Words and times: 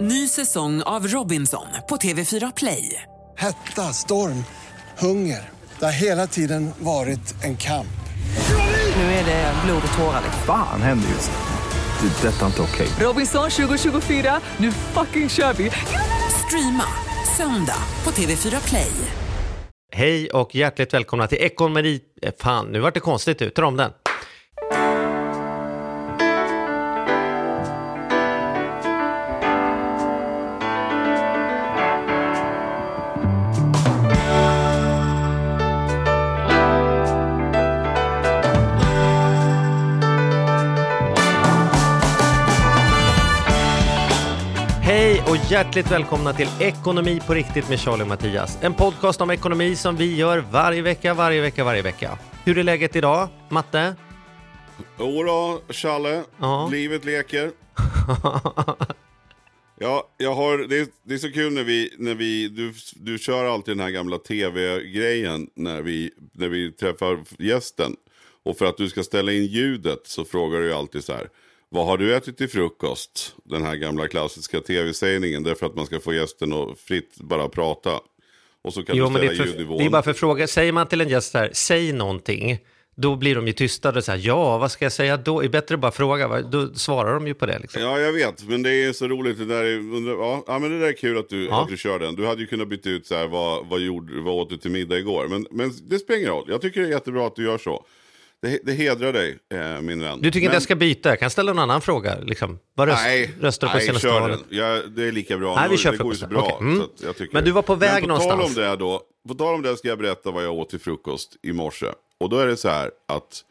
Ny 0.00 0.28
säsong 0.28 0.82
av 0.82 1.06
Robinson 1.06 1.66
på 1.88 1.96
TV4 1.96 2.52
Play. 2.56 3.02
Hetta, 3.38 3.82
storm, 3.82 4.44
hunger. 4.98 5.48
Det 5.78 5.84
har 5.84 5.92
hela 5.92 6.26
tiden 6.26 6.70
varit 6.78 7.44
en 7.44 7.56
kamp. 7.56 7.86
Nu 8.96 9.02
är 9.02 9.24
det 9.24 9.54
blod 9.64 9.82
och 9.92 9.98
tårar. 9.98 10.22
Fan 10.46 10.82
händer 10.82 11.08
just 11.08 11.30
nu. 11.30 12.08
Det. 12.08 12.28
är 12.28 12.32
Detta 12.32 12.42
är 12.42 12.46
inte 12.46 12.62
okej. 12.62 12.88
Robinson 13.00 13.50
2024, 13.50 14.40
nu 14.56 14.72
fucking 14.72 15.28
kör 15.28 15.52
vi! 15.52 15.70
Streama 16.46 16.84
söndag 17.36 17.82
på 18.02 18.10
TV4 18.10 18.68
Play. 18.68 18.92
Hej 19.92 20.30
och 20.30 20.54
hjärtligt 20.54 20.94
välkomna 20.94 21.26
till 21.26 21.38
Ekonomi... 21.38 22.00
eh, 22.22 22.32
Fan, 22.40 22.66
nu 22.66 22.80
vart 22.80 22.94
det 22.94 23.00
konstigt 23.00 23.42
ut. 23.42 23.54
Ta 23.54 23.66
om 23.66 23.76
den. 23.76 23.90
Hjärtligt 45.50 45.90
välkomna 45.90 46.32
till 46.32 46.48
Ekonomi 46.60 47.20
på 47.26 47.34
riktigt 47.34 47.68
med 47.68 47.80
Charlie 47.80 48.02
och 48.02 48.08
Mattias. 48.08 48.58
En 48.60 48.74
podcast 48.74 49.20
om 49.20 49.30
ekonomi 49.30 49.76
som 49.76 49.96
vi 49.96 50.16
gör 50.16 50.38
varje 50.38 50.82
vecka, 50.82 51.14
varje 51.14 51.40
vecka, 51.40 51.64
varje 51.64 51.82
vecka. 51.82 52.18
Hur 52.44 52.58
är 52.58 52.62
läget 52.62 52.96
idag, 52.96 53.28
Matte? 53.48 53.94
Jodå, 54.98 55.60
Challe. 55.68 56.24
Ja. 56.38 56.68
Livet 56.72 57.04
leker. 57.04 57.50
Ja, 59.82 60.08
jag 60.16 60.34
har, 60.34 60.58
det, 60.58 60.78
är, 60.78 60.86
det 61.02 61.14
är 61.14 61.18
så 61.18 61.32
kul 61.32 61.52
när 61.52 61.64
vi, 61.64 61.94
när 61.98 62.14
vi 62.14 62.48
du, 62.48 62.72
du 62.94 63.18
kör 63.18 63.44
alltid 63.44 63.76
den 63.76 63.84
här 63.84 63.90
gamla 63.90 64.18
tv-grejen 64.18 65.48
när 65.56 65.82
vi, 65.82 66.10
när 66.32 66.48
vi 66.48 66.72
träffar 66.72 67.18
gästen. 67.38 67.96
Och 68.44 68.58
för 68.58 68.66
att 68.66 68.76
du 68.76 68.88
ska 68.88 69.02
ställa 69.02 69.32
in 69.32 69.46
ljudet 69.46 70.00
så 70.04 70.24
frågar 70.24 70.60
du 70.60 70.74
alltid 70.74 71.04
så 71.04 71.12
här. 71.12 71.28
Vad 71.72 71.86
har 71.86 71.98
du 71.98 72.14
ätit 72.16 72.38
till 72.38 72.48
frukost? 72.48 73.34
Den 73.44 73.62
här 73.62 73.76
gamla 73.76 74.08
klassiska 74.08 74.60
tv-sägningen. 74.60 75.42
Därför 75.42 75.66
att 75.66 75.74
man 75.76 75.86
ska 75.86 76.00
få 76.00 76.14
gästen 76.14 76.52
att 76.52 76.78
fritt 76.80 77.16
bara 77.20 77.48
prata. 77.48 78.00
Och 78.62 78.74
så 78.74 78.82
kan 78.82 78.96
Jo, 78.96 79.04
du 79.04 79.10
men 79.10 79.20
det 79.20 79.26
ställa 79.28 79.42
är, 79.42 79.46
för, 79.46 79.46
ljudnivån. 79.46 79.78
det 79.78 79.84
är 79.84 79.90
bara 79.90 80.02
för 80.02 80.12
fråga. 80.12 80.46
Säger 80.46 80.72
man 80.72 80.86
till 80.86 81.00
en 81.00 81.08
gäst 81.08 81.34
här, 81.34 81.50
säg 81.52 81.92
någonting, 81.92 82.58
då 82.96 83.16
blir 83.16 83.34
de 83.34 83.46
ju 83.46 83.52
tystade 83.52 83.98
och 83.98 84.04
så 84.04 84.12
här, 84.12 84.20
ja, 84.24 84.58
vad 84.58 84.70
ska 84.70 84.84
jag 84.84 84.92
säga 84.92 85.16
då? 85.16 85.40
Det 85.40 85.46
är 85.46 85.48
bättre 85.48 85.74
att 85.74 85.80
bara 85.80 85.92
fråga, 85.92 86.28
va? 86.28 86.42
då 86.42 86.74
svarar 86.74 87.14
de 87.14 87.26
ju 87.26 87.34
på 87.34 87.46
det. 87.46 87.58
Liksom. 87.58 87.82
Ja, 87.82 87.98
jag 88.00 88.12
vet. 88.12 88.48
Men 88.48 88.62
det 88.62 88.70
är 88.84 88.92
så 88.92 89.08
roligt. 89.08 89.38
Det 89.38 89.44
där 89.44 89.64
är, 89.64 90.42
ja, 90.46 90.58
men 90.58 90.70
det 90.70 90.78
där 90.80 90.86
är 90.88 90.92
kul 90.92 91.18
att 91.18 91.28
du, 91.28 91.44
Ja. 91.46 91.62
att 91.62 91.68
du 91.68 91.76
kör 91.76 91.98
den. 91.98 92.14
Du 92.14 92.26
hade 92.26 92.40
ju 92.40 92.46
kunnat 92.46 92.68
byta 92.68 92.88
ut 92.90 93.06
så 93.06 93.14
här, 93.14 93.26
vad, 93.28 93.66
vad, 93.66 93.80
gjorde, 93.80 94.20
vad 94.20 94.34
åt 94.34 94.50
du 94.50 94.56
till 94.56 94.70
middag 94.70 94.98
igår? 94.98 95.26
Men, 95.28 95.46
men 95.50 95.72
det 95.88 95.98
spelar 95.98 96.18
ingen 96.18 96.30
roll. 96.30 96.44
Jag 96.48 96.60
tycker 96.60 96.80
det 96.80 96.86
är 96.86 96.90
jättebra 96.90 97.26
att 97.26 97.36
du 97.36 97.44
gör 97.44 97.58
så. 97.58 97.84
Det, 98.42 98.60
det 98.62 98.72
hedrar 98.72 99.12
dig, 99.12 99.38
eh, 99.54 99.80
min 99.80 100.00
vän. 100.00 100.20
Du 100.20 100.30
tycker 100.30 100.38
inte 100.38 100.48
men, 100.48 100.54
jag 100.54 100.62
ska 100.62 100.74
byta? 100.74 101.08
Jag 101.08 101.18
kan 101.18 101.30
ställa 101.30 101.50
en 101.50 101.58
annan 101.58 101.80
fråga. 101.80 102.18
Liksom. 102.18 102.58
Vad 102.74 102.88
röst, 102.88 103.02
Nej, 103.02 103.34
röstar 103.40 103.66
du 103.66 103.70
på 103.70 103.76
nej 103.76 103.86
senaste 103.86 104.08
valet? 104.08 104.40
Ja, 104.48 104.82
det 104.96 105.08
är 105.08 105.12
lika 105.12 105.38
bra. 105.38 105.54
Nej, 105.54 105.68
vi 105.70 105.76
kör 105.76 105.92
det 105.92 105.98
går 105.98 106.12
ju 106.12 106.18
så 106.18 106.26
bra. 106.26 106.42
Okej, 106.42 106.56
mm. 106.60 106.82
så 106.96 107.26
Men 107.32 107.44
du 107.44 107.50
var 107.50 107.62
på 107.62 107.74
väg 107.74 107.92
Men 107.92 108.02
på 108.02 108.08
någonstans. 108.08 108.54
Tal 108.54 108.64
om 108.64 108.70
det 108.70 108.76
då, 108.76 109.02
på 109.28 109.34
tal 109.34 109.54
om 109.54 109.62
det 109.62 109.76
ska 109.76 109.88
jag 109.88 109.98
berätta 109.98 110.30
vad 110.30 110.44
jag 110.44 110.54
åt 110.54 110.70
till 110.70 110.80
frukost 110.80 111.36
i 111.42 111.52
morse. 111.52 111.86
Och 112.18 112.28
då 112.28 112.38
är 112.38 112.46
det 112.46 112.56
så 112.56 112.68
här 112.68 112.90
att 113.08 113.44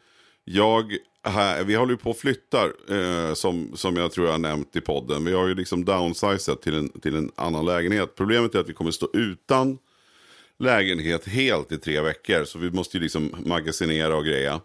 jag, 0.44 0.96
här, 1.24 1.64
vi 1.64 1.74
håller 1.74 1.92
ju 1.92 1.96
på 1.96 2.10
och 2.10 2.18
flyttar, 2.18 2.72
eh, 2.90 3.34
som, 3.34 3.72
som 3.74 3.96
jag 3.96 4.12
tror 4.12 4.26
jag 4.26 4.34
har 4.34 4.38
nämnt 4.38 4.76
i 4.76 4.80
podden. 4.80 5.24
Vi 5.24 5.32
har 5.32 5.48
ju 5.48 5.54
liksom 5.54 5.84
downsizat 5.84 6.62
till 6.62 6.74
en, 6.74 6.88
till 6.88 7.16
en 7.16 7.32
annan 7.34 7.64
lägenhet. 7.64 8.14
Problemet 8.16 8.54
är 8.54 8.58
att 8.58 8.68
vi 8.68 8.72
kommer 8.72 8.90
stå 8.90 9.08
utan 9.12 9.78
lägenhet 10.58 11.28
helt 11.28 11.72
i 11.72 11.78
tre 11.78 12.00
veckor. 12.00 12.44
Så 12.44 12.58
vi 12.58 12.70
måste 12.70 12.96
ju 12.96 13.02
liksom 13.02 13.36
magasinera 13.46 14.16
och 14.16 14.24
greja. 14.24 14.60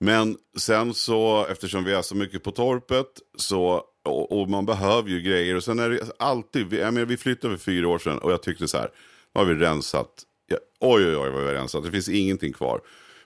Men 0.00 0.36
sen 0.58 0.94
så, 0.94 1.46
eftersom 1.50 1.84
vi 1.84 1.92
är 1.92 2.02
så 2.02 2.14
mycket 2.14 2.42
på 2.42 2.50
torpet, 2.50 3.06
så, 3.36 3.84
och, 4.04 4.40
och 4.40 4.48
man 4.48 4.66
behöver 4.66 5.10
ju 5.10 5.20
grejer. 5.20 5.56
Och 5.56 5.64
sen 5.64 5.78
är 5.78 5.90
det 5.90 6.00
alltid, 6.18 6.66
vi, 6.66 6.78
jag 6.80 6.94
menar, 6.94 7.06
vi 7.06 7.16
flyttade 7.16 7.58
för 7.58 7.64
fyra 7.64 7.88
år 7.88 7.98
sedan 7.98 8.18
och 8.18 8.32
jag 8.32 8.42
tyckte 8.42 8.68
så 8.68 8.78
här, 8.78 8.90
nu 9.34 9.40
har 9.40 9.44
vi 9.44 9.54
rensat. 9.54 10.22
Ja, 10.46 10.56
oj, 10.80 11.06
oj, 11.06 11.16
oj 11.16 11.30
vad 11.30 11.42
vi 11.42 11.46
har 11.46 11.54
rensat, 11.54 11.84
det 11.84 11.90
finns 11.90 12.08
ingenting 12.08 12.52
kvar. 12.52 12.80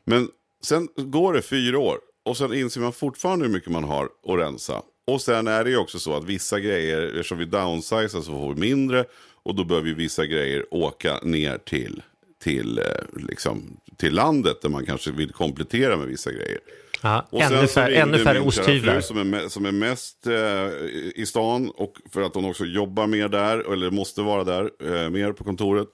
Men 0.04 0.28
sen 0.64 0.88
går 0.96 1.32
det 1.32 1.42
fyra 1.42 1.78
år 1.78 1.98
och 2.24 2.36
sen 2.36 2.54
inser 2.54 2.80
man 2.80 2.92
fortfarande 2.92 3.46
hur 3.46 3.52
mycket 3.52 3.70
man 3.70 3.84
har 3.84 4.04
att 4.04 4.38
rensa. 4.38 4.82
Och 5.06 5.20
sen 5.20 5.46
är 5.46 5.64
det 5.64 5.70
ju 5.70 5.76
också 5.76 5.98
så 5.98 6.16
att 6.16 6.24
vissa 6.24 6.60
grejer, 6.60 7.02
eftersom 7.02 7.38
vi 7.38 7.44
downsizar 7.44 8.20
så 8.20 8.22
får 8.22 8.54
vi 8.54 8.60
mindre. 8.60 9.04
Och 9.42 9.54
då 9.54 9.64
behöver 9.64 9.88
ju 9.88 9.94
vissa 9.94 10.26
grejer 10.26 10.74
åka 10.74 11.20
ner 11.22 11.58
till, 11.58 12.02
till, 12.44 12.78
eh, 12.78 12.84
liksom, 13.12 13.80
till 13.96 14.14
landet 14.14 14.62
där 14.62 14.68
man 14.68 14.86
kanske 14.86 15.10
vill 15.10 15.32
komplettera 15.32 15.96
med 15.96 16.06
vissa 16.08 16.32
grejer. 16.32 16.58
Ja, 17.02 17.26
Och 17.30 17.40
ännu, 17.40 17.66
fär, 17.66 17.90
ännu 17.90 18.18
färre 18.18 18.40
osthyvlar. 18.40 19.00
Som 19.00 19.34
är, 19.34 19.48
som 19.48 19.66
är 19.66 19.72
mest 19.72 20.26
eh, 20.26 21.20
i 21.20 21.24
stan 21.26 21.70
och 21.70 21.94
för 22.12 22.22
att 22.22 22.34
hon 22.34 22.44
också 22.44 22.64
jobbar 22.64 23.06
mer 23.06 23.28
där, 23.28 23.72
eller 23.72 23.90
måste 23.90 24.22
vara 24.22 24.44
där, 24.44 24.70
eh, 24.80 25.10
mer 25.10 25.32
på 25.32 25.44
kontoret. 25.44 25.88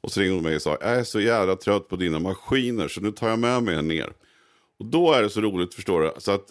Och 0.00 0.12
så 0.12 0.20
ringde 0.20 0.34
hon 0.34 0.42
mig 0.42 0.56
och 0.56 0.62
sa, 0.62 0.78
jag 0.80 0.90
är 0.90 1.04
så 1.04 1.20
jävla 1.20 1.56
trött 1.56 1.88
på 1.88 1.96
dina 1.96 2.18
maskiner 2.18 2.88
så 2.88 3.00
nu 3.00 3.10
tar 3.10 3.28
jag 3.28 3.38
med 3.38 3.62
mig 3.62 3.74
en 3.74 3.88
ner. 3.88 4.12
Och 4.78 4.86
då 4.86 5.12
är 5.12 5.22
det 5.22 5.30
så 5.30 5.40
roligt, 5.40 5.74
förstår 5.74 6.00
du. 6.00 6.12
Så 6.18 6.32
att 6.32 6.44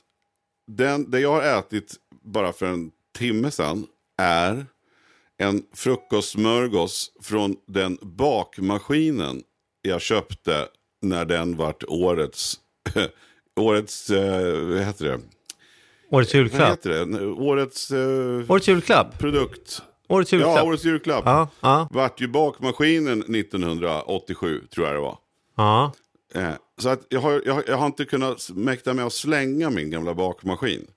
den, 0.67 1.11
det 1.11 1.19
jag 1.19 1.31
har 1.31 1.59
ätit 1.59 1.93
bara 2.23 2.53
för 2.53 2.65
en 2.65 2.91
timme 3.17 3.51
sedan 3.51 3.85
är 4.17 4.65
en 5.37 5.63
frukostsmörgås 5.75 7.11
från 7.21 7.55
den 7.67 7.97
bakmaskinen 8.01 9.41
jag 9.81 10.01
köpte 10.01 10.67
när 11.01 11.25
den 11.25 11.55
vart 11.57 11.83
årets, 11.87 12.59
årets, 13.59 14.09
eh, 14.09 14.59
vad 14.67 14.79
heter 14.83 15.05
det? 15.05 15.19
Årets 16.09 16.33
Vad 16.33 16.41
julklapp. 16.41 16.69
heter 16.71 16.89
det? 16.89 17.25
Årets 17.25 17.91
eh, 17.91 18.51
Årets 18.51 18.67
julklapp. 18.67 19.19
produkt. 19.19 19.81
Årets 20.09 20.33
julklapp. 20.33 20.57
Ja, 20.57 20.63
årets 20.63 20.83
julklapp. 20.85 21.23
Ja, 21.25 21.47
ja, 21.61 21.87
Vart 21.91 22.21
ju 22.21 22.27
bakmaskinen 22.27 23.19
1987, 23.35 24.61
tror 24.75 24.87
jag 24.87 24.95
det 24.95 25.01
var. 25.01 25.17
ja. 25.57 25.91
Eh, 26.35 26.49
så 26.77 26.89
att 26.89 27.05
jag, 27.09 27.19
har, 27.21 27.41
jag, 27.45 27.53
har- 27.53 27.63
jag 27.67 27.77
har 27.77 27.85
inte 27.85 28.05
kunnat 28.05 28.49
mäkta 28.53 28.93
med 28.93 29.05
att 29.05 29.13
slänga 29.13 29.69
min 29.69 29.89
gamla 29.91 30.13
bakmaskin. 30.13 30.87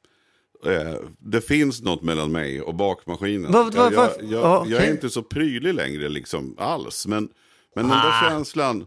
Eh, 0.66 0.94
det 1.19 1.41
finns 1.41 1.82
något 1.82 2.03
mellan 2.03 2.32
mig 2.32 2.62
och 2.62 2.75
bakmaskinen. 2.75 3.53
Vad- 3.53 3.75
jag, 3.75 3.91
vad- 3.91 3.94
jag, 3.94 4.12
jag, 4.21 4.43
ja, 4.43 4.65
jag 4.69 4.84
är 4.84 4.91
inte 4.91 5.10
så 5.10 5.22
prydlig 5.22 5.75
längre 5.75 6.09
liksom 6.09 6.54
alls. 6.59 7.06
Men, 7.06 7.28
men 7.75 7.88
den 7.88 7.99
Ah. 7.99 8.21
där 8.22 8.31
känslan. 8.31 8.87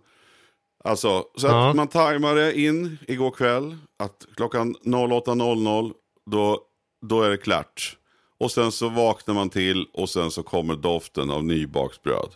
Alltså, 0.83 1.23
så 1.37 1.47
Ja. 1.47 1.69
att 1.69 1.75
man 1.75 1.87
tajmade 1.87 2.59
in 2.59 2.97
igår 3.07 3.31
kväll. 3.31 3.77
Att 3.99 4.27
klockan 4.35 4.75
08.00 4.83 5.93
då, 6.31 6.59
då 7.07 7.21
är 7.21 7.29
det 7.29 7.37
klart. 7.37 7.95
Och 8.39 8.51
sen 8.51 8.71
så 8.71 8.89
vaknar 8.89 9.35
man 9.35 9.49
till 9.49 9.85
och 9.93 10.09
sen 10.09 10.31
så 10.31 10.43
kommer 10.43 10.75
doften 10.75 11.29
av 11.31 11.43
nybaksbröd. 11.43 12.29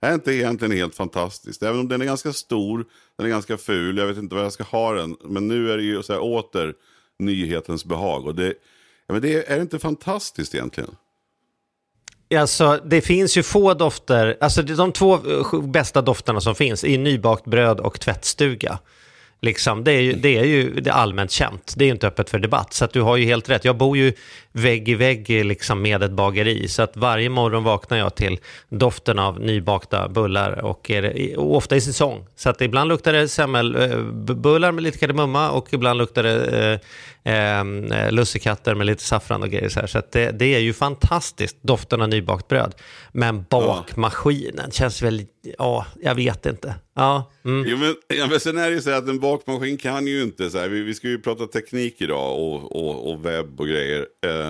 Det 0.00 0.06
är 0.06 0.14
inte 0.14 0.32
egentligen 0.34 0.72
helt 0.76 0.94
fantastiskt. 0.94 1.62
Även 1.62 1.80
om 1.80 1.88
den 1.88 2.00
är 2.00 2.06
ganska 2.06 2.32
stor, 2.32 2.84
den 3.18 3.26
är 3.26 3.30
ganska 3.30 3.56
ful, 3.56 3.98
jag 3.98 4.06
vet 4.06 4.18
inte 4.18 4.34
vad 4.34 4.44
jag 4.44 4.52
ska 4.52 4.64
ha 4.64 4.92
den. 4.92 5.16
Men 5.24 5.48
nu 5.48 5.70
är 5.72 5.76
det 5.76 5.82
ju 5.82 6.02
så 6.02 6.12
här 6.12 6.20
åter 6.22 6.74
nyhetens 7.18 7.84
behag. 7.84 8.26
Och 8.26 8.34
det, 8.34 8.54
ja, 9.06 9.12
men 9.12 9.22
det 9.22 9.50
är 9.50 9.60
inte 9.60 9.78
fantastiskt 9.78 10.54
egentligen. 10.54 10.90
Alltså, 12.34 12.80
det 12.84 13.00
finns 13.00 13.36
ju 13.36 13.42
få 13.42 13.74
dofter, 13.74 14.36
alltså 14.40 14.62
de 14.62 14.92
två 14.92 15.14
eh, 15.14 15.60
bästa 15.60 16.02
dofterna 16.02 16.40
som 16.40 16.54
finns 16.54 16.84
är 16.84 16.98
nybakt 16.98 17.44
bröd 17.44 17.80
och 17.80 18.00
tvättstuga. 18.00 18.78
Liksom, 19.40 19.84
det, 19.84 19.92
är 19.92 20.00
ju, 20.00 20.12
det 20.12 20.38
är 20.38 20.44
ju 20.44 20.80
det 20.80 20.90
är 20.90 20.94
allmänt 20.94 21.30
känt, 21.30 21.74
det 21.76 21.84
är 21.84 21.86
ju 21.86 21.92
inte 21.92 22.06
öppet 22.06 22.30
för 22.30 22.38
debatt. 22.38 22.72
Så 22.72 22.84
att 22.84 22.92
du 22.92 23.00
har 23.00 23.16
ju 23.16 23.24
helt 23.24 23.48
rätt, 23.48 23.64
jag 23.64 23.76
bor 23.76 23.96
ju 23.96 24.12
vägg 24.56 24.88
i 24.88 24.94
vägg 24.94 25.28
liksom 25.28 25.82
med 25.82 26.02
ett 26.02 26.10
bageri. 26.10 26.68
Så 26.68 26.82
att 26.82 26.96
varje 26.96 27.28
morgon 27.28 27.64
vaknar 27.64 27.98
jag 27.98 28.14
till 28.14 28.38
doften 28.68 29.18
av 29.18 29.40
nybakta 29.40 30.08
bullar 30.08 30.64
och, 30.64 30.90
är 30.90 31.38
och 31.38 31.56
ofta 31.56 31.76
i 31.76 31.80
säsong. 31.80 32.26
Så 32.36 32.50
att 32.50 32.60
ibland 32.60 32.88
luktar 32.88 33.12
det 33.12 33.28
semmelbullar 33.28 34.72
med 34.72 34.82
lite 34.82 34.98
kardemumma 34.98 35.50
och 35.50 35.74
ibland 35.74 35.98
luktar 35.98 36.22
det 36.22 36.80
eh, 37.24 37.60
eh, 38.00 38.12
lussekatter 38.12 38.74
med 38.74 38.86
lite 38.86 39.02
saffran 39.02 39.42
och 39.42 39.50
grejer. 39.50 39.68
Så, 39.68 39.80
här. 39.80 39.86
så 39.86 39.98
att 39.98 40.12
det, 40.12 40.30
det 40.30 40.54
är 40.54 40.58
ju 40.58 40.72
fantastiskt, 40.72 41.56
doften 41.62 42.02
av 42.02 42.08
nybakt 42.08 42.48
bröd. 42.48 42.74
Men 43.12 43.44
bakmaskinen 43.50 44.70
känns 44.70 45.02
väl, 45.02 45.22
ja, 45.58 45.86
jag 46.02 46.14
vet 46.14 46.46
inte. 46.46 46.74
Ja, 46.94 47.32
mm. 47.44 47.66
Jo, 47.68 47.76
men, 47.76 47.94
ja, 48.18 48.26
men 48.26 48.40
sen 48.40 48.58
är 48.58 48.68
det 48.68 48.74
ju 48.74 48.82
så 48.82 48.90
här 48.90 48.98
att 48.98 49.08
en 49.08 49.20
bakmaskin 49.20 49.76
kan 49.76 50.06
ju 50.06 50.22
inte 50.22 50.50
så 50.50 50.58
här. 50.58 50.68
Vi, 50.68 50.82
vi 50.82 50.94
ska 50.94 51.08
ju 51.08 51.18
prata 51.18 51.46
teknik 51.46 52.00
idag 52.00 52.38
och, 52.38 52.76
och, 52.76 53.12
och 53.12 53.26
webb 53.26 53.60
och 53.60 53.68
grejer. 53.68 54.06
Eh, 54.26 54.45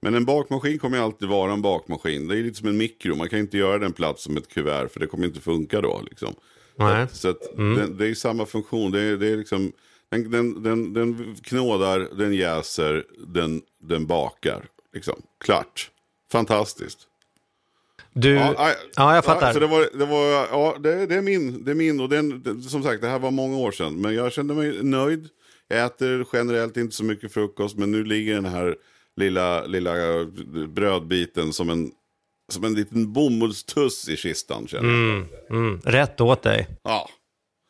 men 0.00 0.14
en 0.14 0.24
bakmaskin 0.24 0.78
kommer 0.78 0.98
alltid 0.98 1.28
vara 1.28 1.52
en 1.52 1.62
bakmaskin. 1.62 2.28
Det 2.28 2.38
är 2.38 2.42
lite 2.42 2.58
som 2.58 2.68
en 2.68 2.76
mikro. 2.76 3.14
Man 3.14 3.28
kan 3.28 3.38
inte 3.38 3.58
göra 3.58 3.78
den 3.78 3.92
plats 3.92 4.22
som 4.22 4.36
ett 4.36 4.48
kuvert 4.48 4.88
för 4.88 5.00
det 5.00 5.06
kommer 5.06 5.26
inte 5.26 5.40
funka 5.40 5.80
då. 5.80 6.02
Liksom. 6.10 6.34
Nej. 6.76 7.06
Så 7.12 7.28
att, 7.28 7.56
det, 7.56 7.86
det 7.86 8.06
är 8.06 8.14
samma 8.14 8.46
funktion. 8.46 8.92
Det 8.92 9.00
är, 9.00 9.16
det 9.16 9.28
är 9.28 9.36
liksom, 9.36 9.72
den, 10.08 10.30
den, 10.30 10.62
den, 10.62 10.92
den 10.92 11.36
knådar, 11.42 12.08
den 12.18 12.34
jäser, 12.34 13.04
den, 13.26 13.62
den 13.82 14.06
bakar. 14.06 14.64
Liksom. 14.94 15.22
Klart. 15.44 15.90
Fantastiskt. 16.32 16.98
Du, 18.12 18.34
ja, 18.34 18.54
nej, 18.58 18.74
ja 18.96 19.14
jag 19.14 19.24
fattar. 19.24 19.52
så 19.52 19.58
det, 19.58 19.66
var, 19.66 19.88
det, 19.98 20.06
var, 20.06 20.26
ja, 20.50 20.76
det, 20.80 21.06
det 21.06 21.14
är 21.14 21.22
min. 21.22 21.64
Det 21.64 21.70
är 21.70 21.74
min 21.74 22.00
och 22.00 22.08
den, 22.08 22.42
det, 22.42 22.62
som 22.62 22.82
sagt, 22.82 23.02
det 23.02 23.08
här 23.08 23.18
var 23.18 23.30
många 23.30 23.56
år 23.56 23.70
sedan. 23.70 24.00
Men 24.00 24.14
jag 24.14 24.32
kände 24.32 24.54
mig 24.54 24.82
nöjd. 24.82 25.28
Jag 25.68 25.84
äter 25.84 26.26
generellt 26.32 26.76
inte 26.76 26.96
så 26.96 27.04
mycket 27.04 27.32
frukost. 27.32 27.76
Men 27.76 27.92
nu 27.92 28.04
ligger 28.04 28.34
den 28.34 28.44
här 28.44 28.76
lilla, 29.16 29.64
lilla 29.64 29.94
brödbiten 30.68 31.52
som 31.52 31.70
en, 31.70 31.90
som 32.52 32.64
en 32.64 32.74
liten 32.74 33.12
bomullstuss 33.12 34.08
i 34.08 34.16
kistan. 34.16 34.66
Känner. 34.66 34.88
Mm, 34.88 35.26
mm, 35.50 35.80
rätt 35.84 36.20
åt 36.20 36.42
dig. 36.42 36.68
Ja. 36.82 37.08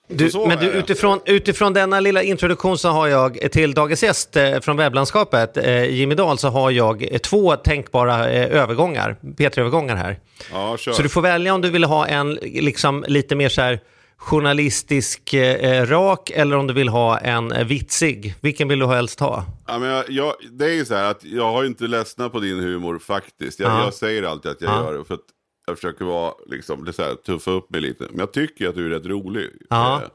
Du, 0.09 0.31
men 0.49 0.59
du, 0.59 0.67
utifrån, 0.67 1.21
utifrån 1.25 1.73
denna 1.73 2.01
lilla 2.01 2.23
introduktion 2.23 2.79
så 2.79 2.89
har 2.89 3.09
jag 3.09 3.53
till 3.53 3.75
dagens 3.75 4.03
gäst 4.03 4.37
eh, 4.37 4.61
från 4.61 4.77
webblandskapet, 4.77 5.57
eh, 5.57 5.85
Jimmy 5.85 6.15
Dahl, 6.15 6.39
så 6.39 6.49
har 6.49 6.71
jag 6.71 7.13
eh, 7.13 7.19
två 7.19 7.57
tänkbara 7.57 8.29
övergångar, 8.31 9.17
P3-övergångar 9.23 9.97
här. 9.97 10.19
Ja. 10.53 10.77
Så 10.79 11.03
du 11.03 11.09
får 11.09 11.23
välja 11.23 11.55
om 11.55 11.61
du 11.61 11.71
vill 11.71 11.85
ha 11.85 12.07
en 12.07 12.35
liksom, 12.43 13.05
lite 13.09 13.37
mer 13.37 13.49
så 13.49 13.63
här 13.63 13.81
journalistisk 14.25 15.35
eh, 15.35 15.87
rak 15.87 16.31
eller 16.31 16.57
om 16.57 16.67
du 16.67 16.75
vill 16.75 16.89
ha 16.89 17.19
en 17.19 17.53
eh, 17.53 17.67
vitsig. 17.67 18.35
Vilken 18.41 18.69
vill 18.69 18.79
du 18.79 18.87
helst 18.87 19.21
ha? 19.21 19.45
Ja, 19.67 19.79
men 19.79 19.89
jag, 19.89 20.05
jag, 20.11 20.33
det 20.53 20.65
är 20.65 20.73
ju 20.75 20.85
så 20.85 20.95
här 20.95 21.11
att 21.11 21.25
jag 21.25 21.53
har 21.53 21.63
ju 21.63 21.69
inte 21.69 21.85
ledsnat 21.85 22.33
på 22.33 22.41
din 22.41 22.59
humor 22.61 22.99
faktiskt. 22.99 23.61
Jag, 23.61 23.71
Ja. 23.71 23.85
jag 23.85 23.95
säger 23.95 24.23
alltid 24.23 24.51
att 24.51 24.61
jag 24.61 24.71
Ja. 24.73 24.85
gör 24.85 24.99
det 24.99 25.05
för 25.05 25.15
att 25.15 25.21
jag 25.67 25.77
försöker 25.77 26.05
vara, 26.05 26.33
liksom, 26.47 26.85
det 26.85 26.91
är 26.91 26.93
så 26.93 27.03
här, 27.03 27.15
tuffa 27.15 27.51
upp 27.51 27.71
mig 27.71 27.81
lite. 27.81 28.05
Men 28.11 28.19
jag 28.19 28.33
tycker 28.33 28.69
att 28.69 28.75
du 28.75 28.87
är 28.87 28.91
rätt 28.99 29.07
rolig. 29.07 29.51
Ja. 29.71 29.95
Eh, 30.03 30.09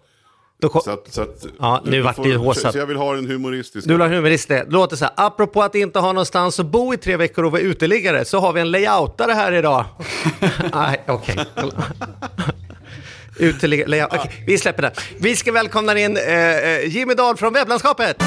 Då 0.62 0.70
Så 0.70 0.92
att, 0.92 1.14
så 1.14 1.22
att, 1.22 1.46
Ja, 1.60 1.82
nu 1.86 1.92
du 1.92 2.02
vart 2.02 2.16
får- 2.16 2.24
det 2.24 2.36
håsat. 2.36 2.72
Så 2.74 2.78
jag 2.78 2.86
vill 2.86 2.98
ha 2.98 3.18
en 3.18 3.28
humoristisk. 3.28 3.88
du 3.88 3.94
vill 3.94 4.02
ha 4.02 4.08
en 4.08 4.14
humorist 4.14 4.48
det. 4.48 4.64
Det 4.64 4.72
låter 4.72 4.96
så 4.96 5.06
här, 5.06 5.14
apropå 5.18 5.62
att 5.64 5.76
inte 5.76 6.00
ha 6.00 6.08
någonstans 6.14 6.60
att 6.60 6.66
bo 6.66 6.94
i 6.94 6.98
tre 6.98 7.18
veckor 7.18 7.46
och 7.46 7.52
vara 7.52 7.62
uteliggare 7.62 8.26
så 8.26 8.40
har 8.40 8.54
vi 8.54 8.62
en 8.62 8.72
layoutare 8.72 9.32
här 9.32 9.52
idag. 9.52 9.86
Nej, 10.74 11.04
okej. 11.08 11.38
Uteliggare, 13.40 14.06
Okay, 14.06 14.32
vi 14.46 14.58
släpper 14.58 14.82
det. 14.82 14.92
Vi 15.18 15.36
ska 15.36 15.52
välkomna 15.52 16.00
in 16.00 16.18
eh, 16.18 16.58
eh, 16.58 16.86
Jimmy 16.86 17.14
Dahl 17.14 17.38
från 17.38 17.54
webblandskapet. 17.54 18.24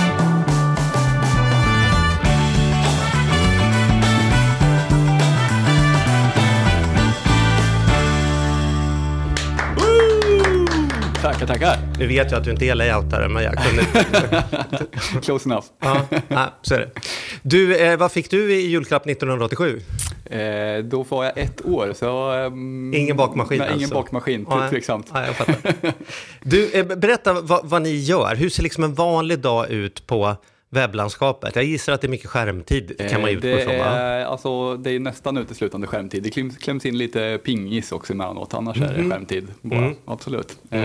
Tackar, 11.33 11.47
tackar. 11.47 11.79
Nu 11.99 12.07
vet 12.07 12.31
jag 12.31 12.39
att 12.39 12.45
du 12.45 12.51
inte 12.51 12.65
är 12.67 12.75
layoutare, 12.75 13.29
men 13.29 13.43
jag 13.43 13.55
kunde. 13.59 13.83
Close 15.23 15.49
enough. 15.49 15.65
Ja, 16.29 16.51
så 16.63 16.75
är 16.75 16.79
det. 16.79 16.91
Du, 17.43 17.77
eh, 17.77 17.97
vad 17.99 18.13
fick 18.13 18.31
du 18.31 18.55
i 18.55 18.67
julklapp 18.67 19.07
1987? 19.07 19.81
Eh, 20.25 20.85
då 20.85 21.03
var 21.03 21.25
jag 21.25 21.39
ett 21.39 21.65
år, 21.67 21.93
så... 21.97 22.31
ehm, 22.31 22.95
Ingen 22.95 23.17
bakmaskin 23.17 23.59
Nej, 23.59 23.69
ingen 23.69 23.83
alltså? 23.83 23.95
bakmaskin, 23.95 24.47
Nej, 24.51 24.71
tveksamt. 24.71 25.11
Nej, 25.15 25.27
jag 25.27 25.37
fattar. 25.37 25.93
Du, 26.43 26.71
eh, 26.73 26.87
berätta 26.87 27.33
vad, 27.41 27.69
vad 27.69 27.83
ni 27.83 27.97
gör. 27.97 28.35
Hur 28.37 28.49
ser 28.51 28.63
liksom 28.63 28.85
en 28.85 28.95
vanlig 28.95 29.39
dag 29.39 29.71
ut 29.71 30.07
på 30.07 30.37
webblandskapet? 30.73 31.57
Jag 31.57 31.65
gissar 31.65 31.93
att 31.93 32.01
det 32.01 32.07
är 32.07 32.11
mycket 32.11 32.31
skärmtid, 32.31 32.99
kan 33.11 33.21
man 33.21 33.31
Eh, 33.31 33.37
utgå 33.37 33.49
det 33.49 33.61
ifrån 33.63 33.75
är, 33.75 34.25
alltså, 34.25 34.77
det 34.77 34.91
är 34.91 34.99
nästan 35.01 35.37
uteslutande 35.37 35.87
skärmtid. 35.87 36.23
Det 36.23 36.31
kläms, 36.31 36.57
kläms 36.59 36.87
in 36.87 36.99
lite 36.99 37.39
pingis 37.45 37.93
också 37.93 38.13
emellanåt, 38.13 38.55
annars 38.55 38.77
är 38.77 38.81
Mhm. 38.81 39.09
det 39.09 39.15
skärmtid. 39.15 39.49
Bara. 39.63 39.79
Mm. 39.81 39.95
Absolut. 40.05 40.59
Eh, 40.71 40.81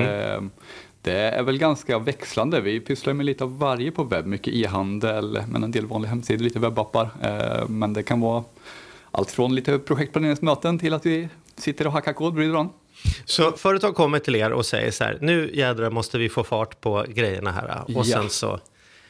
det 1.01 1.13
är 1.19 1.43
väl 1.43 1.57
ganska 1.57 1.99
växlande. 1.99 2.61
Vi 2.61 2.79
pysslar 2.79 3.13
med 3.13 3.25
lite 3.25 3.43
av 3.43 3.57
varje 3.59 3.91
på 3.91 4.03
webb. 4.03 4.25
Mycket 4.25 4.53
e-handel, 4.53 5.39
men 5.47 5.63
en 5.63 5.71
del 5.71 5.85
vanliga 5.85 6.09
hemsidor, 6.09 6.43
lite 6.43 6.59
webbappar. 6.59 7.09
Eh, 7.21 7.67
men 7.67 7.93
det 7.93 8.03
kan 8.03 8.19
vara 8.19 8.43
allt 9.11 9.31
från 9.31 9.55
lite 9.55 9.79
projektplaneringsmöten 9.79 10.79
till 10.79 10.93
att 10.93 11.05
vi 11.05 11.29
sitter 11.55 11.87
och 11.87 11.93
hackar 11.93 12.13
kod 12.13 12.33
bredvid 12.33 12.53
varandra. 12.53 12.73
Så 13.25 13.51
företag 13.51 13.95
kommer 13.95 14.19
till 14.19 14.35
er 14.35 14.51
och 14.51 14.65
säger 14.65 14.91
så 14.91 15.03
här, 15.03 15.17
nu 15.21 15.51
jädrar 15.53 15.89
måste 15.89 16.17
vi 16.17 16.29
få 16.29 16.43
fart 16.43 16.81
på 16.81 17.05
grejerna 17.09 17.51
här. 17.51 17.81
Och 17.85 17.91
Ja. 17.91 18.03
sen 18.03 18.29
så, 18.29 18.59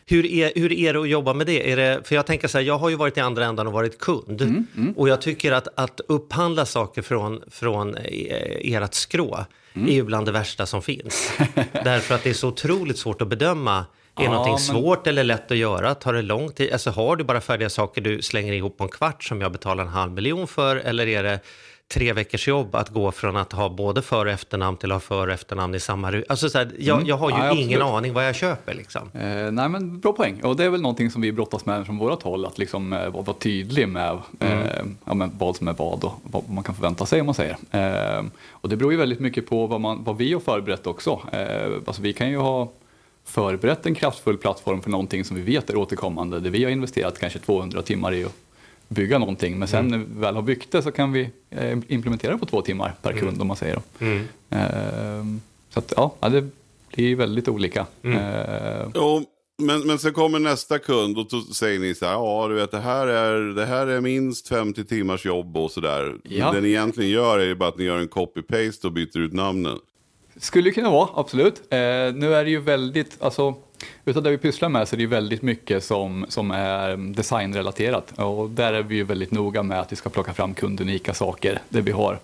hur 0.10 0.26
är, 0.26 0.52
hur 0.56 0.74
är 0.74 0.94
det 0.94 1.00
att 1.00 1.10
jobba 1.10 1.34
med 1.34 1.48
det? 1.48 1.72
Är 1.72 1.78
det? 1.78 2.02
För 2.04 2.16
jag 2.16 2.26
tänker 2.26 2.48
så 2.48 2.58
här, 2.58 2.66
jag 2.66 2.78
har 2.78 2.90
ju 2.90 2.96
varit 2.96 3.18
i 3.18 3.20
andra 3.20 3.46
ändan 3.46 3.68
och 3.68 3.74
varit 3.74 4.00
kund. 4.00 4.42
Mm, 4.42 4.94
Och 4.98 5.10
jag 5.10 5.22
tycker 5.22 5.52
att, 5.52 5.68
att 5.76 6.02
upphandla 6.08 6.66
saker 6.66 7.02
från, 7.02 7.42
från 7.52 7.96
eh, 7.98 8.74
ert 8.74 8.94
skrå 8.94 9.46
Mm. 9.74 9.90
är 9.90 9.94
ju 9.94 10.04
bland 10.04 10.26
det 10.28 10.32
värsta 10.32 10.66
som 10.66 10.82
finns. 10.82 11.32
Därför 11.84 12.16
att 12.16 12.24
det 12.24 12.30
är 12.30 12.34
så 12.34 12.48
otroligt 12.48 12.98
svårt 12.98 13.22
att 13.22 13.28
bedöma. 13.28 13.78
Är 14.20 14.24
Ja, 14.24 14.30
någonting 14.32 14.52
men- 14.54 14.60
svårt 14.60 15.08
eller 15.08 15.24
lätt 15.24 15.52
att 15.52 15.58
göra? 15.58 15.96
Tar 15.96 16.14
det 16.14 16.22
lång 16.22 16.52
tid? 16.52 16.72
Alltså 16.74 16.90
har 16.90 17.16
du 17.16 17.24
bara 17.24 17.42
färdiga 17.42 17.70
saker 17.70 18.02
du 18.02 18.22
slänger 18.22 18.54
ihop 18.54 18.78
på 18.78 18.84
en 18.84 18.90
kvart 18.90 19.24
som 19.24 19.42
jag 19.42 19.52
betalar 19.52 19.84
en 19.84 19.90
halv 19.90 20.12
miljon 20.12 20.48
för? 20.48 20.76
Eller 20.76 21.08
är 21.08 21.24
det 21.24 21.40
tre 21.88 22.14
veckors 22.14 22.48
jobb 22.48 22.76
att 22.76 22.90
gå 22.90 23.12
från 23.12 23.38
att 23.38 23.54
ha 23.54 23.70
både 23.70 24.02
för 24.02 24.26
och 24.26 24.32
efternamn 24.32 24.78
till 24.78 24.92
att 24.92 24.96
ha 24.96 25.00
för 25.00 25.28
och 25.28 25.34
efternamn 25.34 25.76
i 25.76 25.80
samma 25.80 26.22
Alltså 26.30 26.50
så 26.50 26.58
här, 26.58 26.72
jag, 26.80 27.08
jag 27.08 27.18
har 27.18 27.30
ju 27.30 27.36
Mm. 27.36 27.46
Ja, 27.48 27.54
ingen 27.64 27.82
aning 27.82 28.14
vad 28.14 28.28
jag 28.28 28.36
köper 28.36 28.74
liksom. 28.74 29.02
Eh, 29.14 29.52
nej 29.52 29.70
men 29.70 30.00
bra 30.00 30.14
poäng. 30.14 30.44
Och 30.44 30.56
det 30.56 30.66
är 30.66 30.70
väl 30.70 30.82
någonting 30.82 31.12
som 31.12 31.22
vi 31.22 31.32
brottas 31.32 31.66
med 31.66 31.86
från 31.86 31.98
vårt 31.98 32.24
håll. 32.24 32.46
Att 32.46 32.58
liksom 32.58 32.94
eh, 32.94 33.00
vara 33.00 33.24
vara 33.24 33.38
tydlig 33.38 33.88
med 33.88 34.18
Mm. 34.40 34.62
eh, 34.62 34.70
ja, 35.06 35.14
men 35.14 35.32
vad 35.38 35.56
som 35.56 35.68
är 35.68 35.74
vad 35.74 36.04
och 36.04 36.14
vad 36.24 36.50
man 36.50 36.64
kan 36.64 36.76
förvänta 36.76 37.06
sig 37.06 37.20
om 37.20 37.26
man 37.26 37.36
säger. 37.36 37.58
Eh, 37.72 38.24
och 38.50 38.70
det 38.70 38.76
beror 38.76 38.92
ju 38.92 38.98
väldigt 38.98 39.20
mycket 39.20 39.50
på 39.50 39.68
vad, 39.68 39.82
man, 39.82 40.04
vad 40.04 40.18
vi 40.18 40.34
har 40.34 40.40
förberett 40.40 40.88
också. 40.88 41.22
Eh, 41.32 41.72
alltså 41.88 42.02
vi 42.02 42.14
kan 42.14 42.30
ju 42.30 42.38
ha 42.38 42.72
förberett 43.26 43.86
en 43.86 43.96
kraftfull 43.96 44.38
plattform 44.38 44.82
för 44.82 44.90
någonting 44.90 45.24
som 45.26 45.36
vi 45.36 45.42
vet 45.42 45.70
är 45.70 45.78
återkommande. 45.78 46.40
Där 46.40 46.50
vi 46.50 46.64
har 46.64 46.72
investerat 46.72 47.20
kanske 47.20 47.40
200 47.40 47.82
timmar 47.82 48.14
i 48.14 48.26
bygga 48.88 49.18
någonting. 49.18 49.60
Men 49.60 49.68
sen 49.68 49.88
när 49.88 49.98
vi 49.98 50.06
väl 50.10 50.36
har 50.36 50.42
byggt 50.42 50.72
det 50.72 50.82
så 50.82 50.92
kan 50.92 51.12
vi 51.12 51.30
eh, 51.50 51.78
implementera 51.88 52.32
det 52.32 52.38
på 52.38 52.46
två 52.46 52.62
timmar 52.62 52.94
per 53.02 53.14
kund 53.14 53.42
om 53.42 53.48
man 53.48 53.58
säger. 53.58 53.82
Eh, 54.50 55.24
så 55.70 55.80
att 55.80 55.94
ja, 55.96 56.30
det 56.30 56.46
blir 56.96 57.16
väldigt 57.16 57.48
olika. 57.48 57.86
Eh, 58.02 58.88
Jo, 58.96 59.24
men, 59.64 59.88
men 59.88 60.00
sen 60.00 60.14
kommer 60.14 60.40
nästa 60.40 60.80
kund 60.80 61.18
och 61.18 61.28
då 61.30 61.42
säger 61.42 61.80
ni 61.80 61.96
så 61.96 62.06
här, 62.06 62.14
ja 62.14 62.48
du 62.48 62.56
vet 62.56 62.72
det 62.72 62.80
här 62.80 63.08
är, 63.08 63.42
det 63.42 63.66
här 63.66 63.88
är 63.88 64.02
minst 64.02 64.48
50 64.48 64.86
timmars 64.86 65.26
jobb 65.26 65.58
och 65.58 65.72
sådär. 65.72 66.16
Ja. 66.24 66.52
Det 66.52 66.62
ni 66.62 66.68
egentligen 66.68 67.12
gör 67.12 67.40
är 67.40 67.46
ju 67.46 67.56
bara 67.56 67.70
att 67.70 67.78
ni 67.78 67.84
gör 67.84 67.98
en 67.98 68.08
copy-paste 68.10 68.86
och 68.86 68.92
byter 68.92 69.18
ut 69.18 69.34
namnen. 69.34 69.80
Skulle 70.40 70.72
kunna 70.72 70.90
vara, 70.92 71.10
absolut. 71.14 71.56
Eh, 71.70 71.78
nu 72.14 72.34
är 72.34 72.44
det 72.44 72.50
ju 72.50 72.60
väldigt, 72.60 73.18
alltså, 73.20 73.56
utav 74.06 74.24
det 74.24 74.30
vi 74.30 74.38
pysslar 74.38 74.70
med 74.70 74.88
så 74.88 74.96
är 74.96 74.98
det 74.98 75.08
väldigt 75.08 75.42
mycket 75.42 75.84
som, 75.84 76.26
som 76.30 76.52
är 76.52 77.14
designrelaterat. 77.16 78.14
Och 78.16 78.50
där 78.50 78.74
är 78.74 78.84
vi 78.84 78.96
ju 78.96 79.04
väldigt 79.04 79.32
noga 79.32 79.64
med 79.64 79.80
att 79.80 79.92
vi 79.92 79.96
ska 79.96 80.10
plocka 80.10 80.34
fram 80.34 80.54
kundunika 80.54 81.14
saker 81.14 81.60
där 81.70 81.82
vi 81.82 81.92
har 81.92 82.20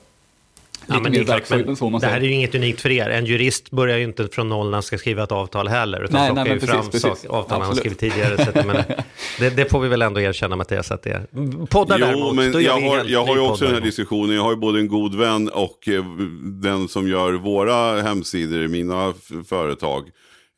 Ja, 0.88 1.00
men 1.00 1.12
det, 1.12 1.20
är 1.20 1.24
klart, 1.24 1.48
så 1.48 1.56
men 1.56 1.92
man 1.92 2.02
det 2.02 2.08
här 2.08 2.18
är 2.18 2.22
ju 2.22 2.32
inget 2.32 2.56
unikt 2.56 2.82
för 2.82 2.92
er. 2.92 3.10
En 3.10 3.26
jurist 3.26 3.72
börjar 3.72 3.98
ju 3.98 4.04
inte 4.04 4.28
från 4.28 4.50
noll 4.50 4.66
när 4.66 4.74
han 4.74 4.84
ska 4.84 4.98
skriva 4.98 5.24
ett 5.24 5.32
avtal 5.32 5.68
heller. 5.68 6.04
Utan 6.04 6.20
Nej, 6.20 6.28
plockar 6.28 6.44
nej, 6.44 6.54
ju 6.54 6.60
men 6.60 6.68
fram 6.68 6.86
precis, 6.86 7.04
precis. 7.04 7.30
avtal 7.30 7.62
han 7.62 7.76
skrivit 7.76 8.00
tidigare. 8.00 8.38
Så 8.38 8.50
att, 8.50 8.56
jag 8.56 8.66
menar, 8.66 8.86
det, 9.40 9.50
det 9.50 9.72
får 9.72 9.80
vi 9.80 9.88
väl 9.88 10.02
ändå 10.02 10.22
erkänna 10.22 10.56
Mattias 10.56 10.92
att 10.92 11.04
det 11.04 11.10
är. 11.10 11.28
Poddar 11.66 12.00
Jo, 12.00 12.06
däremot, 12.06 12.36
men 12.36 12.52
då 12.52 12.62
gör 12.62 12.72
jag 12.72 12.82
vi 12.82 12.88
har, 12.88 12.98
helt 12.98 13.10
jag 13.10 13.26
har 13.26 13.36
ju 13.36 13.42
också 13.42 13.66
den 13.66 13.74
här 13.74 13.82
diskussionen. 13.82 14.36
Jag 14.36 14.44
har 14.44 14.52
ju 14.52 14.58
både 14.58 14.80
en 14.80 14.88
god 14.88 15.16
vän 15.16 15.50
och 15.50 15.88
eh, 15.88 16.04
den 16.44 16.88
som 16.88 17.08
gör 17.08 17.34
våra 17.34 18.02
hemsidor 18.02 18.64
i 18.64 18.68
mina 18.68 19.14
företag. 19.50 20.04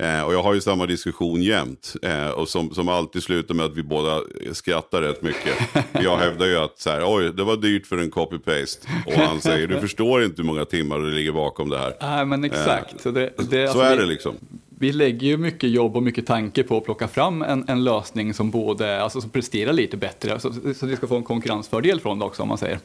Eh, 0.03 0.21
och 0.21 0.33
jag 0.33 0.43
har 0.43 0.53
ju 0.53 0.61
samma 0.61 0.85
diskussion 0.85 1.41
jämt. 1.41 1.95
Eh, 2.01 2.29
och 2.29 2.49
som, 2.49 2.73
som 2.73 2.89
alltid 2.89 3.23
slutar 3.23 3.55
med 3.55 3.65
att 3.65 3.77
vi 3.77 3.83
båda 3.83 4.21
skrattar 4.51 5.01
rätt 5.01 5.21
mycket. 5.21 5.53
jag 5.91 6.17
hävdar 6.17 6.45
ju 6.45 6.57
att 6.57 6.79
så 6.79 6.89
här, 6.89 7.03
oj, 7.05 7.33
det 7.33 7.43
var 7.43 7.57
dyrt 7.57 7.87
för 7.87 7.97
en 7.97 8.11
copy-paste. 8.11 8.87
Och 9.05 9.13
han 9.13 9.41
säger, 9.41 9.67
du 9.67 9.79
förstår 9.79 10.23
inte 10.23 10.41
hur 10.41 10.47
många 10.47 10.65
timmar 10.65 10.99
det 10.99 11.11
ligger 11.11 11.31
bakom 11.31 11.69
det 11.69 11.77
här. 11.77 11.95
Nej, 12.01 12.25
men 12.25 12.43
exakt. 12.43 13.01
Så, 13.01 13.11
det, 13.11 13.33
det, 13.37 13.67
Så 13.67 13.79
alltså, 13.79 13.79
är 13.79 13.97
det 13.97 14.05
liksom. 14.05 14.35
Vi 14.79 14.91
lägger 14.91 15.27
ju 15.27 15.37
mycket 15.37 15.69
jobb 15.69 15.95
och 15.95 16.03
mycket 16.03 16.27
tanke 16.27 16.63
på 16.63 16.77
att 16.77 16.85
plocka 16.85 17.07
fram 17.07 17.41
en, 17.41 17.65
en 17.67 17.83
lösning 17.83 18.33
som 18.33 18.51
både 18.51 19.01
alltså, 19.01 19.21
som 19.21 19.29
presterar 19.29 19.73
lite 19.73 19.97
bättre, 19.97 20.39
så, 20.39 20.53
så 20.75 20.85
vi 20.85 20.95
ska 20.95 21.07
få 21.07 21.15
en 21.15 21.23
konkurrensfördel 21.23 21.99
från 21.99 22.19
det 22.19 22.25
också 22.25 22.41
om 22.41 22.49
man 22.49 22.57
säger. 22.57 22.79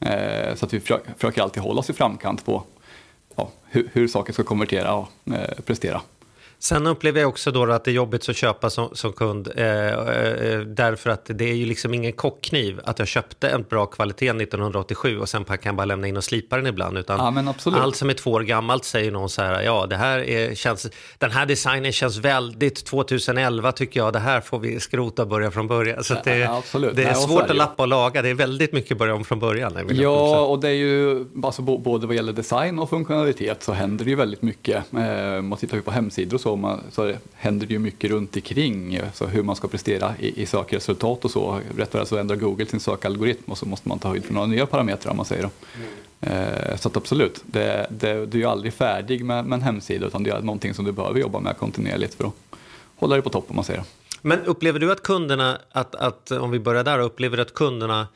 Eh, 0.00 0.54
så 0.54 0.66
att 0.66 0.74
vi 0.74 0.80
försöker, 0.80 1.12
försöker 1.14 1.42
alltid 1.42 1.62
hålla 1.62 1.80
oss 1.80 1.90
i 1.90 1.92
framkant 1.92 2.44
på 2.44 2.62
ja, 3.36 3.50
hur, 3.64 3.90
hur 3.92 4.08
saker 4.08 4.32
ska 4.32 4.42
konvertera 4.42 4.94
och 4.94 5.08
eh, 5.26 5.60
prestera. 5.66 6.00
Sen 6.60 6.86
upplever 6.86 7.20
jag 7.20 7.28
också 7.28 7.50
då 7.50 7.72
att 7.72 7.84
det 7.84 7.90
är 7.90 7.92
jobbigt 7.92 8.28
att 8.28 8.36
köpa 8.36 8.70
som, 8.70 8.88
som 8.92 9.12
kund. 9.12 9.48
Eh, 9.56 9.86
eh, 9.88 10.60
därför 10.60 11.10
att 11.10 11.30
det 11.34 11.50
är 11.50 11.54
ju 11.54 11.66
liksom 11.66 11.94
ingen 11.94 12.12
kockkniv 12.12 12.80
att 12.84 12.98
jag 12.98 13.08
köpte 13.08 13.48
en 13.48 13.62
bra 13.62 13.86
kvalitet 13.86 14.28
1987 14.30 15.18
och 15.18 15.28
sen 15.28 15.44
kan 15.44 15.58
jag 15.62 15.74
bara 15.74 15.84
lämna 15.84 16.06
in 16.06 16.16
och 16.16 16.24
slipa 16.24 16.56
den 16.56 16.66
ibland. 16.66 16.98
Utan 16.98 17.44
Ja, 17.64 17.80
allt 17.82 17.96
som 17.96 18.10
är 18.10 18.14
två 18.14 18.30
år 18.30 18.40
gammalt 18.40 18.84
säger 18.84 19.10
någon 19.10 19.28
så 19.28 19.42
här, 19.42 19.62
ja 19.62 19.86
det 19.86 19.96
här 19.96 20.18
är, 20.18 20.54
känns, 20.54 20.86
den 21.18 21.30
här 21.30 21.46
designen 21.46 21.92
känns 21.92 22.16
väldigt 22.16 22.84
2011 22.86 23.72
tycker 23.72 24.00
jag, 24.00 24.12
det 24.12 24.18
här 24.18 24.40
får 24.40 24.58
vi 24.58 24.80
skrota 24.80 25.22
och 25.22 25.28
börja 25.28 25.50
från 25.50 25.66
början. 25.66 26.04
Så 26.04 26.14
det, 26.24 26.38
Ja, 26.38 26.62
det 26.72 26.86
är 26.86 26.92
Nej, 27.04 27.14
svårt 27.14 27.40
är 27.40 27.44
att 27.44 27.50
ju. 27.50 27.54
lappa 27.54 27.82
och 27.82 27.88
laga, 27.88 28.22
det 28.22 28.28
är 28.28 28.34
väldigt 28.34 28.72
mycket 28.72 28.98
börja 28.98 29.14
om 29.14 29.24
från 29.24 29.38
början. 29.38 29.88
Ja, 29.90 30.40
och 30.40 30.60
det 30.60 30.68
är 30.68 30.72
ju 30.72 31.26
alltså, 31.42 31.62
både 31.62 32.06
vad 32.06 32.16
gäller 32.16 32.32
design 32.32 32.78
och 32.78 32.90
funktionalitet 32.90 33.62
så 33.62 33.72
händer 33.72 34.04
det 34.04 34.10
ju 34.10 34.16
väldigt 34.16 34.42
mycket. 34.42 34.84
Eh, 34.94 35.52
och 35.52 35.58
tittar 35.58 35.76
vi 35.76 35.82
på 35.82 35.90
hemsidor 35.90 36.34
och 36.34 36.40
så 36.40 36.47
så, 36.48 36.56
man, 36.56 36.80
så 36.90 37.04
det 37.04 37.18
händer 37.34 37.66
det 37.66 37.72
ju 37.72 37.78
mycket 37.78 38.10
runt 38.10 38.36
omkring 38.36 39.00
så 39.14 39.26
hur 39.26 39.42
man 39.42 39.56
ska 39.56 39.68
prestera 39.68 40.14
i, 40.18 40.42
i 40.42 40.46
sökresultat 40.46 41.24
och 41.24 41.30
så. 41.30 41.60
Rätt 41.76 41.94
vad 41.94 42.08
så 42.08 42.16
ändrar 42.16 42.36
Google 42.36 42.66
sin 42.66 42.80
sökalgoritm 42.80 43.52
och 43.52 43.58
så 43.58 43.66
måste 43.66 43.88
man 43.88 43.98
ta 43.98 44.08
höjd 44.08 44.24
för 44.24 44.34
några 44.34 44.46
nya 44.46 44.66
parametrar 44.66 45.10
om 45.10 45.16
man 45.16 45.26
säger. 45.26 45.42
Då. 45.42 45.50
Eh, 46.20 46.76
så 46.76 46.88
att 46.88 46.96
absolut, 46.96 47.42
det, 47.46 47.86
det, 47.90 48.26
du 48.26 48.38
är 48.38 48.42
ju 48.42 48.44
aldrig 48.44 48.72
färdig 48.72 49.24
med, 49.24 49.44
med 49.44 49.56
en 49.56 49.62
hemsida 49.62 50.06
utan 50.06 50.22
det 50.22 50.30
är 50.30 50.40
någonting 50.40 50.74
som 50.74 50.84
du 50.84 50.92
behöver 50.92 51.20
jobba 51.20 51.40
med 51.40 51.56
kontinuerligt 51.56 52.14
för 52.14 52.24
att 52.24 52.34
hålla 52.96 53.14
dig 53.14 53.22
på 53.22 53.30
topp 53.30 53.44
om 53.48 53.56
man 53.56 53.64
säger. 53.64 53.82
Men 54.22 54.44
upplever 54.44 54.80
du 54.80 54.92
att 54.92 55.02
kunderna, 55.02 55.58
att, 55.72 55.94
att, 55.94 56.30
om 56.30 56.50
vi 56.50 56.58
börjar 56.58 56.84
där, 56.84 56.98
upplever 56.98 57.36
du 57.36 57.42
att 57.42 57.54
kunderna 57.54 58.06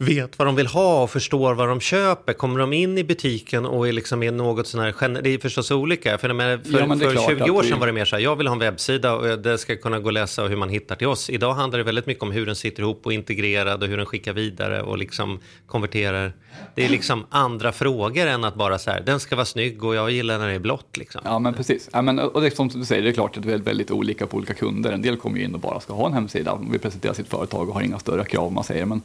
vet 0.00 0.38
vad 0.38 0.48
de 0.48 0.56
vill 0.56 0.66
ha 0.66 1.02
och 1.02 1.10
förstår 1.10 1.54
vad 1.54 1.68
de 1.68 1.80
köper? 1.80 2.32
Kommer 2.32 2.60
de 2.60 2.72
in 2.72 2.98
i 2.98 3.04
butiken 3.04 3.66
och 3.66 3.88
är 3.88 3.92
liksom 3.92 4.22
är 4.22 4.32
något 4.32 4.66
sån 4.66 4.80
här, 4.80 5.22
det 5.22 5.30
är 5.30 5.38
förstås 5.38 5.70
olika, 5.70 6.18
för, 6.18 6.32
menar, 6.32 6.58
för, 6.58 6.78
Ja, 6.78 6.86
men 6.86 7.00
för 7.00 7.12
klart 7.12 7.30
20 7.30 7.42
att 7.42 7.50
år 7.50 7.62
sedan 7.62 7.78
var 7.78 7.86
det 7.86 7.92
mer 7.92 8.04
så 8.04 8.16
här, 8.16 8.22
jag 8.22 8.36
vill 8.36 8.46
ha 8.46 8.54
en 8.54 8.58
webbsida 8.58 9.14
och 9.14 9.38
det 9.38 9.58
ska 9.58 9.76
kunna 9.76 10.00
gå 10.00 10.08
att 10.08 10.14
läsa 10.14 10.42
hur 10.42 10.56
man 10.56 10.68
hittar 10.68 10.96
till 10.96 11.06
oss. 11.06 11.30
Idag 11.30 11.54
handlar 11.54 11.78
det 11.78 11.84
väldigt 11.84 12.06
mycket 12.06 12.22
om 12.22 12.30
hur 12.30 12.46
den 12.46 12.56
sitter 12.56 12.82
ihop 12.82 13.06
och 13.06 13.12
integrerad 13.12 13.82
och 13.82 13.88
hur 13.88 13.96
den 13.96 14.06
skickar 14.06 14.32
vidare 14.32 14.82
och 14.82 14.98
liksom 14.98 15.40
konverterar. 15.66 16.32
Det 16.74 16.84
är 16.84 16.88
liksom 16.88 17.26
andra 17.30 17.72
frågor 17.72 18.26
än 18.26 18.44
att 18.44 18.54
bara 18.54 18.78
så 18.78 18.90
här, 18.90 19.00
den 19.00 19.20
ska 19.20 19.36
vara 19.36 19.46
snygg 19.46 19.84
och 19.84 19.94
jag 19.94 20.10
gillar 20.10 20.38
när 20.38 20.48
det 20.48 20.54
är 20.54 20.58
blått 20.58 20.96
liksom. 20.96 21.20
Ja 21.24 21.38
men 21.38 21.54
precis. 21.54 21.88
Ja, 21.92 22.02
men, 22.02 22.18
och 22.18 22.40
det 22.40 22.46
är 22.46 22.50
som 22.50 22.68
du 22.68 22.84
säger, 22.84 23.02
det 23.02 23.08
är 23.08 23.12
klart 23.12 23.36
att 23.36 23.42
det 23.42 23.52
är 23.52 23.58
väldigt, 23.58 23.90
olika 23.90 24.26
på 24.26 24.36
olika 24.36 24.54
kunder. 24.54 24.92
En 24.92 25.02
del 25.02 25.16
kommer 25.16 25.38
ju 25.38 25.44
in 25.44 25.54
och 25.54 25.60
bara 25.60 25.80
ska 25.80 25.92
ha 25.94 26.06
en 26.06 26.12
hemsida 26.12 26.58
vill 26.70 26.80
presentera 26.80 27.14
sitt 27.14 27.28
företag 27.28 27.68
och 27.68 27.74
har 27.74 27.82
inga 27.82 27.98
större 27.98 28.24
krav 28.24 28.52
man 28.52 28.64
säger. 28.64 28.86
Men 28.86 28.98
eh, 28.98 29.02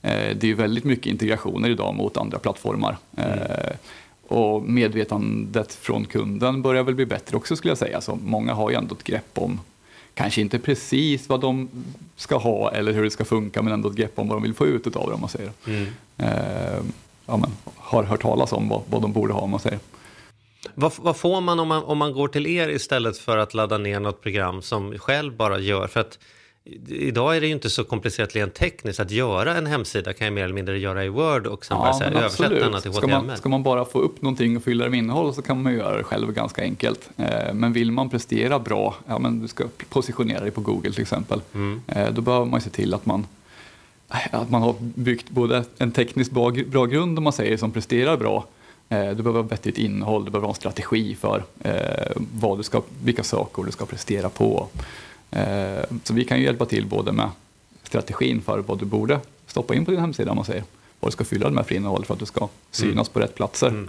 det 0.00 0.42
är 0.42 0.46
ju 0.46 0.54
väldigt 0.54 0.84
mycket 0.84 1.06
integrationer 1.06 1.70
idag 1.70 1.94
mot 1.94 2.16
andra 2.16 2.38
plattformar. 2.38 2.96
Eh, 3.16 3.76
och 4.28 4.62
medvetandet 4.62 5.74
från 5.74 6.04
kunden 6.04 6.62
börjar 6.62 6.82
väl 6.82 6.94
bli 6.94 7.06
bättre 7.06 7.36
också 7.36 7.56
skulle 7.56 7.70
jag 7.70 7.78
säga. 7.78 8.00
Så 8.00 8.18
många 8.24 8.54
har 8.54 8.70
ju 8.70 8.76
ändå 8.76 8.94
ett 8.94 9.04
grepp 9.04 9.30
om 9.34 9.60
Kanske 10.18 10.40
inte 10.40 10.58
precis 10.58 11.28
vad 11.28 11.40
de 11.40 11.68
ska 12.16 12.36
ha 12.36 12.70
eller 12.70 12.92
hur 12.92 13.04
det 13.04 13.10
ska 13.10 13.24
funka 13.24 13.62
men 13.62 13.72
ändå 13.72 13.88
ett 13.88 13.94
grepp 13.94 14.18
om 14.18 14.28
vad 14.28 14.36
de 14.36 14.42
vill 14.42 14.54
få 14.54 14.66
ut 14.66 14.96
av 14.96 15.08
det 15.08 15.14
om 15.14 15.20
man 15.20 15.28
säger. 15.28 15.52
Eh, 16.16 16.82
ja, 17.26 17.36
men, 17.36 17.50
har 17.76 18.02
hört 18.02 18.22
talas 18.22 18.52
om 18.52 18.68
vad, 18.68 18.82
vad 18.90 19.02
de 19.02 19.12
borde 19.12 19.32
ha 19.32 19.40
om 19.40 19.50
man 19.50 19.60
säger. 19.60 19.78
Vad, 20.74 20.92
vad 20.96 21.16
får 21.16 21.40
man 21.40 21.60
om, 21.60 21.68
man 21.68 21.84
om 21.84 21.98
man 21.98 22.12
går 22.12 22.28
till 22.28 22.46
er 22.46 22.68
istället 22.68 23.18
för 23.18 23.36
att 23.36 23.54
ladda 23.54 23.78
ner 23.78 24.00
något 24.00 24.22
program 24.22 24.62
som 24.62 24.98
själv 24.98 25.36
bara 25.36 25.58
gör? 25.58 25.86
För 25.86 26.00
att 26.00 26.18
idag 26.88 27.36
är 27.36 27.40
det 27.40 27.46
ju 27.46 27.52
inte 27.52 27.70
så 27.70 27.84
komplicerat 27.84 28.36
rent 28.36 28.54
tekniskt. 28.54 29.00
Att 29.00 29.10
göra 29.10 29.54
en 29.56 29.66
hemsida 29.66 30.12
kan 30.12 30.24
jag 30.24 30.34
mer 30.34 30.44
eller 30.44 30.54
mindre 30.54 30.78
göra 30.78 31.04
i 31.04 31.08
Word 31.08 31.46
och 31.46 31.64
sen 31.64 31.76
bara 31.78 31.92
så 31.92 32.04
här, 32.04 32.10
översätta 32.12 32.48
den 32.70 32.82
till 32.82 32.92
Ska 32.92 33.00
HTML. 33.06 33.24
man, 33.26 33.36
ska 33.36 33.48
man 33.48 33.62
bara 33.62 33.84
få 33.84 33.98
upp 34.00 34.22
någonting 34.22 34.56
och 34.56 34.62
fylla 34.62 34.84
det 34.84 34.90
med 34.90 34.98
innehåll 34.98 35.34
så 35.34 35.42
kan 35.42 35.62
man 35.62 35.74
göra 35.74 35.96
det 35.96 36.04
själv 36.04 36.32
ganska 36.32 36.62
enkelt. 36.62 37.10
Eh, 37.16 37.54
men 37.54 37.72
vill 37.72 37.92
man 37.92 38.10
prestera 38.10 38.58
bra, 38.58 38.94
ja 39.06 39.18
men 39.18 39.40
du 39.40 39.48
ska 39.48 39.64
positionera 39.88 40.40
dig 40.40 40.50
på 40.50 40.60
Google 40.60 40.92
till 40.92 41.02
exempel, 41.02 41.40
Mm. 41.54 41.80
eh, 41.86 42.10
då 42.12 42.20
behöver 42.20 42.46
man 42.46 42.60
se 42.60 42.70
till 42.70 42.94
att 42.94 43.06
man 43.06 43.26
att 44.30 44.50
man 44.50 44.62
har 44.62 44.74
byggt 44.80 45.30
både 45.30 45.64
en 45.78 45.92
tekniskt 45.92 46.30
bra, 46.32 46.50
bra 46.66 46.86
grund 46.86 47.18
om 47.18 47.24
man 47.24 47.32
säger 47.32 47.56
som 47.56 47.70
presterar 47.72 48.16
bra. 48.16 48.46
Eh, 48.88 49.08
du 49.08 49.14
behöver 49.22 49.40
ha 49.40 49.48
vettigt 49.48 49.78
innehåll, 49.78 50.24
du 50.24 50.30
behöver 50.30 50.46
ha 50.46 50.52
en 50.52 50.56
strategi 50.56 51.14
för 51.14 51.42
eh, 51.62 51.72
vad 52.40 52.58
du 52.58 52.62
ska, 52.62 52.82
vilka 53.04 53.22
saker 53.22 53.62
du 53.62 53.70
ska 53.72 53.86
prestera 53.86 54.28
på. 54.28 54.68
Eh, 55.30 55.84
så 56.04 56.14
vi 56.14 56.24
kan 56.24 56.38
ju 56.38 56.44
hjälpa 56.44 56.66
till 56.66 56.86
både 56.86 57.12
med 57.12 57.30
strategin 57.82 58.40
för 58.40 58.58
vad 58.58 58.78
du 58.78 58.84
borde 58.84 59.20
stoppa 59.46 59.74
in 59.74 59.84
på 59.84 59.90
din 59.90 60.00
hemsida 60.00 60.30
om 60.30 60.36
man 60.36 60.44
säger. 60.44 60.64
Vad 61.00 61.10
du 61.10 61.12
ska 61.12 61.24
fylla 61.24 61.44
den 61.44 61.54
med 61.54 61.66
för 61.66 61.74
innehåll 61.74 62.04
för 62.04 62.14
att 62.14 62.20
du 62.20 62.26
ska 62.26 62.48
synas 62.70 63.08
på 63.08 63.20
rätt 63.20 63.34
platser. 63.34 63.88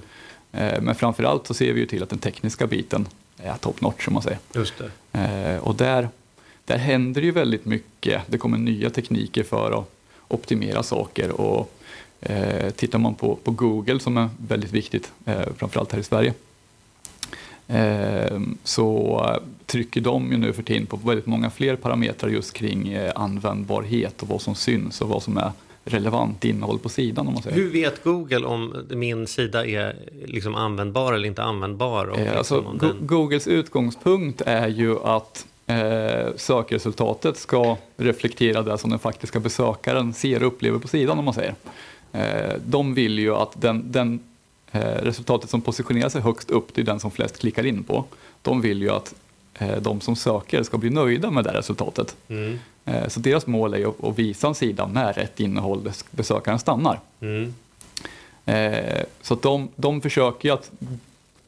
Eh, 0.51 0.81
men 0.81 0.95
framförallt 0.95 1.47
så 1.47 1.53
ser 1.53 1.73
vi 1.73 1.79
ju 1.79 1.85
till 1.85 2.03
att 2.03 2.09
den 2.09 2.19
tekniska 2.19 2.67
biten 2.67 3.07
är 3.37 3.53
top 3.53 3.81
notch 3.81 4.07
om 4.07 4.13
man 4.13 4.23
säger. 4.23 4.39
Just 4.53 4.73
det. 4.77 5.19
Eh, 5.19 5.57
och 5.57 5.75
där, 5.75 6.09
där 6.65 6.77
händer 6.77 7.21
ju 7.21 7.31
väldigt 7.31 7.65
mycket. 7.65 8.21
Det 8.27 8.37
kommer 8.37 8.57
nya 8.57 8.89
tekniker 8.89 9.43
för 9.43 9.79
att 9.79 9.89
optimera 10.27 10.83
saker. 10.83 11.41
Och, 11.41 11.73
eh, 12.21 12.69
tittar 12.69 12.99
man 12.99 13.15
på, 13.15 13.35
på 13.35 13.51
Google 13.51 13.99
som 13.99 14.17
är 14.17 14.29
väldigt 14.47 14.71
viktigt, 14.71 15.11
eh, 15.25 15.47
framförallt 15.57 15.91
här 15.91 15.99
i 15.99 16.03
Sverige, 16.03 16.33
eh, 17.67 18.39
så 18.63 19.21
trycker 19.69 20.01
de 20.01 20.31
ju 20.31 20.37
nu 20.37 20.53
för 20.53 20.63
tiden 20.63 20.85
på 20.85 20.97
väldigt 20.97 21.25
många 21.25 21.49
fler 21.49 21.75
parametrar 21.75 22.29
just 22.29 22.53
kring 22.53 22.87
eh, 22.87 23.11
användbarhet 23.15 24.21
och 24.21 24.27
vad 24.27 24.41
som 24.41 24.55
syns 24.55 25.01
och 25.01 25.09
vad 25.09 25.23
som 25.23 25.37
är 25.37 25.51
relevant 25.85 26.45
innehåll 26.45 26.79
på 26.79 26.89
sidan 26.89 27.27
om 27.27 27.33
man 27.33 27.43
säger. 27.43 27.57
Hur 27.57 27.69
vet 27.69 28.03
Google 28.03 28.45
om 28.45 28.85
min 28.89 29.27
sida 29.27 29.65
är 29.65 29.95
liksom 30.25 30.55
användbar 30.55 31.13
eller 31.13 31.27
inte 31.27 31.43
användbar? 31.43 32.05
Och 32.05 32.19
Eh, 32.19 32.23
liksom 32.23 32.37
alltså, 32.37 32.87
den... 32.87 33.07
Googles 33.07 33.47
utgångspunkt 33.47 34.41
är 34.45 34.67
ju 34.67 34.99
att 34.99 35.45
eh, 35.67 36.35
sökresultatet 36.35 37.37
ska 37.37 37.77
reflektera 37.97 38.61
det 38.61 38.77
som 38.77 38.89
den 38.89 38.99
faktiska 38.99 39.39
besökaren 39.39 40.13
ser 40.13 40.43
och 40.43 40.47
upplever 40.47 40.79
på 40.79 40.87
sidan 40.87 41.19
om 41.19 41.25
man 41.25 41.33
säger. 41.33 41.55
Eh, 42.11 42.55
de 42.65 42.93
vill 42.93 43.19
ju 43.19 43.35
att 43.35 43.61
den, 43.61 43.91
den 43.91 44.19
eh, 44.71 44.81
resultatet 44.81 45.49
som 45.49 45.61
positionerar 45.61 46.09
sig 46.09 46.21
högst 46.21 46.51
upp, 46.51 46.67
det 46.73 46.81
är 46.81 46.85
den 46.85 46.99
som 46.99 47.11
flest 47.11 47.39
klickar 47.39 47.65
in 47.65 47.83
på. 47.83 48.05
De 48.41 48.61
vill 48.61 48.81
ju 48.81 48.89
att 48.89 49.13
de 49.81 50.01
som 50.01 50.15
söker 50.15 50.63
ska 50.63 50.77
bli 50.77 50.89
nöjda 50.89 51.31
med 51.31 51.43
det 51.43 51.53
resultatet. 51.53 52.15
Mm. 52.27 52.59
Eh, 52.85 53.07
så 53.07 53.19
deras 53.19 53.47
mål 53.47 53.73
är 53.73 54.09
att, 54.09 54.19
visa 54.19 54.47
en 54.47 54.55
sida 54.55 54.87
med 54.87 55.15
rätt 55.15 55.39
innehåll 55.39 55.83
där 55.83 55.93
besökaren 56.11 56.59
stannar. 56.59 56.99
Mm. 57.19 57.53
Eh, 58.45 59.03
så 59.21 59.33
att 59.33 59.41
de, 59.41 59.69
de 59.75 60.01
försöker 60.01 60.51
att 60.51 60.71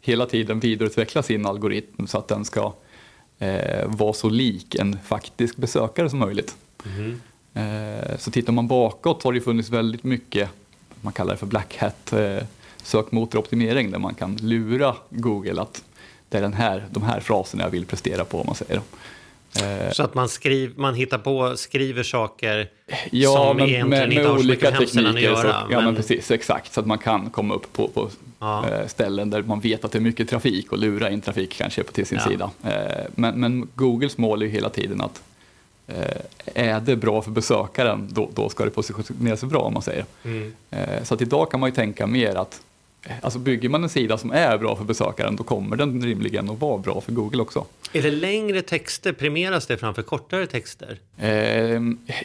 hela 0.02 0.26
tiden 0.26 0.60
vidareutveckla 0.60 1.24
sin 1.24 1.46
algoritm 1.46 2.08
så 2.08 2.18
att 2.18 2.28
den 2.28 2.46
ska 2.46 2.74
eh, 3.40 3.88
vara 3.88 4.14
så 4.14 4.30
lik 4.30 4.76
en 4.76 4.98
faktisk 5.06 5.56
besökare 5.56 6.10
som 6.10 6.20
möjligt. 6.20 6.56
Eh, 7.54 8.18
så 8.18 8.32
tittar 8.32 8.54
man 8.54 8.68
bakåt 8.68 9.24
har 9.24 9.34
det 9.34 9.42
funnits 9.42 9.70
väldigt 9.70 10.04
mycket, 10.04 10.50
man 11.02 11.14
kallar 11.14 11.34
det 11.34 11.38
för 11.38 11.46
black 11.46 11.78
hat, 11.78 12.14
eh, 12.14 12.44
sökmotoroptimering 12.84 13.92
där 13.92 14.00
man 14.00 14.14
kan 14.14 14.36
lura 14.36 14.96
Google 15.10 15.62
att 15.62 15.84
det 16.32 16.38
är 16.38 16.42
den 16.42 16.54
här, 16.54 16.86
de 16.92 17.04
här 17.04 17.20
fraserna 17.20 17.64
jag 17.64 17.70
vill 17.70 17.86
prestera 17.86 18.26
på 18.26 18.40
om 18.40 18.46
man 18.46 18.56
säger. 18.56 18.82
Eh, 19.56 19.92
Så 19.92 20.04
att 20.04 20.14
man, 20.14 20.30
skriv, 20.30 20.74
man 20.78 20.96
hittar 20.96 21.18
på, 21.18 21.58
skriver 21.58 22.04
saker 22.04 22.70
Ja, 23.12 23.32
som 23.48 23.58
men 23.58 23.66
egentligen 23.70 23.90
med, 23.90 24.04
inte 24.04 24.16
med 24.24 24.32
har 24.32 24.38
så 24.40 24.46
mycket 24.46 24.64
med 24.64 24.74
hemsidan 24.74 25.06
att 25.08 25.14
tekniker. 25.16 25.36
Så, 25.36 25.48
göra. 25.48 25.68
ja, 25.72 25.82
men... 25.82 25.96
precis, 25.96 26.32
exakt. 26.32 26.74
Så 26.74 26.80
att 26.80 26.86
man 26.86 26.98
kan 26.98 27.30
komma 27.30 27.54
upp 27.54 27.74
på, 27.74 27.88
på 27.88 28.10
Ja. 28.40 28.70
eh, 28.70 28.88
ställen 28.88 29.30
där 29.30 29.42
man 29.42 29.60
vet 29.60 29.86
att 29.86 29.92
det 29.92 29.98
är 29.98 30.02
mycket 30.02 30.30
trafik 30.30 30.72
och 30.72 30.78
lura 30.78 31.10
in 31.10 31.22
trafik 31.22 31.54
kanske 31.58 31.84
på 31.84 31.92
till 31.92 32.06
sin 32.06 32.20
Ja. 32.24 32.30
sida. 32.32 32.52
Eh, 32.64 33.06
men, 33.16 33.40
men 33.40 33.68
Googles 33.76 34.18
mål 34.18 34.42
är 34.42 34.46
ju 34.46 34.52
hela 34.52 34.70
tiden 34.70 35.02
att 35.02 35.22
är 36.46 36.80
det 36.80 36.96
bra 36.96 37.22
för 37.22 37.32
besökaren, 37.32 38.08
då, 38.12 38.30
då 38.36 38.50
ska 38.50 38.66
det 38.66 38.72
positionera 38.72 39.38
sig 39.38 39.50
bra 39.50 39.60
om 39.60 39.74
man 39.74 39.82
säger. 39.82 40.06
Mm. 40.24 40.54
Så 41.04 41.14
att 41.14 41.22
idag 41.22 41.52
kan 41.52 41.60
man 41.60 41.70
ju 41.70 41.76
tänka 41.76 42.08
mer 42.08 42.36
att 42.36 42.62
Alltså 43.22 43.40
bygger 43.40 43.70
man 43.70 43.84
en 43.84 43.90
sida 43.90 44.18
som 44.18 44.32
är 44.32 44.58
bra 44.58 44.76
för 44.76 44.84
besökaren 44.84 45.36
då 45.36 45.44
kommer 45.44 45.76
den 45.76 46.02
rimligen 46.06 46.50
att 46.50 46.60
vara 46.60 46.78
bra 46.78 47.02
för 47.02 47.12
Google 47.12 47.42
också. 47.42 47.66
Är 47.94 48.02
det 48.02 48.12
längre 48.12 48.62
texter, 48.62 49.14
premieras 49.14 49.68
det 49.68 49.78
framför 49.78 50.02
kortare 50.02 50.48
texter? 50.48 51.00
Eh, 51.18 51.76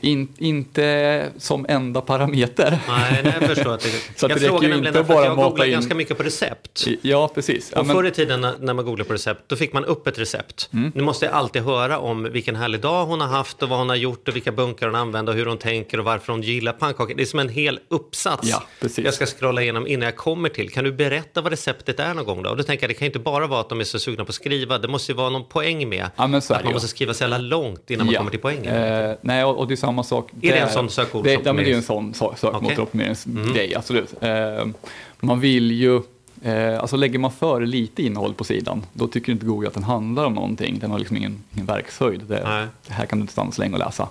in, 0.01 0.29
inte 0.39 1.27
som 1.39 1.67
enda 1.69 2.01
parameter. 2.01 2.79
Nej, 2.89 3.21
nej 3.25 3.35
jag 3.41 3.49
förstår 3.49 3.75
att 3.75 3.81
det... 3.81 3.89
Så 4.17 4.27
att 4.27 4.31
jag 4.33 4.41
det 4.41 4.47
frågar 4.49 4.69
nämligen 4.69 4.95
därför 4.95 5.15
att 5.19 5.25
jag 5.25 5.37
googlar 5.37 5.65
in- 5.65 5.73
ganska 5.73 5.95
mycket 5.95 6.17
på 6.17 6.23
recept. 6.23 6.87
Ja, 7.03 7.31
precis. 7.35 7.73
Ja, 7.75 7.83
men- 7.83 7.97
förr 7.97 8.05
i 8.05 8.11
tiden 8.11 8.41
när, 8.41 8.55
när 8.61 8.75
man 8.75 8.85
googlade 8.85 9.09
på 9.09 9.15
recept, 9.15 9.41
då 9.47 9.57
fick 9.57 9.73
man 9.73 9.85
upp 9.85 10.07
ett 10.07 10.19
recept. 10.19 10.69
Mm. 10.73 10.93
Nu 10.95 11.03
måste 11.03 11.27
jag 11.27 11.35
alltid 11.35 11.63
höra 11.63 11.99
om 11.99 12.23
vilken 12.33 12.57
härlig 12.57 12.81
dag 12.81 13.07
hon 13.07 13.21
har 13.21 13.29
haft 13.29 13.63
och 13.63 13.69
vad 13.69 13.79
hon 13.79 13.89
har 13.89 13.97
gjort 13.97 14.29
och 14.29 14.37
vilka 14.37 14.53
bunkar 14.53 14.87
hon 14.87 14.95
använder 14.95 15.33
och 15.33 15.39
hur 15.39 15.47
hon 15.47 15.59
tänker 15.59 15.99
och 15.99 16.05
varför 16.05 16.33
hon 16.33 16.43
gillar 16.43 16.73
pannkakor. 16.73 17.15
Det 17.17 17.23
är 17.23 17.27
som 17.27 17.39
en 17.39 17.49
hel 17.49 17.81
uppsats 17.89 18.49
Ja, 18.49 18.63
precis. 18.81 19.05
jag 19.05 19.15
ska 19.15 19.27
scrolla 19.27 19.63
igenom 19.63 19.87
innan 19.87 20.07
jag 20.07 20.17
kommer 20.17 20.49
till. 20.49 20.66
Kan 20.69 20.85
du 20.85 20.93
berätta 20.93 21.41
vad 21.43 21.53
receptet 21.53 22.01
är 22.01 22.15
någon 22.15 22.25
gång 22.25 22.43
då? 22.43 22.51
Och 22.51 22.57
då 22.57 22.63
tänker 22.63 22.85
jag, 22.85 22.91
det 22.91 22.95
kan 22.95 23.07
inte 23.07 23.19
bara 23.19 23.47
vara 23.47 23.61
att 23.61 23.69
de 23.69 23.81
är 23.81 23.85
så 23.85 23.99
sugna 23.99 24.25
på 24.25 24.29
att 24.29 24.35
skriva. 24.35 24.79
Det 24.79 24.89
måste 24.89 25.13
ju 25.13 25.17
vara 25.17 25.31
någon 25.31 25.45
poäng 25.45 25.89
med 25.89 25.99
Ja, 26.17 26.25
att 26.25 26.49
det 26.49 26.65
man 26.65 26.73
måste 26.73 26.89
skriva 26.89 27.15
så 27.15 27.23
jävla 27.25 27.39
långt 27.39 27.91
innan 27.91 28.07
man 28.07 28.13
Ja. 28.15 28.19
kommer 28.21 28.31
till 28.31 28.41
poängen. 28.41 28.75
Eh, 28.77 29.17
nej, 29.21 29.45
och, 29.45 29.59
och 29.59 29.69
det 29.69 29.75
är 29.75 29.77
samma 29.77 30.03
sak. 30.03 30.31
Är 30.43 30.53
det 30.53 30.59
en 30.59 30.71
sån 30.71 30.89
sökord- 30.91 31.25
Det, 31.25 31.45
men 31.45 31.57
det 31.57 31.73
är 31.73 31.77
en 31.77 31.83
sån 31.83 32.13
sö- 32.15 32.25
Okej. 32.25 32.39
sökmotoroptimeringsgrej, 32.39 33.75
absolut. 33.75 34.15
Eh, 34.21 34.67
man 35.21 35.41
vill 35.41 35.71
ju, 35.73 36.01
eh, 36.43 36.81
alltså 36.81 36.97
lägger 36.97 37.19
man 37.19 37.33
för 37.33 37.61
lite 37.61 38.03
innehåll 38.03 38.35
på 38.35 38.45
sidan, 38.45 38.87
då 38.93 39.09
tycker 39.09 39.33
inte 39.33 39.47
Google 39.47 39.69
att 39.69 39.75
den 39.75 39.83
handlar 39.83 40.25
om 40.25 40.35
någonting. 40.35 40.79
Den 40.79 40.91
har 40.91 40.99
liksom 40.99 41.17
ingen, 41.17 41.43
ingen 41.55 41.67
verkshöjd. 41.67 42.21
Det, 42.29 42.69
det 42.87 42.93
här 42.93 43.07
kan 43.07 43.19
du 43.19 43.21
inte 43.21 43.33
stanna 43.33 43.53
så 43.53 43.61
länge 43.63 43.73
och 43.75 43.79
läsa. 43.79 44.09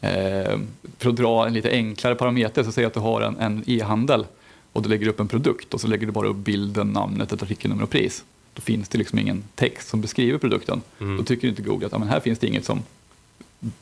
Eh, 0.00 0.58
för 0.98 1.08
att 1.10 1.16
dra 1.16 1.46
en 1.46 1.52
lite 1.54 1.70
enklare 1.70 2.14
parameter, 2.14 2.62
så 2.62 2.72
säg 2.72 2.84
att 2.84 2.94
du 2.94 3.00
har 3.00 3.20
en, 3.20 3.62
e-handel 3.66 4.26
och 4.74 4.82
du 4.82 4.88
lägger 4.88 5.08
upp 5.08 5.20
en 5.20 5.28
produkt 5.28 5.74
och 5.74 5.80
så 5.80 5.86
lägger 5.88 6.06
du 6.06 6.12
bara 6.12 6.28
upp 6.28 6.36
bilden, 6.36 6.88
namnet, 6.88 7.32
ett 7.32 7.42
artikelnummer 7.42 7.82
och 7.82 7.90
pris. 7.90 8.24
Då 8.54 8.62
finns 8.62 8.88
det 8.88 8.98
liksom 8.98 9.18
ingen 9.18 9.44
text 9.54 9.88
som 9.88 10.00
beskriver 10.00 10.38
produkten. 10.38 10.82
Då 11.18 11.24
tycker 11.24 11.48
inte 11.48 11.62
Google 11.62 11.86
att 11.86 11.92
ja, 11.92 11.98
men 11.98 12.08
här 12.08 12.20
finns 12.20 12.38
det 12.38 12.46
inget 12.46 12.64
som 12.64 12.82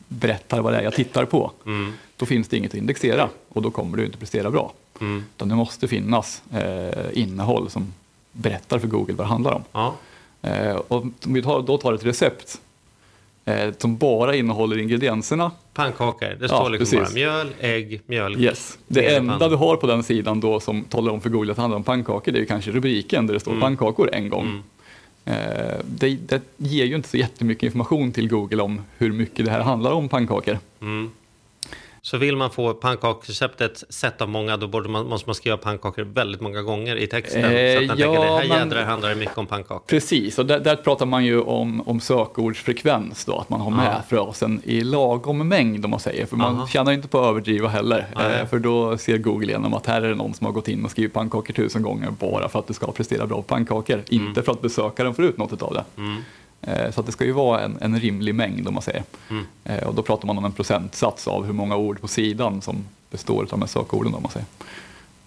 berättar 0.08 0.60
vad 0.60 0.72
det 0.72 0.78
är 0.78 0.82
jag 0.82 0.94
tittar 0.94 1.24
på. 1.24 1.52
Då 2.16 2.26
finns 2.26 2.48
det 2.48 2.56
inget 2.56 2.70
att 2.70 2.78
indexera 2.78 3.28
och 3.48 3.62
då 3.62 3.70
kommer 3.70 3.96
du 3.96 4.04
inte 4.04 4.18
prestera 4.18 4.50
bra. 4.50 4.72
Utan 5.34 5.48
det 5.48 5.54
måste 5.54 5.88
finnas 5.88 6.42
eh, 6.52 7.08
innehåll 7.12 7.70
som 7.70 7.92
berättar 8.32 8.78
för 8.78 8.88
Google 8.88 9.14
vad 9.14 9.26
det 9.26 9.30
handlar 9.30 9.52
om. 9.52 9.64
Ja. 9.72 9.94
Eh, 10.42 10.74
och 10.74 11.02
om 11.02 11.14
vi 11.34 11.42
tar, 11.42 11.62
då 11.62 11.78
tar 11.78 11.92
ett 11.92 12.04
recept 12.04 12.60
som 13.78 13.96
bara 13.96 14.36
innehåller 14.36 14.78
ingredienserna. 14.78 15.50
Pannkakor, 15.74 16.26
det 16.26 16.36
Ja, 16.40 16.48
står 16.48 16.70
liksom 16.70 16.98
precis. 16.98 17.14
bara 17.14 17.14
mjöl, 17.14 17.46
ägg, 17.60 18.00
mjölk. 18.06 18.38
Yes. 18.38 18.78
Det 18.88 19.14
enda 19.14 19.48
du 19.48 19.56
har 19.56 19.76
på 19.76 19.86
den 19.86 20.02
sidan 20.02 20.40
då 20.40 20.60
som 20.60 20.84
talar 20.84 21.12
om 21.12 21.20
för 21.20 21.30
Google 21.30 21.50
att 21.50 21.56
det 21.56 21.62
handlar 21.62 21.76
om 21.76 21.84
pannkakor, 21.84 22.32
det 22.32 22.38
är 22.38 22.40
ju 22.40 22.46
kanske 22.46 22.70
rubriken 22.70 23.26
där 23.26 23.34
det 23.34 23.40
står 23.40 23.60
pannkakor 23.60 24.10
en 24.12 24.28
gång. 24.28 24.62
Eh, 25.24 25.34
det, 25.84 26.08
det 26.28 26.42
ger 26.56 26.84
ju 26.84 26.94
inte 26.96 27.08
så 27.08 27.16
jättemycket 27.16 27.62
information 27.62 28.12
till 28.12 28.28
Google 28.28 28.62
om 28.62 28.80
hur 28.98 29.12
mycket 29.12 29.44
det 29.44 29.50
här 29.50 29.60
handlar 29.60 29.92
om 29.92 30.08
pannkakor. 30.08 30.58
Så 32.04 32.18
vill 32.18 32.36
man 32.36 32.50
få 32.50 32.74
pannkaksreceptet 32.74 33.84
sett 33.88 34.20
av 34.22 34.28
många, 34.28 34.56
då 34.56 34.66
borde 34.68 34.88
man, 34.88 35.06
måste 35.06 35.28
man 35.28 35.34
skriva 35.34 35.56
pannkakor 35.56 36.02
väldigt 36.02 36.40
många 36.40 36.62
gånger 36.62 36.96
i 36.96 37.06
texten. 37.06 37.44
Eh, 37.44 37.48
så 37.50 37.52
att 37.52 37.88
den 37.88 37.88
tänker, 37.88 38.04
ja, 38.04 38.22
det 38.22 38.28
här 38.28 38.48
men- 38.48 38.58
jädrar 38.58 38.84
handlar 38.84 39.08
det 39.08 39.14
mycket 39.14 39.38
om 39.38 39.46
pannkakor. 39.46 39.82
Precis, 39.86 40.38
och 40.38 40.46
där, 40.46 40.60
där 40.60 40.76
pratar 40.76 41.06
man 41.06 41.24
ju 41.24 41.40
om, 41.40 41.80
om 41.88 42.00
sökordsfrekvens 42.00 43.24
då, 43.24 43.38
att 43.38 43.50
man 43.50 43.60
har 43.60 43.70
med 43.70 43.86
Ja. 43.86 44.02
frasen 44.08 44.60
i 44.64 44.80
lagom 44.80 45.48
mängd 45.48 45.84
om 45.84 45.90
man 45.90 46.00
säger, 46.00 46.26
för 46.26 46.36
man 46.36 46.56
Aha. 46.56 46.66
tjänar 46.66 46.92
inte 46.92 47.08
på 47.08 47.20
att 47.20 47.26
överdriva 47.26 47.68
heller, 47.68 48.06
eh, 48.40 48.46
för 48.48 48.58
då 48.58 48.98
ser 48.98 49.18
Google 49.18 49.46
igenom 49.46 49.74
att 49.74 49.86
här 49.86 50.02
är 50.02 50.08
det 50.08 50.14
någon 50.14 50.34
som 50.34 50.44
har 50.46 50.52
gått 50.52 50.68
in 50.68 50.84
och 50.84 50.90
skrivit 50.90 51.12
pannkakor 51.12 51.54
tusen 51.54 51.82
gånger 51.82 52.10
bara 52.10 52.48
för 52.48 52.58
att 52.58 52.66
du 52.66 52.74
ska 52.74 52.92
prestera 52.92 53.26
bra 53.26 53.42
pannkakor, 53.42 54.02
Mm. 54.10 54.26
inte 54.28 54.42
för 54.42 54.52
att 54.52 54.62
besökaren 54.62 55.14
får 55.14 55.24
ut 55.24 55.38
något 55.38 55.62
av 55.62 55.72
det. 55.74 55.84
Eh, 56.02 56.02
Så 56.66 57.00
att 57.00 57.06
det 57.06 57.12
ska 57.12 57.24
ju 57.24 57.32
vara 57.32 57.60
en, 57.60 57.78
en 57.80 58.00
rimlig 58.00 58.34
mängd 58.34 58.68
om 58.68 58.74
man 58.74 58.82
säger. 58.82 59.02
Mm. 59.30 59.46
Eh, 59.64 59.86
Och 59.88 59.94
då 59.94 60.02
pratar 60.02 60.26
man 60.26 60.38
om 60.38 60.44
en 60.44 60.52
procentsats 60.52 61.28
av 61.28 61.44
hur 61.44 61.52
många 61.52 61.76
ord 61.76 62.00
på 62.00 62.08
sidan 62.08 62.62
som 62.62 62.84
består 63.10 63.42
av 63.42 63.48
de 63.48 63.60
här 63.60 63.68
sökorden 63.68 64.14
om 64.14 64.22
man 64.22 64.32
säger. 64.32 64.46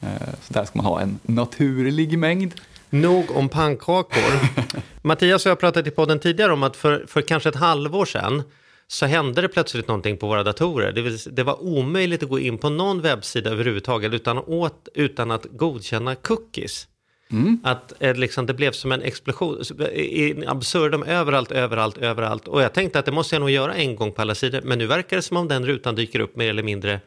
Eh, 0.02 0.34
Så 0.42 0.54
där 0.54 0.66
ska 0.66 0.78
man 0.78 0.86
ha 0.86 1.02
en 1.02 1.20
naturlig 1.24 2.20
mängd. 2.20 2.54
Nog 2.90 3.26
om 3.36 3.50
pannkakor. 3.50 4.24
Mattias 5.02 5.46
och 5.46 5.50
jag 5.50 5.60
pratat 5.60 5.88
i 5.88 5.92
podden 5.92 6.20
tidigare 6.20 6.54
om 6.54 6.64
att 6.64 6.76
för, 6.76 7.06
för 7.08 7.22
kanske 7.22 7.50
ett 7.50 7.56
halvår 7.56 8.06
sedan 8.06 8.44
så 8.88 9.06
hände 9.06 9.42
det 9.42 9.48
plötsligt 9.48 9.88
någonting 9.88 10.18
på 10.18 10.28
våra 10.28 10.44
datorer. 10.44 10.92
Det, 10.92 11.02
vill, 11.02 11.18
det 11.32 11.44
var 11.44 11.64
omöjligt 11.64 12.24
att 12.24 12.30
gå 12.30 12.40
in 12.40 12.58
på 12.58 12.70
någon 12.70 13.02
webbsida 13.02 13.50
överhuvudtaget 13.50 14.14
utan, 14.14 14.38
åt, 14.38 14.88
utan 14.94 15.32
att 15.32 15.46
godkänna 15.52 16.16
cookies. 16.16 16.88
Att 17.64 17.94
eh, 18.00 18.16
liksom, 18.16 18.46
det 18.46 18.54
blev 18.54 18.72
som 18.72 18.92
en 18.92 19.02
explosion, 19.02 19.62
eh, 19.80 19.86
i 19.88 20.44
absurdum 20.48 21.04
överallt, 21.04 21.52
överallt, 21.52 21.98
överallt. 21.98 22.48
Och 22.48 22.62
jag 22.62 22.74
tänkte 22.74 23.00
att 23.00 23.06
det 23.06 23.12
måste 23.12 23.36
jag 23.36 23.40
nog 23.40 23.50
göra 23.50 23.76
en 23.76 23.96
gång 23.96 24.12
på 24.12 24.22
alla 24.22 24.36
sidor. 24.36 24.62
Men 24.64 24.78
nu 24.78 24.86
verkar 24.86 25.16
det 25.16 25.22
som 25.22 25.38
om 25.38 25.48
den 25.48 25.66
rutan 25.66 25.96
dyker 25.96 26.20
upp 26.20 26.36
mer 26.36 26.50
eller 26.50 26.64
mindre 26.64 27.00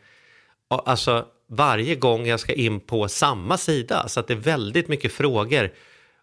Alltså 0.70 1.26
varje 1.50 1.94
gång 1.94 2.26
jag 2.26 2.40
ska 2.40 2.52
in 2.52 2.80
på 2.80 3.08
samma 3.08 3.58
sida. 3.58 4.08
Så 4.08 4.20
att 4.20 4.26
det 4.26 4.34
är 4.34 4.38
väldigt 4.38 4.88
mycket 4.88 5.12
frågor. 5.12 5.70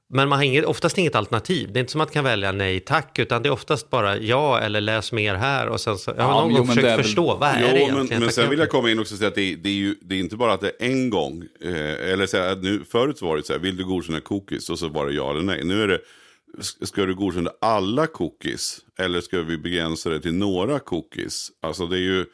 Men 0.09 0.29
man 0.29 0.37
har 0.39 0.45
inget, 0.45 0.65
oftast 0.65 0.97
inget 0.97 1.15
alternativ. 1.15 1.69
Det 1.73 1.79
är 1.79 1.81
inte 1.81 1.91
som 1.91 2.01
att 2.01 2.07
man 2.07 2.13
kan 2.13 2.23
välja 2.23 2.51
nej 2.51 2.79
tack, 2.79 3.19
utan 3.19 3.43
det 3.43 3.49
är 3.49 3.51
oftast 3.53 3.89
bara 3.89 4.17
ja 4.17 4.59
eller 4.59 4.81
läs 4.81 5.11
mer 5.11 5.35
här. 5.35 5.67
Och 5.67 5.81
sen 5.81 5.97
så, 5.97 6.13
jag 6.17 6.23
har 6.23 6.31
Ja, 6.31 6.41
någon 6.41 6.51
jo, 6.51 6.57
gång 6.57 6.67
försökt 6.67 6.85
väl- 6.87 7.03
förstå, 7.03 7.35
vad 7.37 7.49
är 7.49 7.53
det 7.61 7.61
Jo, 7.61 7.75
egentligen? 7.75 8.07
men, 8.09 8.19
men 8.19 8.31
sen 8.31 8.49
vill 8.49 8.59
jag 8.59 8.69
komma 8.69 8.91
in 8.91 8.99
och 8.99 9.07
säga 9.07 9.27
att 9.27 9.35
det, 9.35 9.55
det, 9.55 9.69
är 9.69 9.73
ju, 9.73 9.95
det 10.01 10.15
är 10.15 10.19
inte 10.19 10.35
bara 10.35 10.53
att 10.53 10.61
det 10.61 10.67
är 10.79 10.85
en 10.91 11.09
gång. 11.09 11.43
Eh, 11.61 12.11
eller 12.11 12.25
så 12.25 12.37
här, 12.37 12.51
att 12.51 12.63
nu, 12.63 12.83
förut 12.91 13.21
var 13.21 13.37
det 13.37 13.43
så 13.45 13.53
här, 13.53 13.59
vill 13.59 13.77
du 13.77 13.85
godkänna 13.85 14.19
cookies? 14.19 14.69
Och 14.69 14.79
så 14.79 14.87
var 14.89 15.05
det 15.07 15.13
ja 15.13 15.31
eller 15.31 15.43
nej. 15.43 15.63
Nu 15.63 15.83
är 15.83 15.87
det, 15.87 15.99
ska 16.85 17.05
du 17.05 17.15
godkänna 17.15 17.51
alla 17.61 18.07
cookies? 18.07 18.79
Eller 18.99 19.21
ska 19.21 19.41
vi 19.41 19.57
begränsa 19.57 20.09
det 20.09 20.19
till 20.19 20.33
några 20.33 20.79
cookies? 20.79 21.47
Alltså 21.61 21.87
det 21.87 21.97
är 21.97 22.01
ju, 22.01 22.25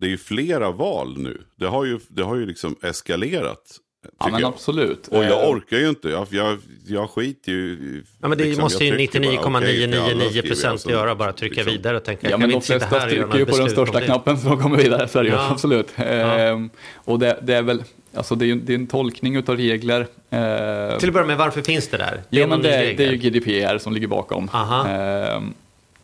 det 0.00 0.06
är 0.06 0.10
ju 0.10 0.18
flera 0.18 0.70
val 0.70 1.18
nu. 1.18 1.40
Det 1.58 1.66
har 1.66 1.84
ju, 1.84 1.98
det 2.08 2.22
har 2.22 2.36
ju 2.36 2.46
liksom 2.46 2.76
eskalerat. 2.82 3.76
Ja, 4.18 4.28
men 4.30 4.40
jag. 4.40 4.48
absolut. 4.48 5.08
Och 5.08 5.24
jag 5.24 5.42
Eh, 5.44 5.50
orkar 5.50 5.76
ju 5.76 5.88
inte. 5.88 6.08
Jag, 6.08 6.26
jag, 6.30 6.58
jag 6.86 7.10
skiter 7.10 7.52
ju 7.52 8.02
Ja, 8.22 8.28
men 8.28 8.38
det 8.38 8.44
liksom, 8.44 8.62
måste 8.62 8.84
ju 8.84 8.90
jag 8.90 8.98
trycker 9.12 9.20
bara, 9.20 9.58
okej 9.58 9.76
till 9.90 9.98
alla, 9.98 10.10
99,999 10.10 10.20
skriver 10.30 10.36
jag, 10.36 10.44
procent 10.46 10.80
så 10.80 10.90
göra, 10.90 11.14
bara 11.14 11.32
trycka 11.32 11.54
liksom- 11.54 11.72
vidare 11.72 11.96
och 11.96 12.04
tänka, 12.04 12.30
Ja, 12.30 12.36
men 12.38 12.50
de 12.50 12.62
flesta 12.62 13.00
trycker 13.00 13.38
ju 13.38 13.46
på 13.46 13.56
den 13.56 13.70
största 13.70 14.00
det. 14.00 14.04
knappen 14.06 14.38
så 14.38 14.48
de 14.48 14.58
kommer 14.62 14.76
vidare, 14.76 15.08
så 15.08 15.18
är 15.18 15.22
det 15.22 15.28
ju, 15.28 15.34
Ja. 15.34 15.48
absolut. 15.50 15.88
Ehm, 15.96 16.70
och 16.94 17.18
det, 17.18 17.38
det 17.42 17.54
är 17.54 17.62
väl, 17.62 17.82
alltså 18.14 18.34
det 18.34 18.44
är 18.44 18.46
ju 18.46 18.54
det 18.54 18.72
är 18.72 18.74
en 18.74 18.86
tolkning 18.86 19.36
utav 19.36 19.56
regler. 19.56 20.06
Ehm, 20.30 20.98
Till 20.98 21.08
att 21.08 21.12
börja 21.14 21.26
med, 21.26 21.36
varför 21.36 21.62
finns 21.62 21.88
det 21.88 21.96
där? 21.96 22.22
Ja, 22.30 22.40
någon 22.40 22.48
men 22.50 22.62
det, 22.62 22.94
det 22.96 23.04
är 23.04 23.12
ju 23.12 23.16
GDPR 23.16 23.78
som 23.78 23.92
ligger 23.92 24.06
bakom. 24.08 24.48
Aha. 24.52 24.88
Ehm, 24.88 25.54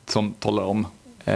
som 0.08 0.32
talar 0.32 0.62
om, 0.62 0.86
eh, 1.24 1.34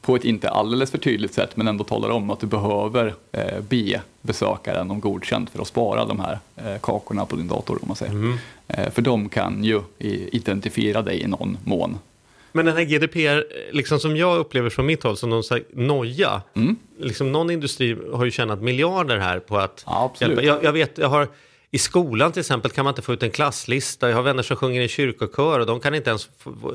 på 0.00 0.16
ett 0.16 0.24
inte 0.24 0.50
alldeles 0.50 0.90
för 0.90 0.98
tydligt 0.98 1.34
sätt, 1.34 1.56
men 1.56 1.68
ändå 1.68 1.84
talar 1.84 2.10
om 2.10 2.30
att 2.30 2.40
du 2.40 2.46
behöver 2.46 3.14
eh, 3.32 3.60
be 3.68 4.00
besökaren 4.22 4.90
om 4.90 5.00
godkänt 5.00 5.50
för 5.50 5.62
att 5.62 5.68
spara 5.68 6.04
de 6.04 6.20
här 6.20 6.38
eh, 6.56 6.80
kakorna 6.80 7.26
på 7.26 7.36
din 7.36 7.48
dator. 7.48 7.78
Om 7.82 7.88
man 7.88 7.96
säger. 7.96 8.12
Mm. 8.12 8.38
Eh, 8.68 8.90
för 8.90 9.02
de 9.02 9.28
kan 9.28 9.64
ju 9.64 9.80
identifiera 10.32 11.02
dig 11.02 11.22
i 11.22 11.26
någon 11.26 11.58
mån. 11.64 11.98
Men 12.52 12.66
den 12.66 12.76
här 12.76 12.84
GDPR, 12.84 13.44
liksom 13.72 14.00
som 14.00 14.16
jag 14.16 14.38
upplever 14.38 14.70
från 14.70 14.86
mitt 14.86 15.02
håll, 15.02 15.16
som 15.16 15.30
någon 15.30 15.44
slags 15.44 15.64
noja. 15.72 16.42
Mm. 16.54 16.76
Liksom 16.98 17.32
någon 17.32 17.50
industri 17.50 17.96
har 18.12 18.24
ju 18.24 18.30
tjänat 18.30 18.62
miljarder 18.62 19.18
här 19.18 19.38
på 19.38 19.58
att 19.58 19.84
Ja, 19.86 20.04
absolut. 20.04 20.38
hjälpa. 20.38 20.54
Jag, 20.54 20.64
jag 20.64 20.72
vet, 20.72 20.98
jag 20.98 21.08
har, 21.08 21.28
i 21.72 21.78
skolan 21.78 22.32
till 22.32 22.40
exempel 22.40 22.70
kan 22.70 22.84
man 22.84 22.92
inte 22.92 23.02
få 23.02 23.12
ut 23.12 23.22
en 23.22 23.30
klasslista. 23.30 24.08
Jag 24.08 24.16
har 24.16 24.22
vänner 24.22 24.42
som 24.42 24.56
sjunger 24.56 24.80
i 24.80 24.88
kyrkokör 24.88 25.60
och 25.60 25.66
de 25.66 25.80
kan 25.80 25.94
inte 25.94 26.10
ens 26.10 26.28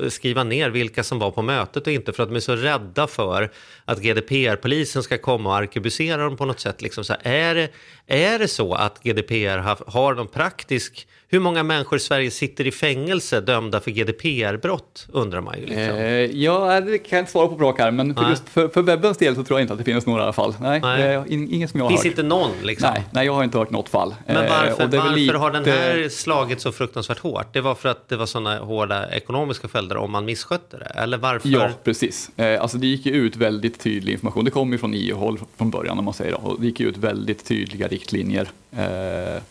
skriva 0.08 0.44
ner 0.44 0.70
vilka 0.70 1.04
som 1.04 1.18
var 1.18 1.30
på 1.30 1.42
mötet 1.42 1.86
och 1.86 1.92
inte 1.92 2.12
för 2.12 2.22
att 2.22 2.28
de 2.28 2.36
är 2.36 2.40
så 2.40 2.56
rädda 2.56 3.06
för 3.06 3.50
att 3.84 3.98
GDPR-polisen 3.98 5.02
ska 5.02 5.18
komma 5.18 5.50
och 5.50 5.56
arkebusera 5.56 6.24
dem 6.24 6.36
på 6.36 6.44
något 6.44 6.60
sätt. 6.60 6.82
Liksom 6.82 7.04
så 7.04 7.12
här, 7.12 7.32
är, 7.32 7.54
det, 7.54 7.70
är 8.06 8.38
det 8.38 8.48
så 8.48 8.74
att 8.74 9.02
GDPR 9.02 9.58
har, 9.58 9.78
har 9.86 10.14
någon 10.14 10.28
praktisk... 10.28 11.08
Hur 11.28 11.40
många 11.40 11.62
människor 11.62 11.96
i 11.96 12.00
Sverige 12.00 12.30
sitter 12.30 12.66
i 12.66 12.72
fängelse 12.72 13.40
dömda 13.40 13.80
för 13.80 13.90
GDPR-brott, 13.90 15.06
undrar 15.12 15.40
man 15.40 15.54
ju. 15.58 15.66
Liksom. 15.66 15.96
Eh, 15.96 16.06
ja, 16.42 16.80
det 16.80 16.98
kan 16.98 17.16
jag 17.16 17.22
inte 17.22 17.32
svara 17.32 17.48
på 17.48 17.54
brak 17.54 17.78
här, 17.78 17.90
men 17.90 18.14
för, 18.14 18.30
just 18.30 18.48
för, 18.48 18.68
för 18.68 18.82
webbens 18.82 19.18
del 19.18 19.34
så 19.34 19.44
tror 19.44 19.58
jag 19.58 19.64
inte 19.64 19.72
att 19.72 19.78
det 19.78 19.84
finns 19.84 20.06
några 20.06 20.32
fall. 20.32 20.54
Nej, 20.60 20.80
Nej. 20.80 21.24
inget 21.28 21.70
som 21.70 21.80
jag 21.80 21.84
har 21.84 21.90
Finns 21.90 22.00
hört. 22.00 22.10
inte 22.10 22.22
någon 22.22 22.50
liksom? 22.62 22.90
Nej, 22.94 23.04
nej, 23.10 23.26
jag 23.26 23.32
har 23.32 23.44
inte 23.44 23.58
hört 23.58 23.70
något 23.70 23.88
fall. 23.88 24.14
Men 24.26 24.36
Eh, 24.36 24.50
varför, 24.50 24.85
väl 24.86 25.00
varför 25.00 25.34
har 25.34 25.50
den 25.50 25.62
lite- 25.62 25.76
här 25.76 26.08
slagit 26.08 26.60
så 26.60 26.72
fruktansvärt 26.72 27.18
hårt? 27.18 27.46
Det 27.52 27.60
var 27.60 27.74
för 27.74 27.88
att 27.88 28.08
det 28.08 28.16
var 28.16 28.26
sådana 28.26 28.58
hårda 28.58 29.10
ekonomiska 29.10 29.68
följder 29.68 29.96
om 29.96 30.10
man 30.10 30.24
misskötte 30.24 30.78
det? 30.78 30.84
Eller 30.84 31.18
varför? 31.18 31.48
Ja, 31.48 31.70
precis. 31.84 32.30
Eh, 32.36 32.62
alltså 32.62 32.78
det 32.78 32.86
gick 32.86 33.06
ju 33.06 33.12
ut 33.12 33.36
väldigt 33.36 33.80
tydlig 33.80 34.12
information. 34.12 34.44
Det 34.44 34.50
kom 34.50 34.72
ju 34.72 34.78
från 34.78 34.94
EU-håll 34.94 35.38
från 35.56 35.70
början 35.70 35.98
om 35.98 36.04
man 36.04 36.14
säger 36.14 36.30
det. 36.30 36.36
Och 36.36 36.60
det 36.60 36.66
gick 36.66 36.80
ut 36.80 36.96
väldigt 36.96 37.44
tydliga 37.44 37.88
riktlinjer. 37.88 38.48
Eh, 38.76 39.42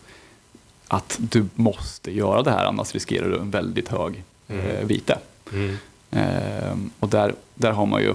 att 0.88 1.16
du 1.20 1.46
måste 1.54 2.10
göra 2.10 2.42
det 2.42 2.50
här 2.50 2.64
annars 2.64 2.94
riskerar 2.94 3.28
du 3.28 3.36
en 3.38 3.50
väldigt 3.50 3.88
hög 3.88 4.22
eh, 4.48 4.86
vite. 4.86 5.18
Mm. 5.52 5.76
Eh, 6.10 6.76
och 7.00 7.08
där, 7.08 7.34
där 7.54 7.72
har 7.72 7.86
man 7.86 8.02
ju 8.02 8.14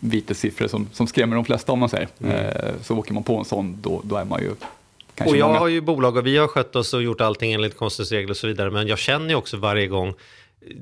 vitessiffror 0.00 0.68
som, 0.68 0.88
som 0.92 1.06
skrämmer 1.06 1.36
de 1.36 1.44
flesta 1.44 1.72
om 1.72 1.78
man 1.78 1.88
säger. 1.88 2.08
Eh, 2.24 2.72
så 2.82 2.98
åker 2.98 3.14
man 3.14 3.22
på 3.22 3.38
en 3.38 3.44
sån 3.44 3.78
då, 3.82 4.00
då 4.04 4.16
är 4.16 4.24
man 4.24 4.40
ju 4.40 4.50
kanske 5.22 5.30
Och 5.30 5.36
jag 5.40 5.46
många. 5.46 5.58
har 5.58 5.68
ju 5.68 5.80
bolag 5.80 6.16
och 6.16 6.26
vi 6.26 6.36
har 6.36 6.46
skött 6.48 6.76
oss 6.76 6.94
och 6.94 7.02
gjort 7.02 7.20
allting 7.20 7.52
enligt 7.52 7.76
konstens 7.76 8.12
regler 8.12 8.30
och 8.30 8.36
så 8.36 8.46
vidare. 8.46 8.70
Men 8.70 8.86
jag 8.86 8.98
känner 8.98 9.28
ju 9.28 9.34
också 9.34 9.56
varje 9.56 9.86
gång 9.86 10.14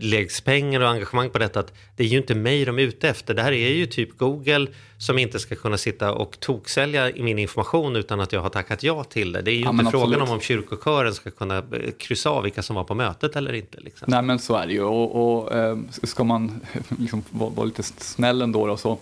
läggs 0.00 0.40
pengar 0.40 0.80
och 0.80 0.88
engagemang 0.88 1.30
på 1.30 1.38
detta 1.38 1.60
att 1.60 1.72
det 1.96 2.02
är 2.04 2.06
ju 2.08 2.16
inte 2.16 2.34
mig 2.34 2.64
de 2.64 2.78
är 2.78 2.82
ute 2.82 3.08
efter. 3.08 3.34
Det 3.34 3.42
här 3.42 3.52
är 3.52 3.72
ju 3.72 3.86
typ 3.86 4.18
Google 4.18 4.66
som 4.98 5.18
inte 5.18 5.38
ska 5.38 5.54
kunna 5.54 5.76
sitta 5.78 6.12
och 6.14 6.40
toksälja 6.40 7.10
min 7.16 7.38
information 7.38 7.96
utan 7.96 8.20
att 8.20 8.32
jag 8.32 8.40
har 8.40 8.48
tackat 8.48 8.82
ja 8.82 9.04
till 9.04 9.32
det. 9.32 9.42
Det 9.42 9.50
är 9.50 9.54
ju 9.54 9.60
Ja, 9.60 9.70
inte 9.70 9.84
frågan 9.90 10.06
absolut. 10.08 10.28
om 10.28 10.34
om 10.34 10.40
kyrkokören 10.40 11.14
ska 11.14 11.30
kunna 11.30 11.58
eh, 11.58 11.62
kryssa 11.98 12.30
av 12.30 12.42
vilka 12.42 12.62
som 12.62 12.76
var 12.76 12.84
på 12.84 12.94
mötet 12.94 13.36
eller 13.36 13.52
inte. 13.52 13.80
Liksom. 13.80 14.06
Nej 14.10 14.22
men 14.22 14.38
så 14.38 14.54
är 14.56 14.66
det 14.66 14.72
ju 14.72 14.82
och, 14.82 15.40
och 15.42 15.52
eh, 15.54 15.78
ska 16.02 16.24
man 16.24 16.60
liksom 16.98 17.22
vara 17.30 17.64
lite 17.64 17.82
snäll 17.82 18.42
ändå 18.42 18.66
då, 18.66 18.76
så 18.76 18.98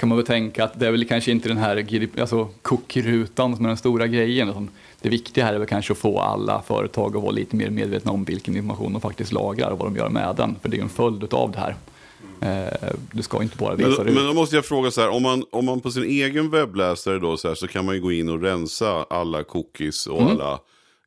kan 0.00 0.08
man 0.08 0.18
väl 0.18 0.26
tänka 0.26 0.64
att 0.64 0.80
det 0.80 0.86
är 0.86 0.90
väl 0.90 1.04
kanske 1.04 1.30
inte 1.30 1.48
den 1.48 1.58
här 1.58 2.08
alltså 2.20 2.48
cookie-rutan 2.62 3.56
som 3.56 3.64
är 3.64 3.68
den 3.68 3.76
stora 3.76 4.06
grejen. 4.06 4.68
Det 5.00 5.08
viktiga 5.08 5.44
här 5.44 5.54
är 5.54 5.58
väl 5.58 5.68
kanske 5.68 5.92
att 5.92 5.98
få 5.98 6.18
alla 6.18 6.62
företag 6.62 7.16
att 7.16 7.22
vara 7.22 7.32
lite 7.32 7.56
mer 7.56 7.70
medvetna 7.70 8.12
om 8.12 8.24
vilken 8.24 8.56
information 8.56 8.92
de 8.92 9.00
faktiskt 9.00 9.32
lagrar 9.32 9.70
och 9.70 9.78
vad 9.78 9.86
de 9.86 9.96
gör 9.96 10.08
med 10.08 10.34
den. 10.36 10.56
För 10.62 10.68
det 10.68 10.74
är 10.74 10.78
ju 10.78 10.82
en 10.82 10.88
följd 10.88 11.34
av 11.34 11.50
det 11.52 11.58
här. 11.58 11.76
Eh, 12.40 12.88
Du 13.12 13.22
ska 13.22 13.42
inte 13.42 13.56
bara 13.56 13.74
visa 13.74 13.88
Men, 13.88 14.06
det 14.06 14.12
men 14.12 14.26
då 14.26 14.32
måste 14.32 14.56
jag 14.56 14.64
fråga 14.64 14.90
så 14.90 15.00
här, 15.00 15.08
om 15.08 15.22
man, 15.22 15.44
om 15.50 15.64
man 15.64 15.80
på 15.80 15.90
sin 15.90 16.04
egen 16.04 16.50
webbläsare 16.50 17.18
då 17.18 17.36
så, 17.36 17.48
här, 17.48 17.54
så 17.54 17.66
kan 17.68 17.84
man 17.84 17.94
ju 17.94 18.00
gå 18.00 18.12
in 18.12 18.28
och 18.28 18.42
rensa 18.42 19.06
alla 19.10 19.42
cookies 19.44 20.06
och 20.06 20.22
alla 20.22 20.60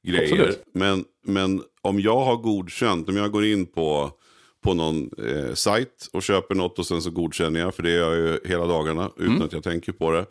grejer. 0.03 0.33
Mm. 0.33 0.39
Absolut. 0.41 0.63
Men, 0.73 1.05
men 1.25 1.61
om 1.81 1.99
jag 1.99 2.19
har 2.19 2.35
godkänt, 2.35 3.09
om 3.09 3.17
jag 3.17 3.31
går 3.31 3.45
in 3.45 3.65
på, 3.65 4.11
på 4.63 4.73
någon 4.73 5.09
eh, 5.27 5.53
sajt 5.53 6.09
och 6.13 6.23
köper 6.23 6.55
något 6.55 6.79
och 6.79 6.85
sen 6.85 7.01
så 7.01 7.09
godkänner 7.09 7.59
jag, 7.59 7.75
för 7.75 7.83
det 7.83 7.91
gör 7.91 8.15
jag 8.15 8.27
ju 8.27 8.39
hela 8.45 8.65
dagarna 8.65 9.09
utan 9.17 9.27
Mm. 9.35 9.41
att 9.41 9.53
jag 9.53 9.63
tänker 9.63 9.91
på 9.91 10.11
det. 10.11 10.25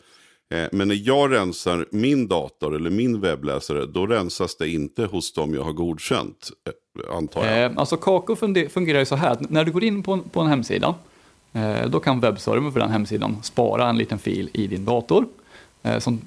Eh, 0.57 0.67
men 0.71 0.87
när 0.87 1.01
jag 1.07 1.31
rensar 1.33 1.85
min 1.91 2.27
dator 2.27 2.75
eller 2.75 2.89
min 2.89 3.21
webbläsare, 3.21 3.85
då 3.85 4.05
rensas 4.07 4.55
det 4.55 4.69
inte 4.69 5.05
hos 5.05 5.33
dem 5.33 5.53
jag 5.53 5.63
har 5.63 5.73
godkänt, 5.73 6.51
eh, 6.67 7.15
antar 7.17 7.45
jag. 7.45 7.63
Eh, 7.63 7.71
alltså 7.75 7.97
Kako 7.97 8.35
fungerar 8.69 8.99
ju 8.99 9.05
så 9.05 9.15
här 9.15 9.31
att 9.31 9.49
när 9.49 9.63
du 9.65 9.71
går 9.71 9.83
in 9.83 10.03
på 10.03 10.13
en, 10.13 10.23
på 10.23 10.41
en 10.41 10.47
hemsida 10.47 10.95
eh, 11.53 11.89
då 11.89 11.99
kan 11.99 12.19
webbservern 12.19 12.71
för 12.71 12.79
den 12.79 12.91
hemsidan 12.91 13.37
spara 13.43 13.89
en 13.89 13.97
liten 13.97 14.19
fil 14.19 14.49
i 14.53 14.67
din 14.67 14.85
dator 14.85 15.25
som 15.99 16.21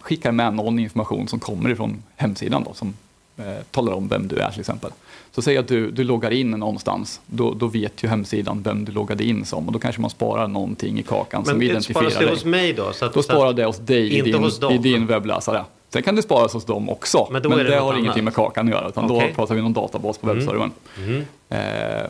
skickar 0.00 0.32
med 0.32 0.54
någon 0.54 0.78
information 0.78 1.28
som 1.28 1.40
kommer 1.40 1.70
ifrån 1.70 2.02
hemsidan 2.16 2.64
då, 2.64 2.74
som 2.74 2.94
eh, 3.36 3.44
talar 3.70 3.92
om 3.92 4.08
vem 4.08 4.28
du 4.28 4.36
är 4.36 4.50
till 4.50 4.60
exempel. 4.60 4.90
Så 5.32 5.42
säg 5.42 5.56
att 5.56 5.68
du, 5.68 5.90
du 5.90 6.04
loggar 6.04 6.30
in 6.30 6.50
någonstans, 6.50 7.20
då, 7.26 7.54
då 7.54 7.66
vet 7.66 8.04
ju 8.04 8.08
hemsidan 8.08 8.62
vem 8.62 8.84
du 8.84 8.92
loggade 8.92 9.24
in 9.24 9.44
som 9.44 9.66
och 9.66 9.72
då 9.72 9.78
kanske 9.78 10.00
man 10.00 10.10
sparar 10.10 10.48
någonting 10.48 10.98
i 10.98 11.02
kakan 11.02 11.44
som 11.44 11.58
Men 11.58 11.66
identifierar 11.66 12.00
sparas 12.00 12.14
det 12.18 12.24
dig. 12.24 12.34
hos 12.34 12.44
mig 12.44 12.72
då? 12.72 12.92
Så 12.92 13.04
att, 13.04 13.14
Då 13.14 13.22
sparar 13.22 13.52
det 13.52 13.64
hos 13.64 13.78
dig 13.78 14.18
i 14.18 14.20
din, 14.20 14.34
hos 14.34 14.58
dem. 14.60 14.72
i 14.72 14.78
din 14.78 15.06
webbläsare. 15.06 15.64
Sen 15.88 16.02
kan 16.02 16.16
det 16.16 16.22
sparas 16.22 16.52
hos 16.52 16.64
dem 16.64 16.88
också, 16.88 17.28
Men 17.30 17.42
men, 17.48 17.58
det 17.58 17.64
det, 17.64 17.76
har 17.76 17.88
annat. 17.88 17.98
ingenting 17.98 18.24
med 18.24 18.34
kakan 18.34 18.66
att 18.68 18.74
göra, 18.74 18.88
utan 18.88 19.04
Okej. 19.10 19.28
då 19.28 19.34
pratar 19.34 19.54
vi 19.54 19.60
om 19.60 19.72
databas 19.72 20.18
på 20.18 20.26
webbservern. 20.26 20.70
Mm. 20.98 21.24
Eh, 21.48 22.06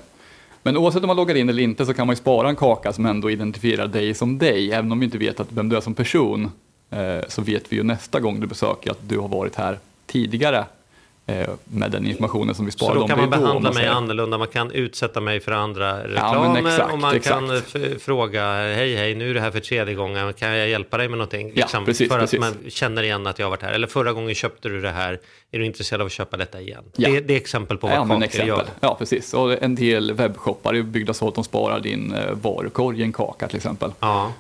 men 0.63 0.77
oavsett 0.77 1.03
om 1.03 1.07
man 1.07 1.17
loggar 1.17 1.35
in 1.35 1.49
eller 1.49 1.63
inte 1.63 1.87
så 1.87 1.95
kan 1.95 2.07
man 2.07 2.13
ju 2.15 2.17
spara 2.21 2.49
en 2.49 2.57
kaka 2.57 2.93
som 2.93 3.07
ändå 3.07 3.31
identifierar 3.31 3.87
dig 3.87 4.15
som 4.15 4.39
dig. 4.39 4.73
Även 4.73 4.93
om 4.93 4.99
vi 5.01 5.05
inte 5.05 5.19
vet 5.19 5.41
att 5.41 5.47
vem 5.53 5.69
du 5.69 5.77
är 5.77 5.81
som 5.81 5.95
person 5.95 6.51
eh, 6.91 7.01
så 7.29 7.43
vet 7.43 7.73
vi 7.73 7.77
ju 7.77 7.83
nästa 7.83 8.21
gång 8.21 8.41
du 8.41 8.47
besöker 8.47 8.91
att 8.91 9.09
du 9.09 9.19
har 9.19 9.29
varit 9.29 9.55
här 9.55 9.79
tidigare 10.07 10.65
med 11.65 11.91
den 11.91 12.07
informationen 12.07 12.55
som 12.55 12.65
vi 12.65 12.71
Så 12.73 12.79
sparade 12.79 12.99
då 12.99 13.03
om 13.03 13.09
kan 13.09 13.19
man 13.19 13.31
då, 13.31 13.37
behandla 13.37 13.55
man 13.55 13.63
mig 13.63 13.75
säger. 13.75 13.91
annorlunda, 13.91 14.39
man 14.39 14.49
kan 14.49 14.71
utsätta 14.71 15.21
mig 15.21 15.41
för 15.41 15.53
andra 15.53 16.05
reklamer 16.09 16.59
exakt, 16.69 16.93
och 16.93 16.99
man 16.99 17.15
exakt. 17.17 17.73
kan 17.73 17.99
fråga 18.01 18.43
hej 18.55 18.97
hej 18.97 19.15
nu 19.15 19.31
är 19.31 19.35
det 19.35 19.41
här 19.41 19.51
för 19.51 19.61
tredje 19.61 19.95
gången, 19.95 20.33
kan 20.33 20.49
jag 20.49 20.69
hjälpa 20.69 20.97
dig 20.97 21.09
med 21.09 21.19
någonting? 21.19 21.53
Liksom, 21.55 21.85
precis, 21.85 22.09
för 22.13 22.19
precis. 22.19 22.43
att 22.43 22.55
man 22.63 22.71
känner 22.71 23.03
igen 23.03 23.27
att 23.27 23.39
jag 23.39 23.47
har 23.47 23.51
varit 23.51 23.63
här. 23.63 23.73
Eller 23.73 23.87
förra 23.87 24.13
gången 24.13 24.35
köpte 24.35 24.69
du 24.69 24.81
det 24.81 24.91
här, 24.91 25.21
är 25.53 25.59
du 25.59 25.67
intresserad 25.67 26.01
av 26.01 26.07
att 26.07 26.13
köpa 26.13 26.37
detta 26.37 26.61
igen? 26.61 26.85
Ja. 26.97 27.09
Det, 27.11 27.21
det 27.21 27.35
är 27.35 27.37
exempel 27.37 27.79
på 27.79 27.87
vad 27.87 27.97
Ja, 27.97 28.05
men 28.05 28.23
exempel. 28.23 28.49
gör. 28.49 28.65
Ja, 28.81 28.95
precis. 28.99 29.35
Och 29.35 29.63
en 29.63 29.75
del 29.75 30.13
webbshoppar 30.13 30.75
är 30.75 30.83
byggda 30.83 31.15
så 31.15 31.29
att 31.29 31.35
de 31.35 31.45
sparar 31.45 31.81
din 31.81 32.15
eh, 32.15 32.33
varukorg 32.33 33.01
i 33.01 33.03
en 33.03 33.13
kaka 33.13 33.49
till 33.49 33.57
exempel. 33.57 33.93
Ja. 34.01 34.33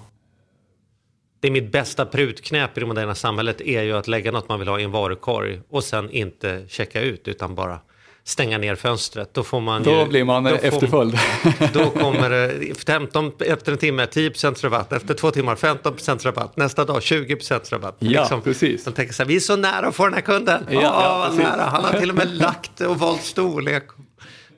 Det 1.44 1.48
är 1.48 1.52
mitt 1.52 1.72
bästa 1.72 2.06
prutknäp 2.06 2.76
i 2.76 2.80
det 2.80 2.86
moderna 2.86 3.14
samhället 3.14 3.60
är 3.60 3.82
ju 3.82 3.92
att 3.96 4.08
lägga 4.08 4.32
något 4.32 4.48
man 4.48 4.58
vill 4.58 4.68
ha 4.68 4.80
i 4.80 4.82
en 4.82 4.90
varukorg 4.90 5.60
och 5.70 5.84
sen 5.84 6.10
inte 6.10 6.64
checka 6.68 7.00
ut 7.00 7.28
utan 7.28 7.54
bara 7.54 7.78
stänga 8.24 8.58
ner 8.58 8.74
fönstret. 8.74 9.34
Då 9.34 9.42
får 9.42 9.60
man 9.60 9.82
Då 9.82 9.90
ju, 9.90 10.06
blir 10.06 10.24
man 10.24 10.46
eh, 10.46 10.52
då 10.52 10.58
får- 10.58 10.66
efterföljd. 10.66 11.18
Då 11.72 11.90
kommer 11.90 12.30
det 12.30 12.74
15, 12.86 13.32
efter 13.40 13.72
en 13.72 13.78
timme 13.78 14.04
10% 14.04 14.62
rabatt, 14.64 14.92
efter 14.92 15.14
två 15.14 15.30
timmar 15.30 15.54
15% 15.56 16.24
rabatt, 16.24 16.56
nästa 16.56 16.84
dag 16.84 16.98
20% 17.00 17.70
rabatt. 17.72 17.96
Ja, 17.98 18.40
precis. 18.44 18.84
De 18.84 18.92
tänker 18.94 19.14
så 19.14 19.22
här, 19.22 19.28
vi 19.28 19.36
är 19.36 19.40
så 19.40 19.56
nära 19.56 19.86
att 19.86 19.94
få 19.94 20.04
den 20.04 20.14
här 20.14 20.20
kunden. 20.20 20.66
Ja, 20.70 20.80
Ja, 20.82 21.28
ja, 21.30 21.42
nära. 21.44 21.62
Han 21.62 21.84
har 21.84 22.00
till 22.00 22.10
och 22.10 22.16
med 22.16 22.36
lagt 22.36 22.80
och 22.80 22.98
valt 22.98 23.22
storlek. 23.22 23.84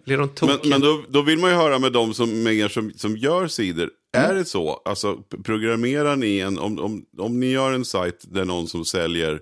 Blir 0.07 0.19
de 0.19 0.27
Men, 0.27 0.35
tokiga? 0.35 0.71
men 0.71 0.81
då, 0.81 1.05
då 1.09 1.23
vill 1.23 1.39
man 1.39 1.51
ju 1.51 1.57
höra 1.57 1.79
med 1.79 1.93
de 1.93 2.15
som, 2.15 2.43
med 2.43 2.55
er 2.55 2.69
som, 2.69 2.93
som 2.97 3.17
gör 3.17 3.47
sidor. 3.49 3.91
Är 4.13 4.35
det 4.35 4.45
så? 4.45 4.83
Alltså 4.85 5.23
programmerar 5.45 6.17
ni 6.17 6.39
en, 6.39 6.59
om, 6.59 6.79
om, 6.79 7.05
om 7.19 7.41
ni 7.41 7.51
gör 7.51 7.73
en 7.73 7.85
sajt 7.85 8.25
där 8.29 8.45
någon 8.45 8.69
som 8.69 8.85
säljer 8.85 9.41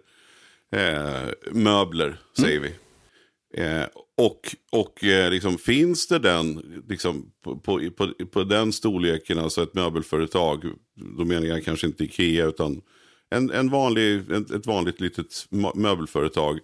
eh, 0.72 1.28
möbler, 1.52 2.16
säger 2.38 2.60
vi. 2.60 2.72
Eh, 3.62 3.84
och 4.16 4.54
och 4.72 5.04
eh, 5.04 5.30
liksom, 5.30 5.58
finns 5.58 6.06
det 6.06 6.18
den, 6.18 6.62
liksom, 6.88 7.26
på, 7.44 7.56
på, 7.58 7.90
på, 7.96 8.12
på 8.32 8.44
den 8.44 8.72
storleken, 8.72 9.38
alltså 9.38 9.62
ett 9.62 9.74
möbelföretag, 9.74 10.64
då 11.18 11.24
menar 11.24 11.46
jag 11.46 11.64
kanske 11.64 11.86
inte 11.86 12.04
Ikea 12.04 12.46
utan 12.46 12.80
en, 13.30 13.50
en 13.50 13.70
vanlig, 13.70 14.30
ett, 14.30 14.50
ett 14.50 14.66
vanligt 14.66 15.00
litet 15.00 15.46
mö- 15.50 15.76
möbelföretag 15.76 16.58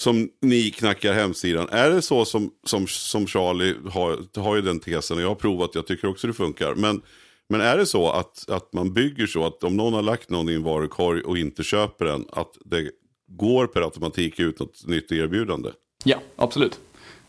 som 0.00 0.28
ni 0.40 0.70
knackar 0.70 1.12
hemsidan. 1.12 1.68
Är 1.68 1.90
det 1.90 2.02
så 2.02 2.24
som, 2.24 2.50
som, 2.64 2.86
som 2.86 3.26
Charlie 3.26 3.74
har, 3.90 4.40
har 4.40 4.56
ju 4.56 4.62
den 4.62 4.80
tesen, 4.80 5.16
och 5.16 5.22
jag 5.22 5.28
har 5.28 5.34
provat, 5.34 5.70
jag 5.74 5.86
tycker 5.86 6.08
också 6.08 6.26
det 6.26 6.32
funkar. 6.32 6.74
Men, 6.74 7.02
men 7.48 7.60
är 7.60 7.76
det 7.76 7.86
så 7.86 8.10
att, 8.10 8.50
att 8.50 8.72
man 8.72 8.92
bygger 8.92 9.26
så 9.26 9.46
att 9.46 9.64
om 9.64 9.76
någon 9.76 9.92
har 9.92 10.02
lagt 10.02 10.30
någon 10.30 10.48
i 10.48 10.54
en 10.54 10.62
varukorg 10.62 11.22
och 11.22 11.38
inte 11.38 11.62
köper 11.62 12.04
den, 12.04 12.26
att 12.32 12.52
det 12.64 12.90
går 13.28 13.66
per 13.66 13.80
automatik 13.80 14.40
ut 14.40 14.60
något 14.60 14.86
nytt 14.86 15.12
erbjudande? 15.12 15.70
Ja, 16.04 16.16
absolut. 16.36 16.80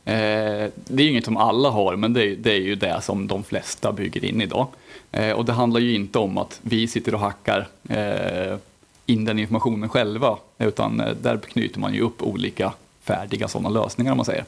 Eh, 0.06 0.70
det 0.88 0.98
är 0.98 1.02
ju 1.02 1.10
inget 1.10 1.26
som 1.26 1.38
alla 1.38 1.70
har, 1.70 1.96
men 1.96 2.14
det 2.14 2.24
är, 2.24 2.36
det 2.36 2.52
är 2.52 2.62
ju 2.62 2.76
det 2.76 3.02
som 3.02 3.28
de 3.28 3.44
flesta 3.44 3.92
bygger 3.92 4.26
in 4.26 4.42
idag. 4.42 4.68
Eh, 5.12 5.32
och 5.32 5.46
det 5.46 5.54
handlar 5.54 5.80
ju 5.80 5.96
inte 5.96 6.20
om 6.20 6.38
att 6.38 6.60
vi 6.64 6.88
sitter 6.88 7.14
och 7.14 7.20
hackar 7.20 7.68
eh, 7.90 8.58
in 9.10 9.26
den 9.26 9.40
informationen 9.40 9.90
själva, 9.90 10.38
utan 10.58 11.00
eh, 11.00 11.14
där 11.22 11.38
knyter 11.38 11.80
man 11.80 11.94
ju 11.94 12.02
upp 12.02 12.24
olika 12.24 12.74
färdiga 13.04 13.48
sådana 13.48 13.70
lösningar 13.70 14.12
om 14.12 14.18
man 14.18 14.26
säger. 14.26 14.46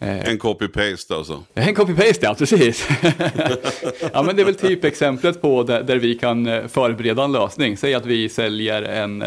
Eh, 0.00 0.28
En 0.28 0.38
copy-paste 0.38 1.14
alltså? 1.16 1.42
en 1.54 1.74
copy-paste, 1.74 2.18
ja 2.24 2.34
precis. 2.34 2.88
ja, 4.12 4.22
men 4.22 4.36
det 4.36 4.42
är 4.42 4.44
väl 4.46 4.54
typ 4.54 4.84
exemplet 4.84 5.42
på 5.42 5.62
där, 5.62 5.82
där 5.82 5.96
vi 5.96 6.14
kan 6.14 6.46
eh, 6.46 6.66
förbereda 6.66 7.24
en 7.24 7.32
lösning. 7.32 7.76
Säg 7.76 7.94
att 7.94 8.06
vi 8.06 8.28
säljer 8.28 8.82
en, 8.82 9.24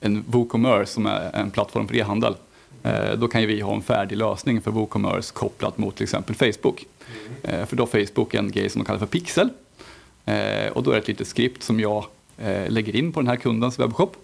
en 0.00 0.24
WooCommerce 0.26 0.86
som 0.92 1.06
är 1.06 1.30
en 1.34 1.50
plattform 1.50 1.88
för 1.88 1.96
e-handel. 1.96 2.34
Eh, 2.82 3.12
Då 3.16 3.28
kan 3.28 3.40
ju 3.40 3.46
vi 3.46 3.60
ha 3.60 3.74
en 3.74 3.82
färdig 3.82 4.16
lösning 4.16 4.60
för 4.60 4.70
WooCommerce 4.70 5.32
kopplat 5.34 5.78
mot 5.78 5.96
till 5.96 6.04
exempel 6.04 6.34
Facebook. 6.34 6.84
För 7.66 7.76
då 7.76 7.82
har 7.82 8.06
Facebook 8.06 8.34
en 8.34 8.50
grej 8.50 8.68
som 8.68 8.82
de 8.82 8.86
kallar 8.86 8.98
för 8.98 9.06
pixel. 9.06 9.48
Och 10.72 10.82
då 10.82 10.90
är 10.90 10.94
det 10.94 11.00
ett 11.00 11.08
litet 11.08 11.26
skript 11.28 11.62
som 11.62 11.80
jag 11.80 12.04
lägger 12.68 12.96
in 12.96 13.12
på 13.12 13.20
den 13.20 13.28
här 13.28 13.36
kundens 13.36 13.78
webbshop. 13.78 14.16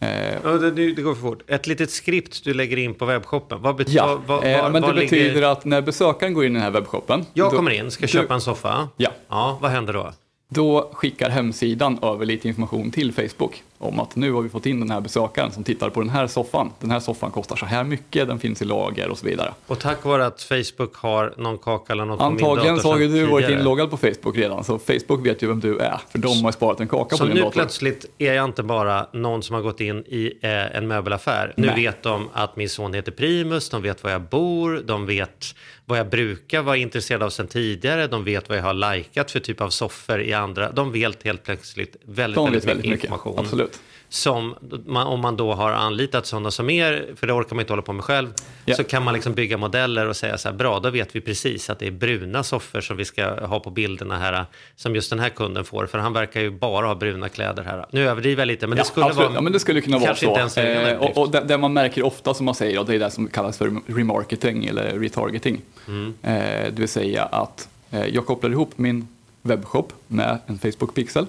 Eh, 0.00 0.08
Ja, 0.44 0.50
det, 0.50 0.70
det 0.92 1.02
går 1.02 1.14
för 1.14 1.22
fort. 1.22 1.42
Ett 1.46 1.66
litet 1.66 1.90
skript 1.90 2.44
du 2.44 2.54
lägger 2.54 2.76
in 2.76 2.94
på 2.94 3.04
webbshoppen. 3.06 3.62
Vad 3.62 3.76
betyder... 3.76 3.98
Ja, 3.98 4.20
vad, 4.26 4.44
eh, 4.44 4.62
var- 4.62 4.70
men 4.70 4.82
det 4.82 4.92
betyder 4.94 5.34
ligger... 5.34 5.42
att 5.42 5.64
när 5.64 5.80
besökaren 5.82 6.34
går 6.34 6.44
in 6.44 6.52
i 6.52 6.54
den 6.54 6.62
här 6.62 6.70
webbshoppen. 6.70 7.24
Jag 7.34 7.50
då- 7.52 7.56
kommer 7.56 7.70
in, 7.70 7.90
ska 7.90 8.02
du- 8.02 8.08
köpa 8.08 8.34
en 8.34 8.40
soffa. 8.40 8.88
Ja. 8.96 9.10
Ja, 9.28 9.58
vad 9.62 9.70
händer 9.70 9.92
då? 9.92 10.12
Då 10.48 10.90
skickar 10.92 11.30
hemsidan 11.30 11.98
över 12.02 12.26
lite 12.26 12.48
information 12.48 12.90
till 12.90 13.12
Facebook 13.12 13.62
om 13.82 14.00
att 14.00 14.16
nu 14.16 14.32
har 14.32 14.42
vi 14.42 14.48
fått 14.48 14.66
in 14.66 14.80
den 14.80 14.90
här 14.90 15.00
besökaren 15.00 15.52
som 15.52 15.64
tittar 15.64 15.90
på 15.90 16.00
den 16.00 16.10
här 16.10 16.26
soffan. 16.26 16.70
Den 16.80 16.90
här 16.90 17.00
soffan 17.00 17.30
kostar 17.30 17.56
så 17.56 17.66
här 17.66 17.84
mycket, 17.84 18.28
den 18.28 18.38
finns 18.38 18.62
i 18.62 18.64
lager 18.64 19.08
och 19.08 19.18
så 19.18 19.26
vidare. 19.26 19.52
Och 19.66 19.78
tack 19.78 20.04
vare 20.04 20.26
att 20.26 20.42
Facebook 20.42 20.96
har 20.96 21.34
någon 21.36 21.58
kaka 21.58 21.92
eller 21.92 22.04
något 22.04 22.18
på 22.18 22.24
min 22.24 22.32
Antagligen 22.32 22.74
dator 22.76 22.82
så 22.82 22.92
har 22.92 22.98
ju 22.98 23.08
du 23.08 23.26
varit 23.26 23.50
inloggad 23.50 23.90
på 23.90 23.96
Facebook 23.96 24.36
redan, 24.36 24.64
så 24.64 24.78
Facebook 24.78 25.26
vet 25.26 25.42
ju 25.42 25.46
vem 25.48 25.60
du 25.60 25.78
är, 25.78 26.00
för 26.10 26.18
de 26.18 26.28
har 26.28 26.48
ju 26.48 26.52
sparat 26.52 26.80
en 26.80 26.88
kaka 26.88 27.16
Så 27.16 27.22
på 27.22 27.26
din 27.26 27.34
nu 27.34 27.40
dator. 27.40 27.52
plötsligt 27.52 28.06
är 28.18 28.32
jag 28.34 28.44
inte 28.44 28.62
bara 28.62 29.06
någon 29.12 29.42
som 29.42 29.54
har 29.54 29.62
gått 29.62 29.80
in 29.80 29.98
i 29.98 30.32
eh, 30.42 30.76
en 30.76 30.88
möbelaffär. 30.88 31.54
Nu 31.56 31.66
Nej. 31.66 31.76
vet 31.76 32.02
de 32.02 32.28
att 32.32 32.56
min 32.56 32.68
son 32.68 32.94
heter 32.94 33.12
Primus, 33.12 33.68
de 33.70 33.82
vet 33.82 34.02
var 34.04 34.10
jag 34.10 34.22
bor, 34.22 34.82
de 34.86 35.06
vet 35.06 35.46
vad 35.86 35.98
jag 35.98 36.10
brukar 36.10 36.62
vara 36.62 36.76
intresserad 36.76 37.22
av 37.22 37.30
sedan 37.30 37.46
tidigare, 37.46 38.06
de 38.06 38.24
vet 38.24 38.48
vad 38.48 38.58
jag 38.58 38.62
har 38.62 38.94
likat 38.94 39.30
för 39.30 39.40
typ 39.40 39.60
av 39.60 39.70
soffor 39.70 40.20
i 40.20 40.32
andra. 40.32 40.72
De 40.72 40.92
vet 40.92 41.22
helt 41.22 41.42
plötsligt 41.44 41.96
väldigt, 42.04 42.34
De 42.36 42.44
väldigt, 42.44 42.64
väldigt 42.64 42.76
mycket 42.76 42.90
mycket, 42.90 43.04
information. 43.04 43.38
absolut. 43.38 43.80
Som 44.12 44.54
man, 44.86 45.06
om 45.06 45.20
man 45.20 45.36
då 45.36 45.52
har 45.52 45.70
anlitat 45.72 46.26
sådana 46.26 46.50
som 46.50 46.70
er, 46.70 47.06
för 47.16 47.26
det 47.26 47.32
orkar 47.32 47.54
man 47.56 47.60
inte 47.60 47.72
hålla 47.72 47.82
på 47.82 47.92
med 47.92 48.04
själv, 48.04 48.28
Ja. 48.64 48.74
så 48.74 48.84
kan 48.84 49.02
man 49.04 49.14
liksom 49.14 49.32
bygga 49.34 49.56
modeller 49.56 50.06
och 50.08 50.16
säga 50.16 50.38
så 50.38 50.48
här, 50.48 50.56
bra, 50.56 50.80
då 50.80 50.90
vet 50.90 51.16
vi 51.16 51.20
precis 51.20 51.70
att 51.70 51.78
det 51.78 51.86
är 51.86 51.90
bruna 51.90 52.42
soffor 52.42 52.80
som 52.80 52.96
vi 52.96 53.04
ska 53.04 53.46
ha 53.46 53.60
på 53.60 53.70
bilderna 53.70 54.18
här, 54.18 54.44
som 54.76 54.94
just 54.94 55.10
den 55.10 55.18
här 55.18 55.28
kunden 55.28 55.64
får, 55.64 55.86
för 55.86 55.98
han 55.98 56.12
verkar 56.12 56.40
ju 56.40 56.50
bara 56.50 56.86
ha 56.86 56.94
bruna 56.94 57.28
kläder 57.28 57.62
här. 57.62 57.86
Nu 57.90 58.08
överdriver 58.08 58.40
jag 58.40 58.46
lite, 58.46 58.66
men 58.66 58.78
det 58.78 58.84
skulle 58.84 59.12
vara... 59.12 59.30
ja, 59.34 59.40
men 59.40 59.52
det 59.52 59.60
skulle 59.60 59.80
kunna 59.80 59.98
vara 59.98 60.14
så. 60.48 60.60
Eh, 60.60 60.96
och 60.98 61.18
och 61.18 61.30
det, 61.30 61.40
det 61.40 61.58
man 61.58 61.72
märker 61.72 62.02
ofta 62.02 62.34
som 62.34 62.46
man 62.46 62.54
säger, 62.54 62.78
och 62.78 62.86
det 62.86 62.94
är 62.94 62.98
det 62.98 63.10
som 63.10 63.28
kallas 63.28 63.58
för 63.58 63.72
remarketing 63.86 64.64
eller 64.64 64.98
retargeting. 64.98 65.60
Mm. 65.88 66.14
Eh, 66.22 66.32
det 66.72 66.78
vill 66.78 66.88
säga 66.88 67.24
att 67.24 67.68
eh, 67.90 68.06
jag 68.06 68.26
kopplar 68.26 68.50
ihop 68.50 68.70
min 68.76 69.08
webbshop 69.42 69.92
med 70.06 70.38
en 70.46 70.58
Facebook 70.58 70.94
pixel. 70.94 71.22
Eh, 71.22 71.28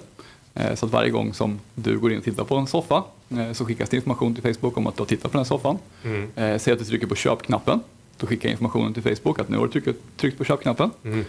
så 0.74 0.86
att 0.86 0.92
varje 0.92 1.10
gång 1.10 1.34
som 1.34 1.60
du 1.74 1.98
går 1.98 2.12
in 2.12 2.18
och 2.18 2.24
tittar 2.24 2.44
på 2.44 2.56
en 2.56 2.66
soffa 2.66 3.04
eh, 3.30 3.52
så 3.52 3.64
skickas 3.64 3.88
det 3.88 3.96
information 3.96 4.34
till 4.34 4.54
Facebook 4.54 4.76
om 4.76 4.86
att 4.86 4.96
du 4.96 5.00
har 5.00 5.06
tittat 5.06 5.32
på 5.32 5.38
den 5.38 5.44
här 5.44 5.44
soffan. 5.44 5.78
Mm. 6.04 6.30
Eh, 6.36 6.58
säg 6.58 6.72
att 6.72 6.78
du 6.78 6.84
trycker 6.84 7.06
på 7.06 7.14
köpknappen. 7.14 7.80
Då 8.16 8.26
skickar 8.26 8.48
jag 8.48 8.52
informationen 8.52 8.94
till 8.94 9.02
Facebook 9.02 9.38
att 9.38 9.48
nu 9.48 9.58
har 9.58 9.66
du 9.66 9.80
tryckt, 10.16 10.38
på 10.38 10.44
köpknappen. 10.44 10.90
Mm. 11.04 11.24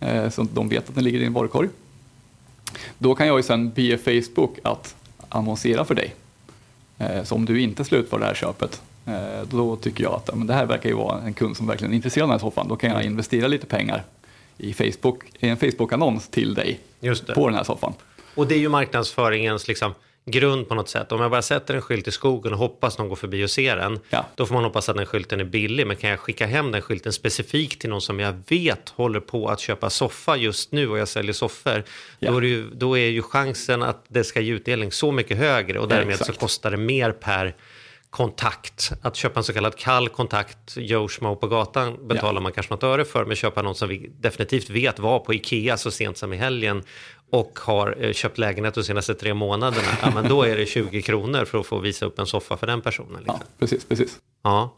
Eh, 0.00 0.30
så 0.30 0.42
att 0.42 0.54
de 0.54 0.68
vet 0.68 0.88
att 0.88 0.94
den 0.94 1.04
ligger 1.04 1.18
i 1.18 1.22
din 1.22 1.32
varukorg. 1.32 1.68
Då 2.98 3.14
kan 3.14 3.26
jag 3.26 3.36
ju 3.36 3.42
sen 3.42 3.70
be 3.70 3.98
Facebook 3.98 4.58
att 4.62 4.94
annonsera 5.28 5.84
för 5.84 5.94
dig. 5.94 6.14
Eh, 6.98 7.24
Så 7.24 7.34
om 7.34 7.44
du 7.44 7.60
inte 7.60 7.84
slutför 7.84 8.18
det 8.18 8.24
här 8.26 8.34
köpet, 8.34 8.82
eh, 9.06 9.42
då 9.50 9.76
tycker 9.76 10.04
jag 10.04 10.12
att 10.12 10.36
men 10.36 10.46
det 10.46 10.54
här 10.54 10.66
verkar 10.66 10.88
ju 10.88 10.94
vara 10.96 11.20
en 11.22 11.34
kund 11.34 11.56
som 11.56 11.66
verkligen 11.66 11.92
är 11.92 11.96
intresserad 11.96 12.22
av 12.22 12.28
den 12.28 12.34
här 12.34 12.38
soffan. 12.50 12.68
Då 12.68 12.76
kan 12.76 12.90
jag 12.90 13.04
investera 13.04 13.48
lite 13.48 13.66
pengar 13.66 14.04
i, 14.58 14.72
Facebook, 14.72 15.24
i 15.40 15.48
en 15.48 15.56
Facebook-annons 15.56 16.28
till 16.28 16.54
dig 16.54 16.80
på 17.34 17.46
den 17.48 17.56
här 17.56 17.64
soffan. 17.64 17.92
Och 18.34 18.46
det 18.46 18.54
är 18.54 18.58
ju 18.58 18.68
marknadsföringens 18.68 19.68
liksom, 19.68 19.94
grund 20.26 20.68
på 20.68 20.74
något 20.74 20.88
sätt. 20.88 21.12
Om 21.12 21.20
jag 21.20 21.30
bara 21.30 21.42
sätter 21.42 21.74
en 21.74 21.82
skylt 21.82 22.08
i 22.08 22.10
skogen 22.10 22.52
och 22.52 22.58
hoppas 22.58 22.98
någon 22.98 23.08
går 23.08 23.16
förbi 23.16 23.44
och 23.44 23.50
ser 23.50 23.76
den, 23.76 23.98
Ja. 24.10 24.26
då 24.34 24.46
får 24.46 24.54
man 24.54 24.64
hoppas 24.64 24.88
att 24.88 24.96
den 24.96 25.06
skylten 25.06 25.40
är 25.40 25.44
billig. 25.44 25.86
Men 25.86 25.96
kan 25.96 26.10
jag 26.10 26.20
skicka 26.20 26.46
hem 26.46 26.72
den 26.72 26.82
skylten 26.82 27.12
specifikt 27.12 27.80
till 27.80 27.90
någon 27.90 28.00
som 28.00 28.20
jag 28.20 28.34
vet 28.48 28.88
håller 28.88 29.20
på 29.20 29.48
att 29.48 29.60
köpa 29.60 29.90
soffa 29.90 30.36
just 30.36 30.72
nu 30.72 30.88
och 30.88 30.98
jag 30.98 31.08
säljer 31.08 31.32
soffor, 31.32 31.84
Ja. 32.18 32.30
då, 32.30 32.36
är 32.36 32.42
ju, 32.42 32.70
då 32.70 32.98
är 32.98 33.06
ju 33.08 33.22
chansen 33.22 33.82
att 33.82 34.04
det 34.08 34.24
ska 34.24 34.40
ge 34.40 34.52
utdelning 34.52 34.92
så 34.92 35.12
mycket 35.12 35.36
högre 35.38 35.78
och 35.78 35.88
därmed 35.88 36.16
så 36.16 36.22
exakt. 36.22 36.40
kostar 36.40 36.70
det 36.70 36.76
mer 36.76 37.12
per 37.12 37.54
kontakt. 38.10 38.92
Att 39.02 39.16
köpa 39.16 39.40
en 39.40 39.44
så 39.44 39.52
kallad 39.52 39.76
kall 39.76 40.08
kontakt, 40.08 40.58
Joe 40.76 41.08
Schmo 41.08 41.36
på 41.36 41.46
gatan, 41.46 42.08
betalar 42.08 42.40
man 42.40 42.52
kanske 42.52 42.74
något 42.74 42.82
öre 42.82 43.04
för, 43.04 43.24
men 43.24 43.36
köpa 43.36 43.62
någon 43.62 43.74
som 43.74 43.88
vi 43.88 44.10
definitivt 44.20 44.70
vet 44.70 44.98
var 44.98 45.18
på 45.18 45.34
Ikea 45.34 45.76
så 45.76 45.90
sent 45.90 46.18
som 46.18 46.32
i 46.32 46.36
helgen 46.36 46.82
och 47.30 47.58
har 47.62 47.96
eh, 48.00 48.12
köpt 48.12 48.38
lägenhet 48.38 48.74
de 48.74 48.84
senaste 48.84 49.14
tre 49.14 49.34
månaderna, 49.34 49.88
ja, 50.02 50.10
men 50.14 50.28
då 50.28 50.42
är 50.42 50.56
det 50.56 50.66
20 50.66 51.02
kronor 51.02 51.44
för 51.44 51.58
att 51.58 51.66
få 51.66 51.78
visa 51.78 52.06
upp 52.06 52.18
en 52.18 52.26
soffa 52.26 52.56
för 52.56 52.66
den 52.66 52.80
personen. 52.80 53.22
Ja, 53.26 53.32
Liksom. 53.32 53.48
precis, 53.58 53.84
precis. 53.84 54.18
Ja. 54.42 54.76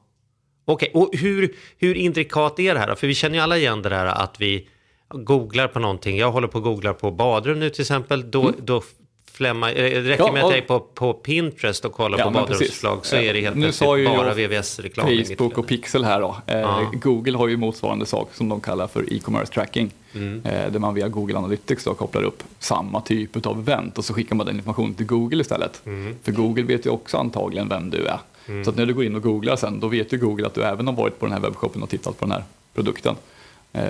Okej, 0.64 0.90
och 0.94 1.10
hur, 1.12 1.54
hur 1.78 1.94
intrikat 1.94 2.58
är 2.58 2.74
det 2.74 2.80
här 2.80 2.88
då? 2.88 2.96
För 2.96 3.06
vi 3.06 3.14
känner 3.14 3.34
ju 3.36 3.40
alla 3.42 3.58
igen 3.58 3.82
det 3.82 3.88
där 3.88 4.06
att 4.06 4.40
vi 4.40 4.68
googlar 5.08 5.68
på 5.68 5.78
någonting. 5.78 6.18
Jag 6.18 6.32
håller 6.32 6.48
på 6.48 6.58
att 6.58 6.64
googla 6.64 6.94
på 6.94 7.10
badrum 7.10 7.58
nu 7.60 7.70
till 7.70 7.80
exempel. 7.80 8.30
Då, 8.30 8.52
då 8.62 8.82
flämmar, 9.30 9.68
eh, 9.68 9.74
det 9.74 10.00
räcker 10.00 10.24
Ja, 10.24 10.32
med 10.32 10.44
att 10.44 10.50
jag 10.50 10.58
är 10.58 10.62
på, 10.62 10.80
på 10.80 11.12
Pinterest 11.12 11.84
och 11.84 11.92
kollar 11.92 12.18
Ja, 12.18 12.24
på 12.24 12.30
badrumsförslag 12.30 13.06
så 13.06 13.16
är 13.16 13.34
det 13.34 13.40
helt 13.40 13.56
Nu 13.56 13.62
plötsligt 13.62 14.06
bara 14.06 14.34
VVS-reklam. 14.34 15.06
Facebook 15.06 15.58
och. 15.58 15.66
Pixel 15.66 16.04
här 16.04 16.20
då. 16.20 16.36
Eh, 16.46 16.58
Ja. 16.58 16.90
Google 17.02 17.36
har 17.38 17.48
ju 17.48 17.56
motsvarande 17.56 18.06
sak 18.06 18.34
som 18.34 18.48
de 18.48 18.60
kallar 18.60 18.86
för 18.86 19.12
e-commerce 19.12 19.52
tracking. 19.52 19.90
Mm. 20.14 20.42
Eh, 20.46 20.72
där 20.72 20.78
man 20.78 20.94
via 20.94 21.08
Google 21.08 21.38
Analytics 21.38 21.84
då 21.84 21.94
kopplar 21.94 22.22
upp 22.22 22.42
samma 22.58 23.00
typ 23.00 23.46
av 23.46 23.58
event 23.58 23.98
och 23.98 24.04
så 24.04 24.14
skickar 24.14 24.36
man 24.36 24.46
den 24.46 24.56
informationen 24.56 24.94
till 24.94 25.06
Google 25.06 25.40
istället. 25.40 25.82
Mm. 25.86 26.16
För 26.22 26.32
Google 26.32 26.62
vet 26.62 26.86
ju 26.86 26.90
också 26.90 27.16
antagligen 27.16 27.68
vem 27.68 27.90
du 27.90 28.06
är. 28.06 28.18
Så 28.64 28.70
att 28.70 28.76
när 28.76 28.86
du 28.86 28.94
går 28.94 29.04
in 29.04 29.14
och 29.14 29.22
googlar 29.22 29.56
sen, 29.56 29.80
då 29.80 29.88
vet 29.88 30.12
ju 30.12 30.18
Google 30.18 30.46
att 30.46 30.54
du 30.54 30.62
även 30.62 30.86
har 30.86 30.94
varit 30.94 31.18
på 31.18 31.26
den 31.26 31.32
här 31.32 31.40
webbshoppen 31.40 31.82
och 31.82 31.88
tittat 31.88 32.18
på 32.18 32.24
den 32.24 32.32
här 32.32 32.44
produkten. 32.74 33.14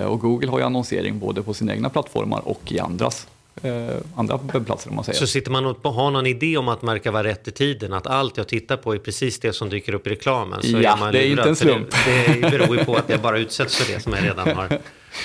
Och 0.07 0.19
Google 0.19 0.49
har 0.51 0.59
ju 0.59 0.65
annonsering 0.65 1.19
både 1.19 1.43
på 1.43 1.53
sina 1.53 1.73
egna 1.73 1.89
plattformar 1.89 2.47
och 2.47 2.71
i 2.71 2.79
andras, 2.79 3.27
eh, 3.61 3.71
andra 4.15 4.39
webbplatser 4.53 4.89
om 4.89 4.95
man 4.95 5.03
säger. 5.05 5.19
Så 5.19 5.27
sitter 5.27 5.51
man 5.51 5.65
och 5.65 5.93
har 5.93 6.11
någon 6.11 6.25
idé 6.27 6.57
om 6.57 6.67
att 6.67 6.81
man 6.81 6.95
verkar 6.95 7.11
vara 7.11 7.23
rätt 7.23 7.47
i 7.47 7.51
tiden, 7.51 7.93
att 7.93 8.07
allt 8.07 8.37
jag 8.37 8.47
tittar 8.47 8.77
på 8.77 8.93
är 8.93 8.97
precis 8.97 9.39
det 9.39 9.53
som 9.53 9.69
dyker 9.69 9.93
upp 9.93 10.07
i 10.07 10.09
reklamen. 10.09 10.61
Så 10.61 10.81
Ja, 10.81 10.95
man 10.95 11.13
det 11.13 11.23
är 11.23 11.27
inte 11.27 11.43
en 11.49 11.55
för 11.55 11.65
det- 11.65 11.71
slump. 11.71 11.87
Det, 12.41 12.51
beror 12.57 12.77
ju 12.77 12.85
på 12.85 12.95
att 12.95 13.09
jag 13.09 13.19
bara 13.21 13.37
utsätts 13.39 13.75
för 13.75 13.93
det 13.93 13.99
som 13.99 14.13
jag 14.13 14.23
redan 14.23 14.55
har. 14.55 14.79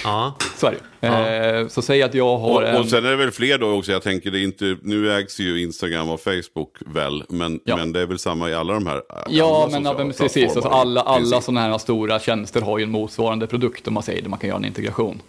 Ja, 0.05 0.35
Så 0.57 0.67
är 0.67 0.75
det. 1.01 1.59
Eh, 1.61 1.69
så 1.69 1.83
säg 1.83 2.03
att 2.03 2.15
jag 2.15 2.39
har 2.39 2.51
Och, 2.63 2.69
en... 2.69 2.77
och 2.77 2.87
sen 2.89 3.05
är 3.07 3.11
det 3.11 3.17
väl 3.17 3.31
fler 3.31 3.59
då 3.59 3.71
också, 3.79 3.93
jag 3.93 4.03
tänker 4.03 4.31
det 4.31 4.39
är 4.39 4.43
inte, 4.43 4.77
nu 4.83 5.13
ägs 5.13 5.41
ju 5.41 5.63
Instagram 5.63 6.11
och 6.11 6.21
Facebook 6.21 6.77
väl, 6.87 7.25
men, 7.29 7.61
Ja. 7.65 7.77
men 7.77 7.93
det 7.93 8.01
är 8.01 8.07
väl 8.07 8.19
samma 8.19 8.51
i 8.51 8.55
alla 8.55 8.75
de 8.75 8.87
här 8.87 9.03
Ja, 9.29 9.69
men, 9.73 9.85
ja, 9.85 9.95
men 9.99 10.13
precis. 10.13 10.57
Alltså 10.57 10.69
alla 10.69 11.01
alla 11.01 11.41
sådana 11.41 11.61
här 11.61 11.79
stora 11.79 12.19
tjänster 12.21 12.61
har 12.61 12.79
ju 12.79 12.85
en 12.85 12.91
motsvarande 12.91 13.47
produkt 13.47 13.89
om 13.89 13.95
man 13.95 14.03
säger 14.03 14.23
det. 14.23 14.29
Man 14.29 14.39
kan 14.39 14.49
göra 14.49 14.59
en 14.59 14.65
integration. 14.65 15.21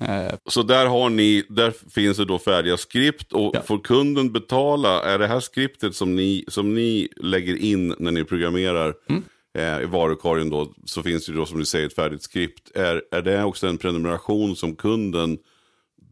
Eh, 0.00 0.34
Så 0.46 0.62
där 0.62 0.86
har 0.86 1.10
ni, 1.10 1.44
där 1.48 1.72
finns 1.90 2.16
det 2.16 2.24
då 2.24 2.38
färdiga 2.38 2.76
skript 2.76 3.32
och 3.32 3.56
Ja. 3.56 3.62
får 3.62 3.78
kunden 3.78 4.32
betala, 4.32 5.02
är 5.02 5.18
det 5.18 5.26
här 5.26 5.40
skriptet 5.40 5.94
som 5.94 6.16
ni, 6.16 6.44
som 6.48 6.74
ni 6.74 7.08
lägger 7.16 7.56
in 7.56 7.94
när 7.98 8.10
ni 8.12 8.24
programmerar 8.24 8.94
Mm. 9.08 9.22
eh, 9.58 9.82
i 9.82 9.86
varukorgen 9.86 10.50
då, 10.50 10.72
så 10.84 11.02
finns 11.02 11.26
det 11.26 11.32
då 11.32 11.46
som 11.46 11.58
du 11.58 11.64
säger 11.64 11.86
ett 11.86 11.94
färdigt 11.94 12.22
skript. 12.22 12.76
Är, 12.76 13.02
är 13.10 13.22
det 13.22 13.44
också 13.44 13.66
en 13.66 13.78
prenumeration 13.78 14.56
som 14.56 14.76
kunden 14.76 15.38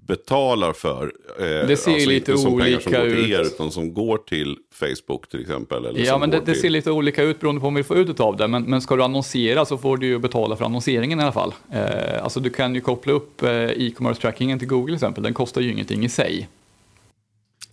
betalar 0.08 0.72
för? 0.72 1.12
Eh, 1.38 1.44
Det 1.68 1.76
ser 1.76 1.90
ju 1.98 2.06
lite 2.06 2.30
inte 2.32 2.42
som 2.42 2.58
pengar 2.58 2.80
som 2.80 2.92
olika 2.92 3.00
går 3.04 3.10
till 3.10 3.24
ut. 3.32 3.40
er, 3.40 3.42
utan 3.42 3.70
som 3.70 3.94
går 3.94 4.18
till 4.18 4.56
Facebook 4.72 5.28
till 5.28 5.40
exempel. 5.40 5.84
Eller 5.86 6.00
ja, 6.00 6.18
men 6.18 6.30
det, 6.30 6.38
det 6.38 6.44
till... 6.52 6.60
ser 6.60 6.70
lite 6.70 6.90
olika 6.90 7.22
ut 7.22 7.40
beroende 7.40 7.60
på 7.60 7.66
vad 7.66 7.74
vi 7.74 7.82
får 7.84 7.96
ut 7.98 8.20
av 8.20 8.36
det. 8.36 8.48
Men, 8.48 8.62
men 8.62 8.80
ska 8.80 8.96
du 8.96 9.02
annonsera 9.04 9.64
så 9.64 9.78
får 9.78 9.96
du 9.96 10.06
ju 10.06 10.18
betala 10.18 10.56
för 10.56 10.64
annonseringen 10.64 11.20
i 11.20 11.22
alla 11.22 11.32
fall. 11.32 11.54
Eh, 11.72 12.22
alltså 12.24 12.40
du 12.40 12.50
kan 12.50 12.74
ju 12.74 12.80
koppla 12.80 13.12
upp 13.12 13.42
eh, 13.42 13.50
e-commerce 13.50 14.20
trackingen 14.20 14.58
till 14.58 14.68
Google 14.68 14.86
till 14.86 14.94
exempel. 14.94 15.22
Den 15.22 15.34
kostar 15.34 15.60
ju 15.60 15.72
ingenting 15.72 16.04
i 16.04 16.08
sig. 16.08 16.48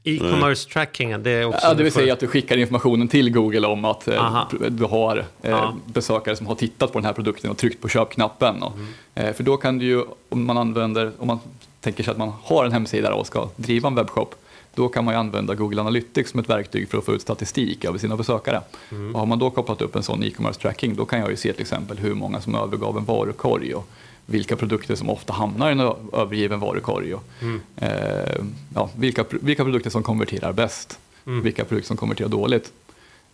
e-commerce 0.04 0.69
tracking, 0.69 1.24
det 1.24 1.32
är 1.32 1.45
också... 1.45 1.60
Ja, 1.63 1.74
det 1.74 1.84
vill 1.84 1.91
säga 1.91 2.13
att 2.13 2.19
du 2.19 2.28
skickar 2.28 2.58
informationen 2.58 3.08
till 3.08 3.32
Google 3.32 3.67
om 3.67 3.86
att 3.86 4.08
eh, 4.08 4.26
Aha. 4.26 4.50
du 4.69 4.84
har 4.84 5.17
eh, 5.41 5.52
Ja. 5.52 5.76
besökare 5.86 6.36
som 6.36 6.48
har 6.48 6.56
tittat 6.56 6.91
på 6.93 7.00
den 7.00 7.06
här 7.06 7.13
produkten 7.13 7.52
och 7.52 7.58
tryckt 7.58 7.82
på 7.82 7.89
köpknappen. 7.89 8.56
Mm. 8.56 8.86
eh, 9.15 9.34
för 9.34 9.43
då 9.43 9.58
kan 9.58 9.78
du 9.80 9.86
ju, 9.86 10.04
om 10.30 10.45
man 10.45 10.58
använder, 10.58 11.12
om 11.17 11.28
man 11.28 11.39
tänker 11.86 12.04
sig 12.04 12.12
att 12.12 12.17
man 12.17 12.34
har 12.43 12.65
en 12.65 12.71
hemsida 12.71 13.13
och 13.13 13.28
ska 13.28 13.50
driva 13.56 13.88
en 13.88 13.95
webbshop, 13.95 14.36
då 14.76 14.88
kan 14.89 15.06
man 15.06 15.13
ju 15.13 15.19
använda 15.19 15.56
Google 15.56 15.82
Analytics 15.82 16.32
som 16.32 16.39
ett 16.39 16.50
verktyg 16.50 16.89
för 16.89 16.98
att 16.98 17.06
få 17.06 17.13
ut 17.13 17.21
statistik 17.21 17.86
över 17.86 17.98
sina 18.00 18.15
besökare. 18.15 18.62
Mm. 18.91 19.13
Och 19.15 19.19
har 19.19 19.26
man 19.28 19.39
då 19.39 19.50
kopplat 19.50 19.82
upp 19.82 19.95
en 19.95 20.04
sån 20.04 20.24
e-commerce 20.24 20.60
tracking, 20.62 20.95
då 20.95 21.06
kan 21.06 21.19
jag 21.19 21.30
ju 21.30 21.36
se 21.36 21.54
till 21.54 21.62
exempel 21.62 21.98
hur 21.98 22.13
många 22.13 22.41
som 22.41 22.56
övergav 22.56 22.98
en 22.98 23.06
varukorg 23.06 23.74
och 23.76 23.88
vilka 24.26 24.56
produkter 24.56 24.95
som 24.95 25.10
ofta 25.10 25.34
hamnar 25.34 25.69
i 25.69 25.71
en 25.71 25.80
övergiven 26.13 26.60
varukorg. 26.60 27.13
Och, 27.13 27.24
Mm. 27.41 27.62
eh, 27.78 28.43
ja, 28.76 28.89
vilka, 28.98 29.26
vilka 29.30 29.63
produkter 29.63 29.89
som 29.89 30.04
konverterar 30.04 30.54
bäst, 30.54 31.00
Mm. 31.28 31.41
vilka 31.43 31.65
produkter 31.65 31.88
som 31.88 31.98
konverterar 31.98 32.30
dåligt. 32.30 32.71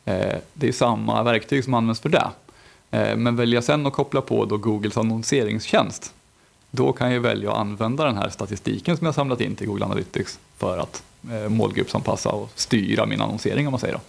Eh, 0.05 0.35
det 0.53 0.67
är 0.67 0.71
samma 0.71 1.23
verktyg 1.23 1.63
som 1.63 1.73
används 1.73 1.99
för 2.01 2.09
det. 2.09 2.27
Eh, 2.91 3.15
men 3.17 3.35
väljer 3.35 3.55
jag 3.57 3.63
sen 3.63 3.87
att 3.87 3.93
koppla 3.93 4.21
på 4.21 4.45
då 4.45 4.57
Googles 4.57 4.97
annonseringstjänst, 4.97 6.13
då 6.71 6.93
kan 6.93 7.13
jag 7.13 7.21
välja 7.21 7.51
att 7.51 7.57
använda 7.57 8.05
den 8.05 8.17
här 8.17 8.29
statistiken 8.29 8.97
som 8.97 9.05
jag 9.05 9.15
samlat 9.15 9.41
in 9.41 9.55
till 9.55 9.67
Google 9.67 9.85
Analytics 9.85 10.39
för 10.57 10.77
att 10.77 11.03
eh, 11.31 11.49
målgruppsanpassa 11.49 12.29
och 12.29 12.49
styra 12.55 13.05
min 13.05 13.21
annonsering 13.21 13.67
om 13.67 13.71
man 13.71 13.79
säger. 13.79 13.93
Då. 13.93 13.99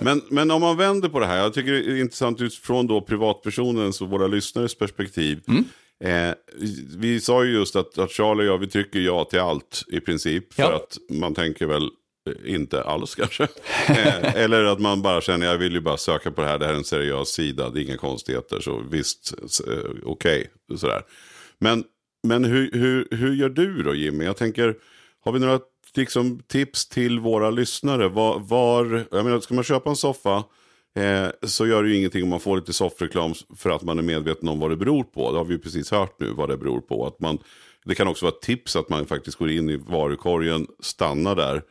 Men, 0.00 0.22
men 0.30 0.50
om 0.50 0.60
man 0.60 0.76
vänder 0.76 1.08
på 1.08 1.20
det 1.20 1.26
här, 1.26 1.36
jag 1.38 1.54
tycker 1.54 1.72
det 1.72 1.78
är 1.78 2.00
intressant 2.00 2.40
utifrån 2.40 2.86
då 2.86 3.00
privatpersonens 3.00 4.00
och 4.00 4.08
våra 4.08 4.26
lyssnares 4.26 4.74
perspektiv. 4.78 5.40
Mm. 5.48 5.64
Eh, 6.04 6.34
vi 6.98 7.20
sa 7.20 7.44
ju 7.44 7.52
just 7.52 7.76
att, 7.76 7.98
att 7.98 8.10
Charlie 8.10 8.42
och 8.42 8.46
jag, 8.46 8.58
vi 8.58 8.66
trycker 8.66 8.98
ja 9.00 9.24
till 9.24 9.40
allt 9.40 9.84
i 9.88 10.00
princip. 10.00 10.54
För 10.54 10.62
Ja. 10.62 10.76
att 10.76 10.98
man 11.10 11.34
tänker 11.34 11.66
väl 11.66 11.82
eh, 12.28 12.54
inte 12.54 12.82
alls 12.82 13.14
kanske. 13.14 13.42
eh, 13.88 14.34
eller 14.36 14.64
att 14.64 14.80
man 14.80 15.02
bara 15.02 15.20
känner, 15.20 15.46
jag 15.46 15.58
vill 15.58 15.72
ju 15.72 15.80
bara 15.80 15.96
söka 15.96 16.30
på 16.30 16.40
det 16.40 16.46
här, 16.48 16.58
det 16.58 16.66
här 16.66 16.72
är 16.72 16.76
en 16.78 16.84
seriös 16.84 17.28
sida, 17.28 17.70
det 17.70 17.80
är 17.80 17.82
inga 17.82 17.96
konstigheter. 17.96 18.60
Så 18.60 18.82
visst, 18.90 19.34
eh, 19.68 19.90
okej, 20.04 20.50
sådär. 20.76 21.02
Men, 21.60 21.84
men 22.22 22.44
hur, 22.44 22.70
hur, 22.72 23.08
hur 23.10 23.34
gör 23.34 23.48
du 23.48 23.82
då 23.82 23.94
Jimmy? 23.94 24.24
Jag 24.24 24.36
tänker, 24.36 24.76
har 25.24 25.32
vi 25.32 25.38
några 25.38 25.60
liksom, 25.94 26.40
tips 26.46 26.88
till 26.88 27.18
våra 27.18 27.50
lyssnare? 27.50 28.08
Var, 28.08 28.38
var, 28.38 29.04
jag 29.10 29.24
menar, 29.24 29.40
ska 29.40 29.54
man 29.54 29.64
köpa 29.64 29.90
en 29.90 29.96
soffa 29.96 30.44
eh, 30.96 31.28
så 31.42 31.66
gör 31.66 31.82
det 31.82 31.88
ju 31.88 31.96
ingenting 31.96 32.22
om 32.22 32.28
man 32.28 32.40
får 32.40 32.56
lite 32.56 32.72
soffreklam 32.72 33.34
för 33.56 33.70
att 33.70 33.82
man 33.82 33.98
är 33.98 34.02
medveten 34.02 34.48
om 34.48 34.60
vad 34.60 34.70
det 34.70 34.76
beror 34.76 35.04
på. 35.04 35.32
Det 35.32 35.38
har 35.38 35.44
vi 35.44 35.52
ju 35.52 35.58
precis 35.58 35.90
hört 35.90 36.20
nu 36.20 36.30
vad 36.30 36.48
det 36.48 36.56
beror 36.56 36.80
på. 36.80 37.06
Att 37.06 37.20
man, 37.20 37.38
det 37.84 37.94
kan 37.94 38.08
också 38.08 38.26
vara 38.26 38.34
ett 38.34 38.42
tips 38.42 38.76
att 38.76 38.88
man 38.88 39.06
faktiskt 39.06 39.38
går 39.38 39.50
in 39.50 39.70
i 39.70 39.76
varukorgen, 39.76 40.66
stannar 40.80 41.34
där 41.36 41.62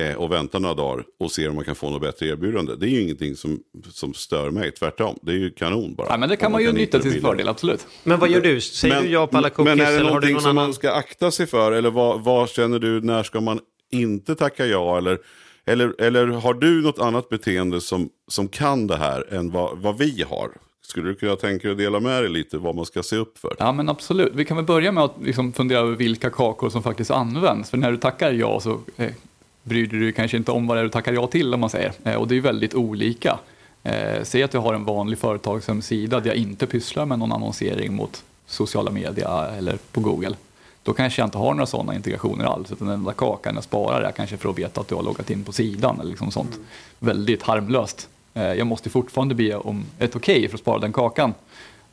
eh, 0.00 0.14
och 0.14 0.32
väntar 0.32 0.60
några 0.60 0.74
dagar 0.74 1.04
och 1.18 1.32
ser 1.32 1.48
om 1.48 1.54
man 1.54 1.64
kan 1.64 1.74
få 1.74 1.90
något 1.90 2.00
bättre 2.00 2.26
erbjudande. 2.26 2.74
Det 2.76 2.86
är 2.86 2.90
ju 2.90 3.02
ingenting 3.02 3.36
som, 3.36 3.60
som 3.92 4.14
stör 4.14 4.50
mig, 4.50 4.70
tvärtom. 4.70 5.18
Det 5.22 5.32
är 5.32 5.36
ju 5.36 5.50
kanon 5.50 5.94
bara. 5.94 6.06
Ja, 6.10 6.16
men 6.16 6.28
det 6.28 6.36
kan 6.36 6.46
Om 6.46 6.52
man 6.52 6.60
ju 6.60 6.66
hitta 6.66 6.78
nyttja 6.78 6.98
till 6.98 7.12
sin 7.12 7.22
fördel, 7.22 7.48
absolut. 7.48 7.86
Men 8.04 8.18
vad 8.18 8.30
gör 8.30 8.40
du? 8.40 8.60
Säger 8.60 9.02
du 9.02 9.08
ja 9.08 9.26
på 9.26 9.36
alla 9.36 9.50
cookies 9.50 9.76
men 9.78 9.86
är 9.86 9.92
det 9.98 10.04
någonting 10.04 10.32
någon 10.32 10.42
som 10.42 10.50
annan? 10.50 10.64
man 10.64 10.74
ska 10.74 10.92
akta 10.92 11.30
sig 11.30 11.46
för? 11.46 11.72
Eller 11.72 11.90
vad, 11.90 12.20
vad 12.20 12.48
känner 12.48 12.78
du, 12.78 13.00
när 13.00 13.22
ska 13.22 13.40
man 13.40 13.60
inte 13.90 14.34
tacka 14.34 14.66
ja? 14.66 14.98
Eller, 14.98 15.18
eller, 15.64 16.00
eller 16.00 16.26
har 16.26 16.54
du 16.54 16.82
något 16.82 16.98
annat 16.98 17.28
beteende 17.28 17.80
som, 17.80 18.08
som 18.28 18.48
kan 18.48 18.86
det 18.86 18.96
här 18.96 19.34
än 19.34 19.50
vad, 19.50 19.78
vad 19.78 19.98
vi 19.98 20.24
har? 20.28 20.50
Skulle 20.82 21.08
du 21.08 21.14
kunna 21.14 21.36
tänka 21.36 21.68
dig 21.68 21.72
att 21.72 21.78
dela 21.78 22.00
med 22.00 22.22
dig 22.22 22.30
lite 22.30 22.58
vad 22.58 22.74
man 22.74 22.86
ska 22.86 23.02
se 23.02 23.16
upp 23.16 23.38
för? 23.38 23.56
Ja, 23.58 23.72
men 23.72 23.88
absolut. 23.88 24.32
Vi 24.34 24.44
kan 24.44 24.56
väl 24.56 24.66
börja 24.66 24.92
med 24.92 25.04
att 25.04 25.14
liksom 25.22 25.52
fundera 25.52 25.78
över 25.78 25.96
vilka 25.96 26.30
kakor 26.30 26.70
som 26.70 26.82
faktiskt 26.82 27.10
används. 27.10 27.70
För 27.70 27.76
när 27.76 27.90
du 27.90 27.96
tackar 27.96 28.32
ja 28.32 28.60
så 28.60 28.80
eh, 28.96 29.12
bryr 29.62 29.86
du 29.86 30.00
dig 30.00 30.12
kanske 30.12 30.36
inte 30.36 30.52
om 30.52 30.66
vad 30.66 30.76
det 30.76 30.80
är 30.80 30.84
du 30.84 30.90
tackar 30.90 31.12
ja 31.12 31.26
till, 31.26 31.54
om 31.54 31.60
man 31.60 31.70
säger. 31.70 31.92
Eh, 32.04 32.14
och 32.14 32.28
det 32.28 32.36
är 32.36 32.40
väldigt 32.40 32.74
olika. 32.74 33.38
Eh, 33.82 34.22
säg 34.22 34.42
att 34.42 34.54
jag 34.54 34.60
har 34.60 34.74
en 34.74 34.84
vanlig 34.84 35.18
företagshemsida 35.18 36.20
där 36.20 36.26
jag 36.30 36.36
inte 36.36 36.66
pysslar 36.66 37.06
med 37.06 37.18
någon 37.18 37.32
annonsering 37.32 37.94
mot 37.94 38.24
sociala 38.46 38.90
media 38.90 39.48
eller 39.58 39.78
på 39.92 40.00
Google. 40.00 40.34
Då 40.82 40.92
kanske 40.92 41.22
jag 41.22 41.26
inte 41.26 41.38
har 41.38 41.54
några 41.54 41.66
sådana 41.66 41.94
integrationer 41.94 42.44
alls, 42.44 42.72
utan 42.72 42.88
den 42.88 42.96
enda 42.98 43.12
kakan 43.12 43.54
jag 43.54 43.64
sparar 43.64 44.02
är 44.02 44.12
kanske 44.12 44.36
för 44.36 44.48
att 44.50 44.58
veta 44.58 44.80
att 44.80 44.88
du 44.88 44.94
har 44.94 45.02
loggat 45.02 45.30
in 45.30 45.44
på 45.44 45.52
sidan 45.52 46.00
eller 46.00 46.10
liksom 46.10 46.30
sånt. 46.30 46.58
Väldigt 46.98 47.42
harmlöst. 47.42 48.08
Eh, 48.34 48.42
jag 48.52 48.66
måste 48.66 48.90
fortfarande 48.90 49.34
be 49.34 49.54
om 49.54 49.84
ett 49.98 50.16
okej 50.16 50.48
för 50.48 50.54
att 50.54 50.60
spara 50.60 50.78
den 50.78 50.92
kakan. 50.92 51.34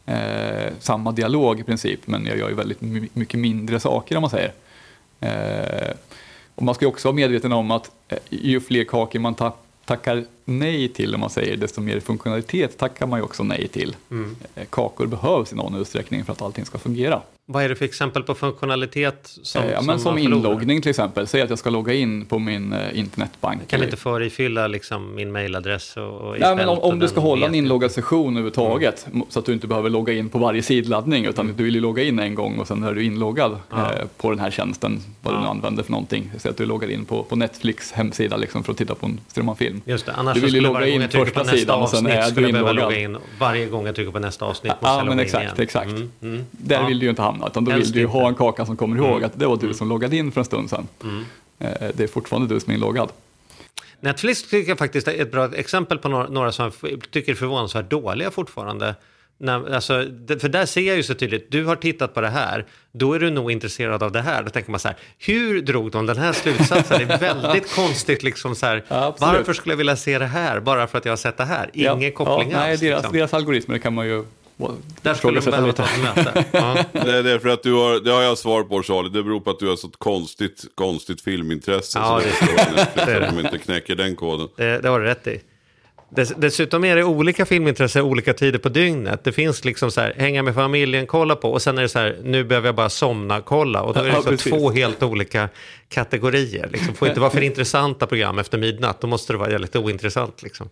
Eh, 0.06 0.72
samma 0.80 1.12
dialog 1.12 1.60
i 1.60 1.64
princip, 1.64 2.08
men 2.08 2.26
jag 2.26 2.38
gör 2.38 2.50
ju 2.50 2.56
väldigt 2.56 2.82
my- 2.82 3.10
mycket 3.14 3.40
mindre 3.40 3.80
saker 3.80 4.16
om 4.16 4.22
man 4.22 4.30
säger. 4.30 4.54
Eh, 5.20 5.94
och 6.58 6.64
man 6.64 6.76
ska 6.76 6.86
ju 6.86 6.90
också 6.90 7.08
vara 7.08 7.16
medveten 7.16 7.52
om 7.52 7.72
att 7.72 7.92
eh, 8.08 8.18
ju 8.30 8.62
fler 8.62 8.84
kakor 8.84 9.20
man 9.20 9.36
tappar 9.36 9.68
tackar 9.86 10.26
nej 10.50 10.88
till, 10.90 11.14
om 11.16 11.20
man 11.22 11.30
säger, 11.30 11.58
desto 11.58 11.82
mer 11.82 12.00
funktionalitet 12.00 12.78
tackar 12.78 13.08
man 13.08 13.20
ju 13.20 13.24
också 13.24 13.44
nej 13.44 13.68
till. 13.68 13.96
Eh, 14.56 14.64
kakor 14.70 15.06
behövs 15.08 15.54
i 15.54 15.56
någon 15.56 15.76
utsträckning 15.76 16.26
för 16.26 16.34
att 16.34 16.42
allting 16.42 16.66
ska 16.66 16.78
fungera. 16.78 17.22
Vad 17.50 17.64
är 17.64 17.70
det 17.70 17.76
för 17.76 17.86
exempel 17.86 18.24
på 18.24 18.36
funktionalitet 18.36 19.30
som, 19.44 19.64
Eh, 19.64 19.72
ja, 19.72 19.82
men 19.82 20.00
som 20.00 20.16
förlorar? 20.18 20.36
inloggning 20.38 20.82
till 20.82 20.90
exempel, 20.90 21.28
säg 21.28 21.42
att 21.42 21.50
jag 21.50 21.60
ska 21.60 21.70
logga 21.70 21.94
in 21.94 22.26
på 22.26 22.40
min 22.40 22.74
eh, 22.74 23.00
internetbank. 23.00 23.62
Jag 23.62 23.68
kan 23.68 23.84
inte 23.84 23.98
förifylla 23.98 24.68
liksom 24.68 25.16
min 25.16 25.32
mailadress 25.32 25.98
och, 25.98 26.04
och 26.22 26.40
Nej, 26.40 26.56
men 26.56 26.70
om, 26.70 26.80
om 26.80 27.00
du 27.00 27.08
ska 27.08 27.20
hålla 27.20 27.46
en 27.48 27.56
inloggad 27.56 27.92
session 27.92 28.28
överhuvudtaget, 28.34 29.08
m- 29.14 29.24
så 29.30 29.40
att 29.40 29.46
du 29.46 29.54
inte 29.54 29.68
behöver 29.68 29.90
logga 29.90 30.14
in 30.14 30.30
på 30.30 30.38
varje 30.40 30.62
sidladdning, 30.62 31.26
utan 31.26 31.48
du 31.58 31.64
vill 31.64 31.76
ju 31.76 31.82
logga 31.82 32.04
in 32.04 32.20
en 32.20 32.36
gång 32.36 32.60
och 32.60 32.68
sen 32.68 32.84
är 32.84 32.94
du 32.94 33.04
inloggad 33.04 33.58
Ja. 33.70 33.78
eh, 33.94 34.06
på 34.18 34.30
den 34.30 34.40
här 34.40 34.52
tjänsten, 34.52 35.00
vad 35.22 35.34
du 35.34 35.38
Ja. 35.38 35.42
nu 35.44 35.48
använder 35.48 35.84
för 35.84 35.92
någonting. 35.92 36.32
Säg 36.38 36.52
att 36.52 36.58
du 36.58 36.66
loggar 36.66 36.90
in 36.92 37.06
på, 37.06 37.24
på 37.24 37.36
Netflix 37.36 37.92
hemsida 37.92 38.38
liksom, 38.38 38.64
för 38.64 38.72
att 38.72 38.78
titta 38.78 38.96
på 38.96 39.06
en 39.06 39.20
strömmad 39.28 39.58
film. 39.58 39.82
Just 39.86 40.06
det, 40.06 40.14
annars 40.14 40.37
Du 40.40 40.46
vill 40.46 40.56
ju 40.56 40.62
logga 40.62 40.88
in 40.88 41.02
jag 41.02 41.12
trycker 41.12 41.26
på 41.26 41.40
första 41.40 41.44
nästa 41.44 41.58
sidan 41.58 41.82
och 41.82 41.90
sen 41.90 42.06
är 42.08 42.32
du 42.32 42.50
inloggad. 42.50 42.76
logga 42.76 42.98
in. 43.00 43.18
Varje 43.40 43.66
gång 43.66 43.86
jag 43.86 43.96
trycker 43.96 44.12
på 44.12 44.20
nästa 44.20 44.46
avsnitt 44.46 44.72
måste 44.74 44.88
Ja, 44.88 44.98
jag 44.98 44.98
men 44.98 45.06
logga 45.06 45.14
in 45.22 45.26
exakt, 45.26 45.44
igen. 45.44 45.56
exakt. 45.58 45.88
Mm, 45.90 46.12
mm. 46.22 46.46
Där 46.52 46.76
Ja. 46.82 46.88
vill 46.88 47.00
du 47.00 47.06
ju 47.06 47.10
inte 47.10 47.22
hamna, 47.22 47.48
utan 47.48 47.66
då 47.66 47.72
Helst 47.72 47.88
vill 47.88 47.94
du 47.94 48.00
ju. 48.00 48.06
Mm. 48.06 48.12
ha 48.22 48.28
en 48.28 48.36
kaka 48.36 48.66
som 48.66 48.78
kommer 48.78 48.98
ihåg 48.98 49.24
att 49.24 49.40
det 49.40 49.48
var 49.48 49.58
du 49.58 49.74
som 49.74 49.90
loggade 49.90 50.16
in 50.18 50.32
för 50.32 50.42
en 50.42 50.46
stund 50.46 50.70
sedan. 50.70 50.88
Eh, 51.60 51.70
Det 51.94 52.04
är 52.04 52.08
fortfarande 52.08 52.54
du 52.56 52.60
som 52.60 52.72
är 52.72 52.76
inloggad. 52.76 53.10
Netflix 54.00 54.44
tycker 54.50 54.72
jag 54.72 54.78
faktiskt 54.78 55.08
är 55.08 55.22
ett 55.22 55.32
bra 55.32 55.50
exempel 55.56 55.98
på 55.98 56.10
några, 56.10 56.28
några 56.30 56.52
som 56.52 56.72
jag 56.82 57.02
tycker 57.12 57.32
är 57.32 57.36
förvånansvärt 57.36 57.90
dåliga 57.90 58.32
fortfarande. 58.32 58.96
När, 59.40 59.74
alltså, 59.74 59.94
för 60.40 60.50
där 60.50 60.66
ser 60.66 60.82
jag 60.82 60.96
ju 60.98 61.04
så 61.04 61.14
tydligt, 61.14 61.52
du 61.52 61.66
har 61.66 61.76
tittat 61.76 62.14
på 62.14 62.22
det 62.22 62.30
här, 62.30 62.66
då 62.92 63.14
är 63.14 63.20
du 63.20 63.30
nog 63.30 63.52
intresserad 63.52 64.04
av 64.04 64.12
det 64.12 64.22
här. 64.22 64.44
Då 64.44 64.50
tänker 64.50 64.72
man 64.72 64.80
så 64.80 64.88
här, 64.88 64.98
hur 65.18 65.62
drog 65.62 65.92
de 65.92 66.06
den 66.06 66.18
här 66.18 66.34
slutsatsen? 66.34 67.08
Det 67.08 67.14
är 67.14 67.20
väldigt 67.20 67.72
konstigt 67.76 68.24
liksom 68.24 68.56
så 68.56 68.66
här, 68.66 68.84
Ja, 68.88 69.16
varför 69.20 69.54
skulle 69.54 69.72
jag 69.74 69.78
vilja 69.78 69.96
se 69.96 70.20
det 70.20 70.26
här 70.26 70.60
bara 70.60 70.88
för 70.88 70.98
att 70.98 71.06
jag 71.06 71.12
har 71.12 71.18
sett 71.18 71.38
det 71.38 71.46
här? 71.46 71.70
Ingen 71.74 72.02
Ja, 72.02 72.12
koppling 72.12 72.52
ja, 72.52 72.58
Nej, 72.60 72.72
alls. 72.72 72.80
deras, 72.82 72.98
liksom. 73.02 73.18
deras 73.18 73.34
algoritmer 73.34 73.78
kan 73.78 73.94
man 73.94 74.08
ju 74.08 74.24
Där 75.02 75.14
skulle 75.14 75.40
de 75.40 75.52
behöva 75.52 75.74
ta 75.74 75.84
ett 75.84 76.16
möte. 76.16 76.46
Ja. 76.52 76.78
Det 76.92 77.18
är 77.18 77.24
därför 77.24 77.50
att 77.50 77.64
du 77.64 77.74
har, 77.74 78.00
det 78.00 78.12
har 78.12 78.22
jag 78.22 78.38
svar 78.38 78.64
på 78.64 78.84
Charlie, 78.84 79.10
det 79.10 79.24
beror 79.24 79.40
på 79.40 79.50
att 79.50 79.60
du 79.60 79.68
har 79.70 79.76
så 79.76 79.90
konstigt, 79.98 80.66
konstigt 80.76 81.22
filmintresse. 81.22 82.00
Ja, 82.00 82.22
så 82.22 82.46
det- 82.46 82.54
det 82.76 83.06
det 83.06 83.12
är 83.12 83.20
det. 83.20 83.28
att 83.28 83.36
de 83.36 83.46
inte 83.46 83.58
knäcker 83.58 83.96
den 83.96 84.16
koden. 84.16 84.48
Det, 84.58 84.80
det 84.80 84.90
har 84.90 85.00
du 85.00 85.06
rätt 85.06 85.28
i. 85.28 85.40
Dess, 86.10 86.34
dessutom 86.38 86.84
är 86.84 86.96
det 86.96 87.04
olika 87.04 87.46
filmintressen 87.46 88.02
olika 88.02 88.34
tider 88.34 88.60
på 88.60 88.70
dygnet. 88.70 89.24
Det 89.24 89.32
finns 89.32 89.66
liksom 89.66 89.92
så 89.92 90.02
här, 90.02 90.14
hänga 90.18 90.44
med 90.44 90.56
familjen, 90.56 91.08
kolla 91.08 91.36
på 91.36 91.52
och 91.52 91.62
sen 91.62 91.78
är 91.78 91.82
det 91.82 91.90
så 91.90 92.00
här, 92.00 92.18
nu 92.24 92.44
behöver 92.44 92.68
jag 92.68 92.76
bara 92.76 92.90
somna, 92.90 93.42
kolla. 93.42 93.82
Och 93.82 93.94
då 93.94 94.00
är 94.00 94.04
det 94.04 94.10
Ja, 94.10 94.16
liksom 94.16 94.32
precis. 94.32 94.52
två 94.54 94.72
helt 94.72 95.04
olika 95.04 95.50
kategorier. 95.90 96.70
Liksom, 96.72 96.94
får 96.94 97.08
inte 97.08 97.20
vara 97.20 97.32
för 97.32 97.42
intressanta 97.52 98.08
program 98.08 98.40
efter 98.40 98.58
midnatt, 98.58 99.02
då 99.02 99.08
måste 99.08 99.34
det 99.34 99.38
vara 99.38 99.50
väldigt 99.50 99.76
ointressant. 99.76 100.44
Liksom. 100.44 100.70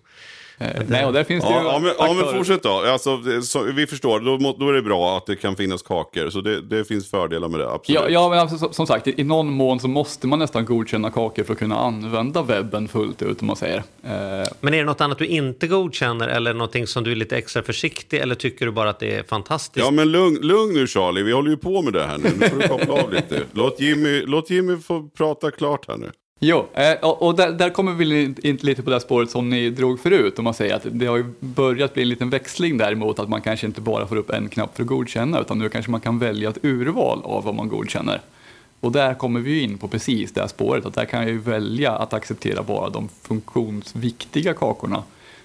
Eh, 0.57 0.67
nej, 0.87 1.05
och 1.05 1.13
där 1.13 1.23
finns 1.23 1.43
det 1.43 1.49
Ja, 1.51 1.61
ju 1.61 1.67
ja, 1.67 1.79
men, 1.79 1.91
ja, 1.99 2.13
men 2.13 2.37
fortsätt 2.37 2.63
då. 2.63 2.69
Alltså, 2.69 3.17
det, 3.17 3.41
så, 3.41 3.63
vi 3.63 3.87
förstår, 3.87 4.19
då, 4.19 4.55
då 4.59 4.69
är 4.69 4.73
det 4.73 4.81
bra 4.81 5.17
att 5.17 5.25
det 5.25 5.35
kan 5.35 5.55
finnas 5.55 5.81
kakor. 5.81 6.29
Så 6.29 6.41
det, 6.41 6.61
det 6.61 6.85
finns 6.85 7.09
fördelar 7.09 7.47
med 7.47 7.59
det, 7.59 7.69
absolut. 7.71 8.01
Ja, 8.01 8.09
ja 8.09 8.29
men 8.29 8.39
alltså, 8.39 8.73
som- 8.73 8.87
sagt, 8.87 9.07
i, 9.07 9.13
i 9.21 9.23
någon 9.23 9.51
mån 9.51 9.79
så 9.79 9.87
måste 9.87 10.27
man 10.27 10.39
nästan 10.39 10.65
godkänna 10.65 11.09
kakor 11.11 11.43
för 11.43 11.53
att 11.53 11.59
kunna 11.59 11.77
använda 11.79 12.41
webben 12.41 12.87
fullt 12.87 13.21
ut, 13.21 13.41
om 13.41 13.47
man 13.47 13.55
säger. 13.55 13.77
Eh, 13.77 14.47
Men 14.61 14.73
är 14.73 14.77
det 14.77 14.83
något 14.83 15.01
annat 15.01 15.17
du 15.17 15.27
inte 15.27 15.67
godkänner 15.67 16.27
eller 16.27 16.53
någonting 16.53 16.87
som 16.87 17.03
du 17.03 17.11
är 17.11 17.15
lite 17.15 17.37
extra 17.37 17.63
försiktig 17.63 18.19
eller 18.19 18.35
tycker 18.35 18.65
du 18.65 18.71
bara 18.71 18.89
att 18.89 18.99
det 18.99 19.15
är 19.15 19.23
fantastiskt? 19.23 19.85
Ja, 19.85 19.91
men 19.91 20.11
lugn, 20.11 20.37
lugn 20.41 20.73
nu 20.73 20.87
Charlie, 20.87 21.23
vi 21.23 21.31
håller 21.31 21.49
ju 21.49 21.57
på 21.57 21.81
med 21.81 21.93
det 21.93 22.03
här 22.03 22.17
nu. 22.17 22.29
Nu 22.39 22.49
får 22.49 22.57
du 22.57 22.67
koppla 22.67 22.93
av 22.93 23.13
lite. 23.13 23.41
Låt 23.51 23.79
Jimmy, 23.79 24.21
låt 24.25 24.49
Jimmy 24.49 24.77
få 24.77 25.09
prata 25.17 25.51
klart 25.51 25.87
här 25.87 25.97
nu. 25.97 26.11
Jo, 26.39 26.67
eh, 26.73 26.93
och 26.93 27.35
där, 27.35 27.51
där 27.51 27.69
kommer 27.69 27.93
vi 27.93 28.35
in 28.41 28.57
lite 28.61 28.83
på 28.83 28.89
det 28.89 28.99
spåret 28.99 29.31
som 29.31 29.49
ni 29.49 29.69
drog 29.69 29.99
förut. 29.99 30.39
Om 30.39 30.43
man 30.43 30.53
säger 30.53 30.75
att 30.75 30.85
det 30.91 31.05
har 31.05 31.17
ju 31.17 31.33
börjat 31.39 31.93
bli 31.93 32.03
en 32.03 32.09
liten 32.09 32.29
växling 32.29 32.77
däremot 32.77 33.19
att 33.19 33.29
man 33.29 33.41
kanske 33.41 33.67
inte 33.67 33.81
bara 33.81 34.07
får 34.07 34.15
upp 34.15 34.29
en 34.29 34.49
knapp 34.49 34.75
för 34.75 34.83
att 34.83 34.87
godkänna 34.87 35.39
utan 35.39 35.59
nu 35.59 35.69
kanske 35.69 35.91
man 35.91 36.01
kan 36.01 36.19
välja 36.19 36.49
ett 36.49 36.65
urval 36.65 37.21
av 37.23 37.43
vad 37.43 37.55
man 37.55 37.67
godkänner. 37.67 38.21
Och 38.79 38.91
där 38.91 39.13
kommer 39.13 39.39
vi 39.39 39.61
in 39.61 39.77
på 39.77 39.87
precis 39.87 40.31
det 40.31 40.41
här 40.41 40.47
spåret 40.47 40.85
att 40.85 40.93
där 40.93 41.05
kan 41.05 41.21
jag 41.21 41.29
ju 41.29 41.37
välja 41.37 41.91
att 41.91 42.13
acceptera 42.13 42.63
bara 42.63 42.89
de 42.89 43.09
funktionsviktiga 43.21 44.53
kakorna 44.53 45.03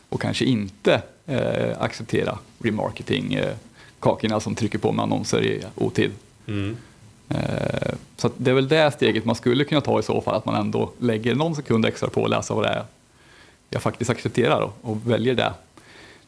och 0.09 0.21
kanske 0.21 0.45
inte 0.45 1.03
eh, 1.27 1.83
acceptera 1.83 2.39
remarketing, 2.59 3.35
eh, 3.35 3.55
kakorna 4.01 4.41
som 4.41 4.55
trycker 4.55 4.79
på 4.79 4.93
med 4.93 5.03
annonser 5.03 5.43
i 5.43 5.63
otid. 5.75 6.11
Mm. 6.47 6.77
Så 8.17 8.27
att 8.27 8.33
det 8.37 8.51
är 8.51 8.55
väl 8.55 8.69
det 8.69 8.91
steget 8.91 9.25
man 9.25 9.35
skulle 9.35 9.65
kunna 9.65 9.81
ta 9.81 9.99
i 10.01 10.03
så 10.03 10.21
fall, 10.21 10.35
att 10.35 10.47
man 10.47 10.55
ändå 10.55 10.91
lägger 10.99 11.35
någon 11.35 11.55
sekund 11.57 11.87
extra 11.87 12.09
på 12.09 12.25
att 12.25 12.31
läsa 12.31 12.55
vad 12.55 12.65
det 12.65 12.69
är 12.69 12.85
jag 13.71 13.83
faktiskt 13.83 14.11
accepterar 14.11 14.71
och, 14.83 14.97
väljer 15.11 15.35
det 15.35 15.53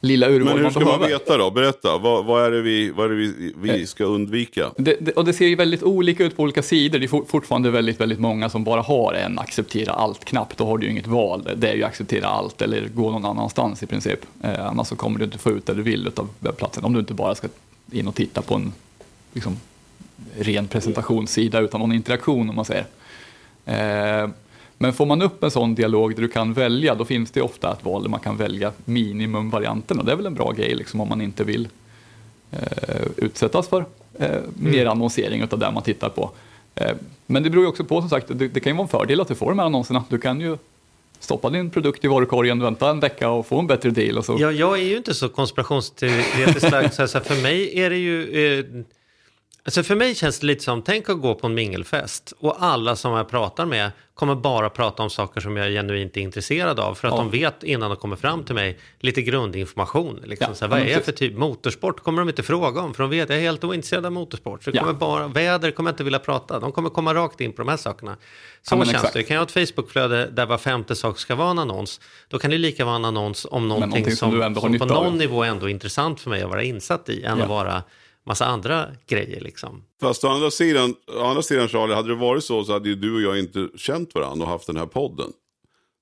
lilla 0.00 0.28
urval 0.28 0.44
Men 0.44 0.56
hur 0.56 0.62
man 0.62 0.70
ska 0.70 0.80
man 0.80 0.88
behöver. 0.88 1.08
veta 1.08 1.36
då? 1.36 1.50
Berätta, 1.50 1.98
vad, 1.98 2.24
vad 2.24 2.44
är 2.44 2.50
det 2.50 2.62
vi, 2.62 2.90
vad 2.90 3.06
är 3.06 3.08
det 3.10 3.14
vi, 3.14 3.54
vi 3.56 3.80
Eh. 3.80 3.86
ska 3.86 4.04
undvika? 4.04 4.70
Det, 4.76 4.96
det, 5.00 5.12
och 5.12 5.24
det 5.24 5.32
ser 5.32 5.46
ju 5.46 5.56
väldigt 5.56 5.82
olika 5.82 6.24
ut 6.24 6.36
på 6.36 6.42
olika 6.42 6.62
sidor. 6.62 6.98
Det 6.98 7.06
är 7.06 7.08
for, 7.08 7.24
fortfarande 7.28 7.70
väldigt, 7.70 8.00
väldigt 8.00 8.18
många 8.20 8.50
som 8.50 8.64
bara 8.64 8.80
har 8.80 9.12
en 9.14 9.38
acceptera 9.38 9.92
allt-knapp. 9.92 10.56
Då 10.56 10.66
har 10.66 10.78
du 10.78 10.86
ju 10.86 10.92
inget 10.92 11.06
val. 11.06 11.48
Det 11.56 11.70
är 11.70 11.74
ju 11.74 11.84
acceptera 11.84 12.26
allt 12.26 12.62
eller 12.62 12.88
gå 12.88 13.10
någon 13.10 13.24
annanstans 13.24 13.82
i 13.82 13.86
princip. 13.86 14.20
Eh, 14.42 14.66
annars 14.66 14.86
så 14.88 14.96
kommer 14.96 15.18
du 15.18 15.24
inte 15.24 15.38
få 15.38 15.50
ut 15.50 15.66
det 15.66 15.74
du 15.74 15.82
vill 15.82 16.10
av 16.16 16.28
webbplatsen. 16.38 16.84
Om 16.84 16.92
du 16.92 17.00
inte 17.00 17.14
bara 17.14 17.34
ska 17.34 17.48
in 17.92 18.08
och 18.08 18.14
titta 18.14 18.42
på 18.42 18.54
en 18.54 18.72
liksom, 19.32 19.56
ren 20.38 20.66
presentationssida 20.66 21.60
utan 21.60 21.80
någon 21.80 21.92
interaktion 21.92 22.48
om 22.48 22.56
man 22.56 22.64
säger. 22.64 22.86
Eh, 23.64 24.30
men 24.78 24.92
får 24.92 25.06
man 25.06 25.22
upp 25.22 25.42
en 25.42 25.50
sån 25.50 25.74
dialog 25.74 26.14
där 26.14 26.22
du 26.22 26.28
kan 26.28 26.52
välja, 26.52 26.94
då 26.94 27.04
finns 27.04 27.30
det 27.30 27.42
ofta 27.42 27.72
ett 27.72 27.84
val 27.84 28.02
där 28.02 28.10
man 28.10 28.20
kan 28.20 28.36
välja 28.36 28.72
minimumvarianten 28.84 29.98
och 29.98 30.04
det 30.04 30.12
är 30.12 30.16
väl 30.16 30.26
en 30.26 30.34
bra 30.34 30.52
grej 30.52 30.74
liksom, 30.74 31.00
om 31.00 31.08
man 31.08 31.20
inte 31.20 31.44
vill 31.44 31.68
eh, 32.50 33.06
utsättas 33.16 33.68
för 33.68 33.84
eh, 34.18 34.40
mer 34.54 34.86
annonsering 34.86 35.42
av 35.42 35.58
det 35.58 35.70
man 35.70 35.82
tittar 35.82 36.08
på. 36.08 36.30
Eh, 36.74 36.92
men 37.26 37.42
det 37.42 37.50
beror 37.50 37.64
ju 37.64 37.68
också 37.68 37.84
på, 37.84 38.00
som 38.00 38.10
sagt, 38.10 38.28
det, 38.28 38.48
det 38.48 38.60
kan 38.60 38.72
ju 38.72 38.76
vara 38.76 38.84
en 38.84 38.88
fördel 38.88 39.20
att 39.20 39.28
du 39.28 39.34
får 39.34 39.48
de 39.48 39.58
här 39.58 39.66
annonserna. 39.66 40.04
Du 40.08 40.18
kan 40.18 40.40
ju 40.40 40.56
stoppa 41.20 41.50
din 41.50 41.70
produkt 41.70 42.04
i 42.04 42.08
varukorgen, 42.08 42.60
vänta 42.60 42.90
en 42.90 43.00
vecka 43.00 43.30
och 43.30 43.46
få 43.46 43.58
en 43.58 43.66
bättre 43.66 43.90
deal. 43.90 44.18
Och 44.18 44.24
så. 44.24 44.36
Ja, 44.38 44.52
jag 44.52 44.78
är 44.78 44.82
ju 44.84 44.96
inte 44.96 45.14
så 45.14 45.28
konspirationsteoretiskt 45.28 46.70
lagd. 46.70 46.92
Så 46.92 47.02
här, 47.02 47.06
så 47.06 47.18
här, 47.18 47.24
för 47.24 47.42
mig 47.42 47.80
är 47.80 47.90
det 47.90 47.96
ju... 47.96 48.58
Eh, 48.58 48.64
alltså 49.64 49.82
för 49.82 49.94
mig 49.94 50.14
känns 50.14 50.38
det 50.40 50.46
lite 50.46 50.64
som, 50.64 50.82
tänk 50.82 51.08
att 51.08 51.20
gå 51.20 51.34
på 51.34 51.46
en 51.46 51.54
mingelfest 51.54 52.32
och 52.38 52.56
alla 52.62 52.96
som 52.96 53.12
jag 53.12 53.28
pratar 53.28 53.66
med 53.66 53.90
kommer 54.14 54.34
bara 54.34 54.70
prata 54.70 55.02
om 55.02 55.10
saker 55.10 55.40
som 55.40 55.56
jag 55.56 55.70
genuint 55.72 56.16
är 56.16 56.20
intresserad 56.20 56.80
av. 56.80 56.94
För 56.94 57.08
att 57.08 57.14
Ja. 57.14 57.18
de 57.18 57.30
vet 57.30 57.62
innan 57.62 57.90
de 57.90 57.96
kommer 57.96 58.16
fram 58.16 58.44
till 58.44 58.54
mig 58.54 58.78
lite 59.00 59.22
grundinformation. 59.22 60.20
Liksom, 60.24 60.46
Ja, 60.50 60.54
så 60.54 60.64
här, 60.64 60.70
vad 60.70 60.80
är 60.80 60.86
jag 60.86 61.04
för 61.04 61.12
typ? 61.12 61.36
Motorsport 61.38 62.00
kommer 62.00 62.18
de 62.22 62.28
inte 62.28 62.42
fråga 62.42 62.80
om. 62.80 62.94
För 62.94 63.02
de 63.02 63.10
vet 63.10 63.22
att 63.24 63.30
jag 63.30 63.38
är 63.38 63.42
helt 63.42 63.64
ointresserad 63.64 64.06
av 64.06 64.12
motorsport. 64.12 64.64
Så 64.64 64.70
Ja. 64.74 64.80
kommer 64.80 64.92
bara, 64.92 65.28
väder 65.28 65.70
kommer 65.70 65.90
jag 65.90 65.92
inte 65.92 66.04
vilja 66.04 66.18
prata. 66.18 66.60
De 66.60 66.72
kommer 66.72 66.88
komma 66.90 67.14
rakt 67.14 67.40
in 67.40 67.52
på 67.52 67.62
de 67.62 67.68
här 67.68 67.76
sakerna. 67.76 68.16
Så 68.62 68.74
Ja, 68.74 68.78
känns 68.84 68.90
exakt. 68.94 69.14
det. 69.14 69.22
Kan 69.22 69.34
jag 69.34 69.40
ha 69.40 69.46
ett 69.60 69.68
Facebookflöde 69.68 70.26
där 70.26 70.46
var 70.46 70.58
femte 70.58 70.94
sak 70.96 71.18
ska 71.18 71.34
vara 71.34 71.50
en 71.50 71.58
annons. 71.58 72.00
Då 72.28 72.38
kan 72.38 72.50
det 72.50 72.58
lika 72.58 72.84
vara 72.84 72.96
en 72.96 73.04
annons 73.04 73.46
om 73.50 73.68
någonting, 73.68 73.90
någonting 73.90 74.16
som 74.16 74.30
som, 74.30 74.54
som 74.54 74.62
på 74.62 74.68
nytta 74.68 74.84
av. 74.84 74.90
någon 75.04 75.18
nivå 75.18 75.42
ändå 75.44 75.66
är 75.66 75.70
intressant 75.70 76.20
för 76.20 76.30
mig 76.30 76.42
att 76.42 76.50
vara 76.50 76.62
insatt 76.62 77.08
i. 77.08 77.22
Än 77.24 77.42
att 77.42 77.48
vara 77.48 77.82
massa 78.26 78.44
andra 78.46 78.86
grejer 79.06 79.40
liksom. 79.40 79.84
Fast 80.00 80.24
å 80.24 80.28
andra 80.28 80.50
sidan, 80.50 80.94
å 81.18 81.24
andra 81.24 81.42
sidan 81.42 81.68
Charlie, 81.68 81.94
hade 81.94 82.08
det 82.08 82.14
varit 82.14 82.44
så 82.44 82.64
så 82.64 82.72
hade 82.72 82.88
ju 82.88 82.94
du 82.94 83.14
och 83.14 83.22
jag 83.22 83.38
inte 83.38 83.68
känt 83.76 84.14
varandra 84.14 84.44
och 84.46 84.50
haft 84.52 84.66
den 84.66 84.76
här 84.76 84.86
podden. 84.86 85.32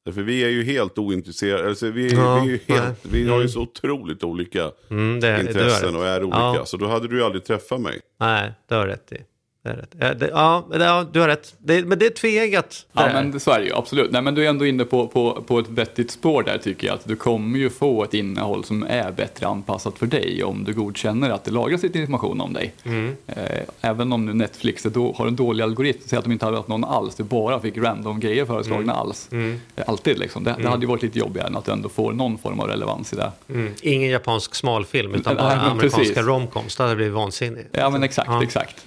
Därför 0.04 0.22
vi 0.22 0.44
är 0.44 0.48
ju 0.48 0.62
helt 0.64 0.98
ointresserade, 0.98 1.68
alltså 1.68 1.90
vi, 1.90 2.12
Ja, 2.14 2.40
vi, 2.44 2.50
ju 2.50 2.58
helt, 2.74 2.98
vi 3.02 3.28
har 3.28 3.40
ju 3.40 3.48
så 3.48 3.60
otroligt 3.60 4.24
olika 4.24 4.70
Mm, 4.90 5.20
det, 5.20 5.32
det 5.32 5.40
intressen 5.40 5.88
rätt. 5.88 5.96
och 5.96 6.06
är 6.06 6.22
olika. 6.22 6.38
Ja, 6.38 6.66
Så 6.66 6.76
då 6.76 6.86
hade 6.86 7.08
du 7.08 7.16
ju 7.16 7.24
aldrig 7.24 7.44
träffat 7.44 7.80
mig. 7.80 8.00
nej, 8.20 8.52
det 8.68 8.74
har 8.74 8.86
rätt 8.86 9.12
i. 9.12 9.16
Det 9.62 9.68
är 9.70 9.74
rätt. 9.76 9.94
Ja, 10.00 10.14
det, 10.14 10.28
ja, 10.28 10.64
det- 10.70 10.84
ja, 10.84 11.06
du 11.12 11.20
har 11.20 11.28
rätt. 11.28 11.54
Det, 11.58 11.84
men 11.84 11.98
det 11.98 12.06
är 12.24 12.44
det 12.60 12.84
Ja, 12.92 13.08
men 13.12 13.40
så 13.40 13.50
är 13.50 13.60
det 13.60 13.66
ju, 13.66 13.74
absolut. 13.74 14.10
Nej, 14.12 14.22
men 14.22 14.34
du 14.34 14.44
är 14.44 14.48
ändå 14.48 14.66
inne 14.66 14.84
på, 14.84 15.06
på, 15.08 15.42
på 15.46 15.58
ett 15.58 15.68
vettigt 15.68 16.10
spår 16.10 16.42
där 16.42 16.58
tycker 16.58 16.86
jag. 16.86 16.94
Att 16.94 17.04
du 17.08 17.16
kommer 17.16 17.58
ju 17.58 17.70
få 17.70 18.04
ett 18.04 18.14
innehåll 18.14 18.64
som 18.64 18.82
är 18.88 19.12
bättre 19.12 19.46
anpassat 19.46 19.98
för 19.98 20.06
dig 20.06 20.44
om 20.44 20.64
du 20.64 20.72
godkänner 20.72 21.30
att 21.30 21.44
det 21.44 21.50
lagras 21.50 21.82
lite 21.82 21.98
information 21.98 22.40
om 22.40 22.52
dig. 22.52 22.72
Mm. 22.84 23.16
Eh, 23.26 23.44
även 23.80 24.12
om 24.12 24.26
nu 24.26 24.34
Netflix 24.34 24.82
då, 24.82 25.12
har 25.18 25.26
en 25.26 25.36
dålig 25.36 25.64
algoritm, 25.64 26.00
säg 26.06 26.18
att 26.18 26.24
de 26.24 26.32
inte 26.32 26.44
hade 26.44 26.56
haft 26.56 26.68
någon 26.68 26.84
alls, 26.84 27.14
du 27.14 27.22
bara 27.22 27.60
fick 27.60 27.76
random 27.76 28.20
grejer 28.20 28.44
föreslagna 28.44 28.92
Mm. 28.92 28.96
alls. 28.96 29.28
Eh, 29.76 29.84
alltid 29.86 30.18
liksom. 30.18 30.44
Det, 30.44 30.56
det 30.62 30.68
hade 30.68 30.82
ju 30.82 30.88
varit 30.88 31.02
lite 31.02 31.18
jobbigare 31.18 31.46
än 31.48 31.56
att 31.56 31.64
du 31.64 31.72
ändå 31.72 31.88
får 31.88 32.12
någon 32.12 32.38
form 32.38 32.60
av 32.60 32.68
relevans 32.68 33.12
i 33.12 33.16
det. 33.16 33.32
Mm. 33.48 33.72
Ingen 33.82 34.10
japansk 34.10 34.54
smalfilm, 34.54 35.14
utan 35.14 35.34
Nej, 35.34 35.44
bara 35.44 35.56
men 35.56 35.70
amerikanska 35.70 36.22
romcoms. 36.22 36.76
Det 36.76 36.82
hade 36.82 36.96
blivit 36.96 37.14
vansinnigt. 37.14 37.68
Ja 37.72 37.90
men 37.90 38.02
exakt, 38.02 38.28
Ja. 38.30 38.42
exakt. 38.42 38.84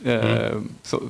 Så, 0.83 1.01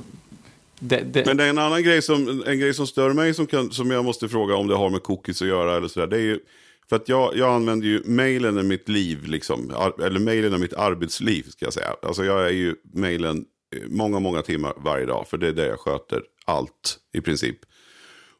det, 0.78 1.00
det, 1.00 1.26
Men 1.26 1.36
det 1.36 1.44
är 1.44 1.48
en 1.48 1.58
annan 1.58 1.82
grej 1.82 2.02
som, 2.02 2.42
en 2.46 2.58
grej 2.58 2.74
som 2.74 2.86
stör 2.86 3.12
mig 3.12 3.34
som, 3.34 3.46
kan, 3.46 3.70
som 3.70 3.90
jag 3.90 4.04
måste 4.04 4.28
fråga 4.28 4.56
om 4.56 4.66
det 4.66 4.74
har 4.74 4.90
med 4.90 5.02
cookies 5.02 5.42
att 5.42 5.48
göra 5.48 5.76
eller 5.76 5.88
sådär. 5.88 6.06
Det 6.06 6.16
är 6.16 6.20
ju, 6.20 6.40
för 6.88 6.96
att 6.96 7.08
jag, 7.08 7.36
jag 7.36 7.54
använder 7.54 7.86
ju 7.86 8.02
mailen 8.04 8.58
i 8.58 8.62
mitt 8.62 8.88
liv, 8.88 9.26
liksom, 9.26 9.70
ar, 9.74 10.02
eller 10.02 10.20
mailen 10.20 10.54
i 10.54 10.58
mitt 10.58 10.74
arbetsliv 10.74 11.42
ska 11.42 11.66
jag 11.66 11.72
säga. 11.72 11.96
Alltså 12.02 12.24
jag 12.24 12.46
är 12.46 12.52
ju 12.52 12.74
mailen 12.94 13.44
eh, 13.76 13.82
många, 13.88 14.18
många 14.18 14.42
timmar 14.42 14.72
varje 14.76 15.06
dag. 15.06 15.26
För 15.28 15.36
det 15.38 15.48
är 15.48 15.52
där 15.52 15.66
jag 15.66 15.80
sköter 15.80 16.22
allt 16.44 16.98
i 17.12 17.20
princip. 17.20 17.58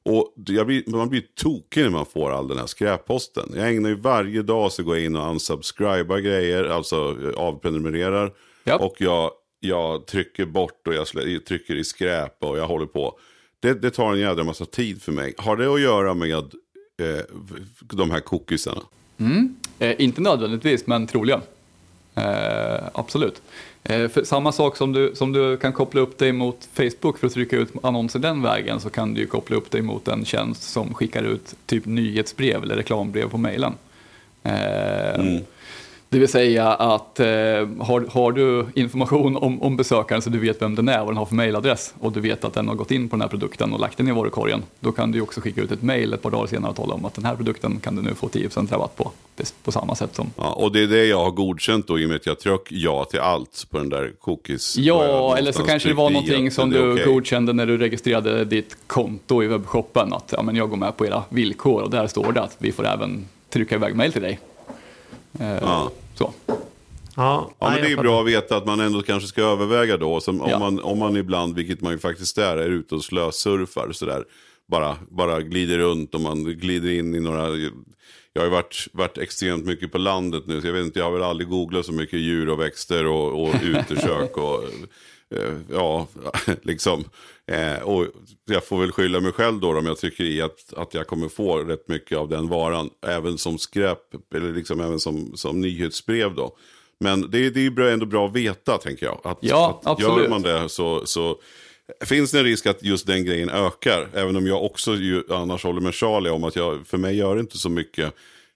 Och 0.03 0.35
blir, 0.37 0.91
man 0.91 1.09
blir 1.09 1.23
tokig 1.37 1.83
när 1.83 1.91
man 1.91 2.07
får 2.07 2.31
all 2.31 2.49
den 2.49 2.59
här 2.59 2.67
skräpposten. 2.67 3.53
Jag 3.55 3.69
ägnar 3.69 3.89
ju 3.89 3.95
varje 3.95 4.43
dag 4.43 4.73
så 4.73 4.83
går 4.83 4.97
jag 4.97 5.05
in 5.05 5.17
och 5.17 5.31
unsubscribar 5.31 6.19
grejer, 6.19 6.65
alltså 6.65 7.17
eh, 7.23 7.35
avprenumererar. 7.37 8.33
Ja. 8.65 8.77
Och 8.77 8.97
jag, 8.99 9.31
jag 9.65 10.07
trycker 10.07 10.45
bort 10.45 10.89
och 10.89 10.95
jag 10.95 11.07
trycker 11.47 11.75
i 11.75 11.85
skräp 11.85 12.37
och 12.39 12.59
jag 12.59 12.67
håller 12.67 12.87
på. 12.87 13.19
Det, 13.61 13.75
det 13.75 13.91
tar 13.91 14.13
en 14.13 14.19
jädra 14.19 14.45
massa 14.45 14.65
tid 14.65 15.03
för 15.03 15.13
mig. 15.13 15.35
Har 15.39 15.57
det 15.57 15.75
att 15.75 15.81
göra 15.81 16.15
med 16.15 16.33
eh, 16.35 17.25
de 17.81 18.11
här 18.11 18.21
cookiesarna? 18.21 18.83
Eh, 19.79 19.95
inte 19.99 20.21
nödvändigtvis, 20.21 20.87
men 20.87 21.07
troligen. 21.07 21.41
Eh, 22.15 22.85
absolut. 22.93 23.43
Eh, 23.85 24.09
för 24.09 24.25
samma 24.25 24.53
sak 24.53 24.77
som 24.77 24.93
du, 24.93 25.13
som 25.15 25.33
du 25.33 25.57
kan 25.57 25.73
koppla 25.73 26.01
upp 26.01 26.19
dig 26.19 26.33
mot 26.33 26.69
Facebook 26.73 27.19
för 27.19 27.27
att 27.27 27.33
trycka 27.33 27.57
ut 27.57 27.73
annonser 27.83 28.19
den 28.19 28.43
vägen 28.43 28.81
så 28.81 28.91
kan 28.91 29.15
du 29.15 29.27
koppla 29.27 29.57
upp 29.57 29.71
dig 29.71 29.83
mot 29.83 30.09
en 30.09 30.25
tjänst 30.25 30.63
som 30.63 30.95
skickar 30.95 31.23
ut 31.23 31.55
typ 31.67 31.87
nyhetsbrev 31.87 32.63
eller 32.63 32.77
reklambrev 32.77 33.29
på 33.29 33.39
mejlen. 33.39 33.75
Eh, 34.43 35.41
Det 36.15 36.21
vill 36.21 36.29
säga 36.29 36.69
att 36.69 37.21
eh, 37.21 37.27
har, 37.27 38.11
har 38.11 38.33
du 38.33 38.67
information 38.75 39.37
om, 39.37 39.63
om 39.63 39.77
besökaren 39.77 40.23
så 40.23 40.31
du 40.31 40.39
vet 40.39 40.63
vem 40.63 40.75
den 40.75 40.89
är 40.89 41.01
och 41.01 41.07
vad 41.07 41.15
den 41.15 41.19
har 41.19 41.27
för 41.27 41.35
mailadress 41.35 41.95
och 42.01 42.13
du 42.13 42.21
vet 42.21 42.45
att 42.45 42.55
den 42.55 42.69
har 42.69 42.75
gått 42.75 42.91
in 42.91 43.09
på 43.09 43.17
den 43.17 43.21
här 43.21 43.29
produkten 43.29 43.73
och 43.73 43.81
lagt 43.81 43.99
den 43.99 44.09
i 44.09 44.13
varukorgen. 44.13 44.63
Då 44.81 44.93
kan 44.93 45.13
du 45.13 45.21
också 45.21 45.41
skicka 45.41 45.61
ut 45.61 45.73
ett 45.73 45.83
mail 45.83 46.13
ett 46.13 46.23
par 46.23 46.31
dagar 46.31 46.47
senare 46.47 46.71
och 46.71 46.77
tala 46.77 46.95
om 46.95 47.05
att 47.05 47.15
den 47.15 47.25
här 47.25 47.37
produkten 47.37 47.81
kan 47.81 47.97
du 47.97 48.03
nu 48.03 48.15
få 48.15 48.29
10% 48.29 48.71
rabatt 48.71 48.97
på. 48.97 49.11
På 49.65 49.73
samma 49.73 49.95
sätt 49.95 50.15
som... 50.15 50.31
Ja, 50.37 50.53
och 50.53 50.73
det 50.73 50.83
är 50.83 50.87
det 50.87 51.05
jag 51.05 51.25
har 51.25 51.31
godkänt 51.31 51.87
då 51.87 51.99
i 51.99 52.05
och 52.05 52.09
med 52.09 52.17
att 52.17 52.27
jag 52.27 52.39
tryck 52.39 52.61
ja 52.69 53.05
till 53.05 53.21
allt 53.21 53.67
på 53.71 53.79
den 53.79 53.89
där 53.89 54.13
cookies. 54.21 54.77
Ja, 54.77 55.37
eller 55.37 55.53
så 55.53 55.63
kanske 55.63 55.89
det 55.89 55.95
var 55.95 56.11
någonting 56.11 56.51
som 56.51 56.71
du 56.71 56.93
okay. 56.93 57.05
godkände 57.05 57.53
när 57.53 57.67
du 57.67 57.79
registrerade 57.79 58.45
ditt 58.45 58.77
konto 58.87 59.43
i 59.43 59.47
webbshoppen. 59.47 60.13
Att 60.13 60.35
ja, 60.37 60.43
men 60.43 60.57
jag 60.57 60.71
går 60.71 60.77
med 60.77 60.97
på 60.97 61.07
era 61.07 61.23
villkor 61.29 61.83
och 61.83 61.91
där 61.91 62.07
står 62.07 62.33
det 62.33 62.43
att 62.43 62.57
vi 62.59 62.73
får 62.73 62.87
även 62.87 63.25
trycka 63.51 63.75
iväg 63.75 63.95
mail 63.95 64.13
till 64.13 64.23
dig. 64.23 64.39
Eh, 65.41 65.59
Ja. 65.61 65.91
Så. 66.15 66.33
Ja, 66.47 67.51
Ja, 67.59 67.71
men 67.71 67.83
det 67.83 67.93
är 67.93 67.97
bra 67.97 68.21
att 68.21 68.27
veta 68.27 68.57
att 68.57 68.67
man 68.67 68.81
ändå 68.81 69.03
kanske 69.03 69.29
ska 69.29 69.43
överväga 69.43 69.97
då. 69.97 70.21
Som 70.21 70.41
om, 70.41 70.51
Ja. 70.51 70.59
man, 70.59 70.81
om 70.81 70.99
man 70.99 71.17
ibland, 71.17 71.55
vilket 71.55 71.81
man 71.81 71.93
ju 71.93 71.99
faktiskt 71.99 72.39
är, 72.39 72.57
är 72.57 72.69
ute 72.71 72.95
och 72.95 73.05
slösurfar 73.05 73.93
sådär. 73.93 74.25
Bara, 74.69 74.97
bara 75.11 75.41
glider 75.41 75.79
runt 75.79 76.15
och 76.15 76.21
man 76.21 76.45
glider 76.45 76.91
in 76.91 77.15
i 77.15 77.21
några... 77.21 77.49
Jag 78.33 78.43
har 78.43 78.47
ju 78.47 78.53
varit, 78.53 78.89
varit 78.93 79.19
extremt 79.19 79.65
mycket 79.65 79.93
på 79.93 79.99
landet 79.99 80.43
nu, 80.47 80.61
så 80.61 80.67
jag 80.67 80.73
vet 80.73 80.85
inte, 80.85 80.99
jag 80.99 81.07
har 81.07 81.13
väl 81.13 81.23
aldrig 81.23 81.49
googlat 81.49 81.87
så 81.87 81.93
mycket 81.93 82.19
djur 82.19 82.49
och 82.49 82.61
växter 82.61 83.07
och, 83.07 83.43
och 83.43 83.55
utekök 83.63 84.37
och... 84.37 84.65
eh, 85.35 85.55
Ja, 85.71 86.07
liksom. 86.63 87.05
Eh, 87.47 87.83
och 87.83 88.07
jag 88.45 88.65
får 88.67 88.81
väl 88.81 88.93
skylla 88.93 89.21
mig 89.21 89.33
själv 89.33 89.61
då 89.61 89.79
om 89.79 89.87
jag 89.87 89.99
tycker 89.99 90.25
i 90.25 90.43
att, 90.43 90.73
att 90.77 90.95
jag 90.95 91.07
kommer 91.07 91.29
få 91.29 91.59
rätt 91.59 91.89
mycket 91.89 92.19
av 92.19 92.29
den 92.29 92.49
varan. 92.49 92.91
Även 93.07 93.39
som 93.39 93.59
skräp, 93.59 93.99
eller 94.35 94.53
liksom 94.53 94.81
även 94.81 95.01
som, 95.01 95.37
som 95.37 95.61
nyhetsbrev 95.61 96.35
då. 96.35 96.57
Men 97.01 97.31
det, 97.31 97.39
är- 97.47 97.51
det 97.51 97.61
är 97.67 97.93
ändå 97.93 98.07
bra 98.07 98.27
att 98.27 98.33
veta, 98.37 98.79
tänker 98.79 99.07
jag. 99.07 99.21
Att, 99.25 99.39
Ja, 99.41 99.81
att 99.85 100.01
Gör 100.01 100.09
absolut. 100.11 100.31
man 100.31 100.43
det 100.43 100.69
så, 100.69 101.07
så 101.07 101.41
finns 102.05 102.31
det 102.31 102.39
en 102.39 102.45
risk 102.45 102.67
att 102.67 102.83
just 102.83 103.07
den 103.07 103.25
grejen 103.25 103.51
ökar. 103.51 104.09
Även 104.15 104.37
om 104.37 104.47
jag 104.47 104.65
också 104.65 104.95
ju, 104.95 105.23
annars 105.31 105.65
håller 105.65 105.81
med 105.81 105.95
Charlie 105.95 106.31
om 106.31 106.45
att 106.45 106.57
jag, 106.57 106.87
för 106.87 106.99
mig 106.99 107.17
gör 107.17 107.35
det 107.35 107.41
inte 107.41 107.59
så 107.59 107.69
mycket 107.69 108.15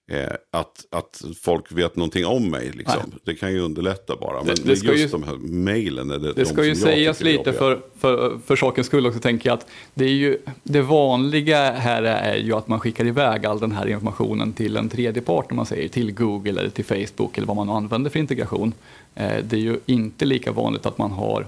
eh, 0.08 0.26
att, 0.50 0.84
att 0.90 1.22
folk 1.42 1.72
vet 1.72 1.96
någonting 1.96 2.26
om 2.26 2.50
mig. 2.50 2.70
Liksom. 2.74 3.12
Det 3.24 3.34
kan 3.34 3.52
ju 3.52 3.60
underlätta 3.60 4.16
bara. 4.16 4.36
Men 4.44 4.46
Det- 4.54 4.62
det, 4.64 4.70
just 4.70 4.84
ju- 4.84 5.06
de 5.06 5.22
här 5.22 5.36
mejlen 5.36 6.08
det, 6.08 6.18
Det 6.18 6.32
de 6.32 6.44
ska 6.44 6.64
ju 6.64 6.76
sägas 6.76 7.20
lite 7.20 7.52
för, 7.52 7.80
för, 7.98 8.38
för 8.46 8.56
sakens 8.56 8.86
skull 8.86 9.06
också, 9.06 9.20
tänker 9.20 9.48
jag 9.50 9.54
att 9.58 9.66
det, 9.94 10.04
är 10.04 10.08
ju, 10.08 10.38
det 10.62 10.82
vanliga 10.82 11.70
här 11.72 12.02
är 12.02 12.36
ju 12.36 12.52
att 12.52 12.68
man 12.68 12.80
skickar 12.80 13.06
iväg 13.06 13.46
all 13.46 13.60
den 13.60 13.72
här 13.72 13.88
informationen 13.88 14.52
till 14.52 14.76
en 14.76 14.88
tredje 14.88 15.22
part, 15.22 15.50
om 15.50 15.56
man 15.56 15.66
säger, 15.66 15.88
till 15.88 16.12
Google 16.12 16.60
eller 16.60 16.70
till 16.70 16.84
Facebook 16.84 17.38
eller 17.38 17.46
vad 17.46 17.56
man 17.56 17.70
använder 17.70 18.10
för 18.10 18.18
integration. 18.18 18.72
Eh, 19.14 19.32
Det 19.44 19.56
är 19.56 19.60
ju 19.60 19.80
inte 19.86 20.24
lika 20.24 20.52
vanligt 20.52 20.86
att 20.86 20.98
man 20.98 21.10
har 21.10 21.46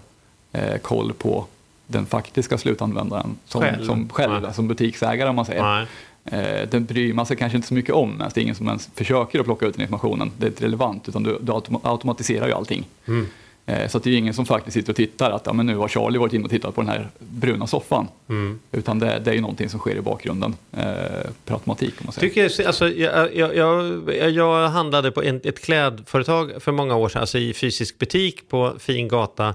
eh, 0.52 0.76
koll 0.82 1.12
på 1.12 1.46
den 1.86 2.06
faktiska 2.06 2.58
slutanvändaren 2.58 3.36
som 3.46 3.60
Själv. 3.60 3.86
som, 3.86 4.08
själv, 4.08 4.52
som 4.52 4.68
butiksägare 4.68 5.28
om 5.28 5.36
man 5.36 5.44
säger. 5.46 5.62
Nej. 5.62 5.86
Eh, 6.30 6.68
Den 6.70 6.84
bryr 6.84 7.12
man 7.12 7.26
sig 7.26 7.36
kanske 7.36 7.56
inte 7.56 7.68
så 7.68 7.74
mycket 7.74 7.94
om, 7.94 8.10
men 8.10 8.30
det 8.34 8.40
är 8.40 8.42
ingen 8.42 8.54
som 8.54 8.66
ens 8.68 8.88
försöker 8.94 9.38
att 9.40 9.44
plocka 9.46 9.66
ut 9.66 9.74
den 9.74 9.82
informationen. 9.82 10.30
Det 10.38 10.46
är 10.46 10.48
inte 10.50 10.64
relevant, 10.64 11.08
utan 11.08 11.22
du, 11.22 11.38
du 11.40 11.52
autom- 11.52 11.80
automatiserar 11.82 12.46
ju 12.46 12.52
allting. 12.52 12.86
Eh, 13.66 13.88
Så 13.88 13.98
att 13.98 14.04
det 14.04 14.10
är 14.10 14.16
ingen 14.16 14.34
som 14.34 14.46
faktiskt 14.46 14.74
sitter 14.74 14.92
och 14.92 14.96
tittar 14.96 15.30
att 15.30 15.46
ja, 15.46 15.52
men 15.52 15.66
nu 15.66 15.76
har 15.76 15.88
Charlie 15.88 16.18
varit 16.18 16.32
inne 16.32 16.44
och 16.44 16.50
tittat 16.50 16.74
på 16.74 16.80
den 16.80 16.90
här 16.90 17.08
bruna 17.18 17.66
soffan. 17.66 18.08
Utan 18.72 18.98
det, 18.98 19.18
det 19.24 19.30
är 19.30 19.34
ju 19.34 19.40
någonting 19.40 19.68
som 19.68 19.80
sker 19.80 19.96
i 19.96 20.00
bakgrunden 20.00 20.54
eh, 20.72 20.84
per 21.44 21.54
automatik. 21.54 21.94
Om 21.98 22.02
man 22.04 22.12
säger. 22.12 22.28
Tycker, 22.28 22.66
alltså, 22.66 22.88
jag, 22.88 23.36
jag, 23.36 23.56
jag, 23.56 24.30
jag 24.30 24.68
handlade 24.68 25.10
på 25.10 25.22
en, 25.22 25.40
ett 25.44 25.60
klädföretag 25.64 26.52
för 26.62 26.72
många 26.72 26.96
år 26.96 27.08
sedan, 27.08 27.20
alltså 27.20 27.38
i 27.38 27.54
fysisk 27.54 27.98
butik 27.98 28.48
på 28.48 28.74
fin 28.78 29.08
gata 29.08 29.54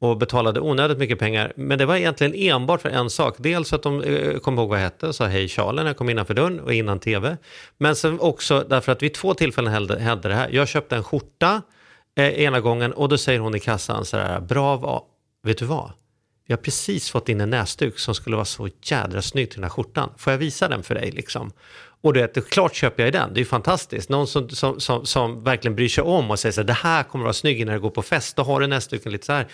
och 0.00 0.16
betalade 0.16 0.60
onödigt 0.60 0.98
mycket 0.98 1.18
pengar. 1.18 1.52
Men 1.56 1.78
det 1.78 1.86
var 1.86 1.96
egentligen 1.96 2.34
enbart 2.34 2.80
för 2.82 2.88
en 2.88 3.10
sak. 3.10 3.34
Dels 3.38 3.72
att 3.72 3.82
de 3.82 4.02
eh, 4.02 4.38
kom 4.38 4.58
ihåg 4.58 4.68
vad 4.68 4.78
jag 4.78 4.84
hette, 4.84 5.06
och 5.06 5.14
sa 5.14 5.26
hej 5.26 5.48
Charlie 5.48 5.82
när 5.82 5.86
jag 5.86 5.96
kom 5.96 6.10
innanför 6.10 6.34
dörren 6.34 6.60
och 6.60 6.74
innan 6.74 6.98
tv. 6.98 7.36
Men 7.78 7.96
sen 7.96 8.20
också 8.20 8.64
därför 8.68 8.92
att 8.92 9.02
vid 9.02 9.14
två 9.14 9.34
tillfällen 9.34 9.72
hände, 9.72 10.00
hände 10.00 10.28
det 10.28 10.34
här. 10.34 10.48
Jag 10.52 10.68
köpte 10.68 10.96
en 10.96 11.04
skjorta 11.04 11.62
eh, 12.16 12.42
ena 12.42 12.60
gången 12.60 12.92
och 12.92 13.08
då 13.08 13.18
säger 13.18 13.40
hon 13.40 13.54
i 13.54 13.60
kassan 13.60 14.04
så 14.04 14.16
här, 14.16 14.40
bra 14.40 14.76
va, 14.76 15.02
vet 15.42 15.58
du 15.58 15.64
vad? 15.64 15.92
Vi 16.46 16.52
har 16.52 16.58
precis 16.58 17.10
fått 17.10 17.28
in 17.28 17.40
en 17.40 17.50
näsduk 17.50 17.98
som 17.98 18.14
skulle 18.14 18.36
vara 18.36 18.44
så 18.44 18.68
jädra 18.82 19.22
snygg 19.22 19.50
till 19.50 19.56
den 19.56 19.64
här 19.64 19.70
skjortan. 19.70 20.10
Får 20.16 20.30
jag 20.30 20.38
visa 20.38 20.68
den 20.68 20.82
för 20.82 20.94
dig 20.94 21.10
liksom? 21.10 21.52
Och 22.02 22.12
du 22.12 22.20
vet, 22.20 22.50
klart 22.50 22.74
köper 22.74 23.02
jag 23.02 23.12
den. 23.12 23.34
Det 23.34 23.38
är 23.38 23.42
ju 23.42 23.46
fantastiskt. 23.46 24.08
Någon 24.08 24.26
som, 24.26 24.48
som, 24.48 24.80
som, 24.80 25.06
som 25.06 25.44
verkligen 25.44 25.74
bryr 25.74 25.88
sig 25.88 26.04
om 26.04 26.30
och 26.30 26.38
säger 26.38 26.52
så 26.52 26.60
här, 26.60 26.66
det 26.66 26.72
här 26.72 27.02
kommer 27.02 27.24
att 27.24 27.26
vara 27.26 27.32
snygg 27.32 27.66
när 27.66 27.72
du 27.72 27.80
går 27.80 27.90
på 27.90 28.02
fest. 28.02 28.36
Då 28.36 28.42
har 28.42 28.60
du 28.60 28.66
näsduken 28.66 29.12
lite 29.12 29.26
så 29.26 29.32
här. 29.32 29.46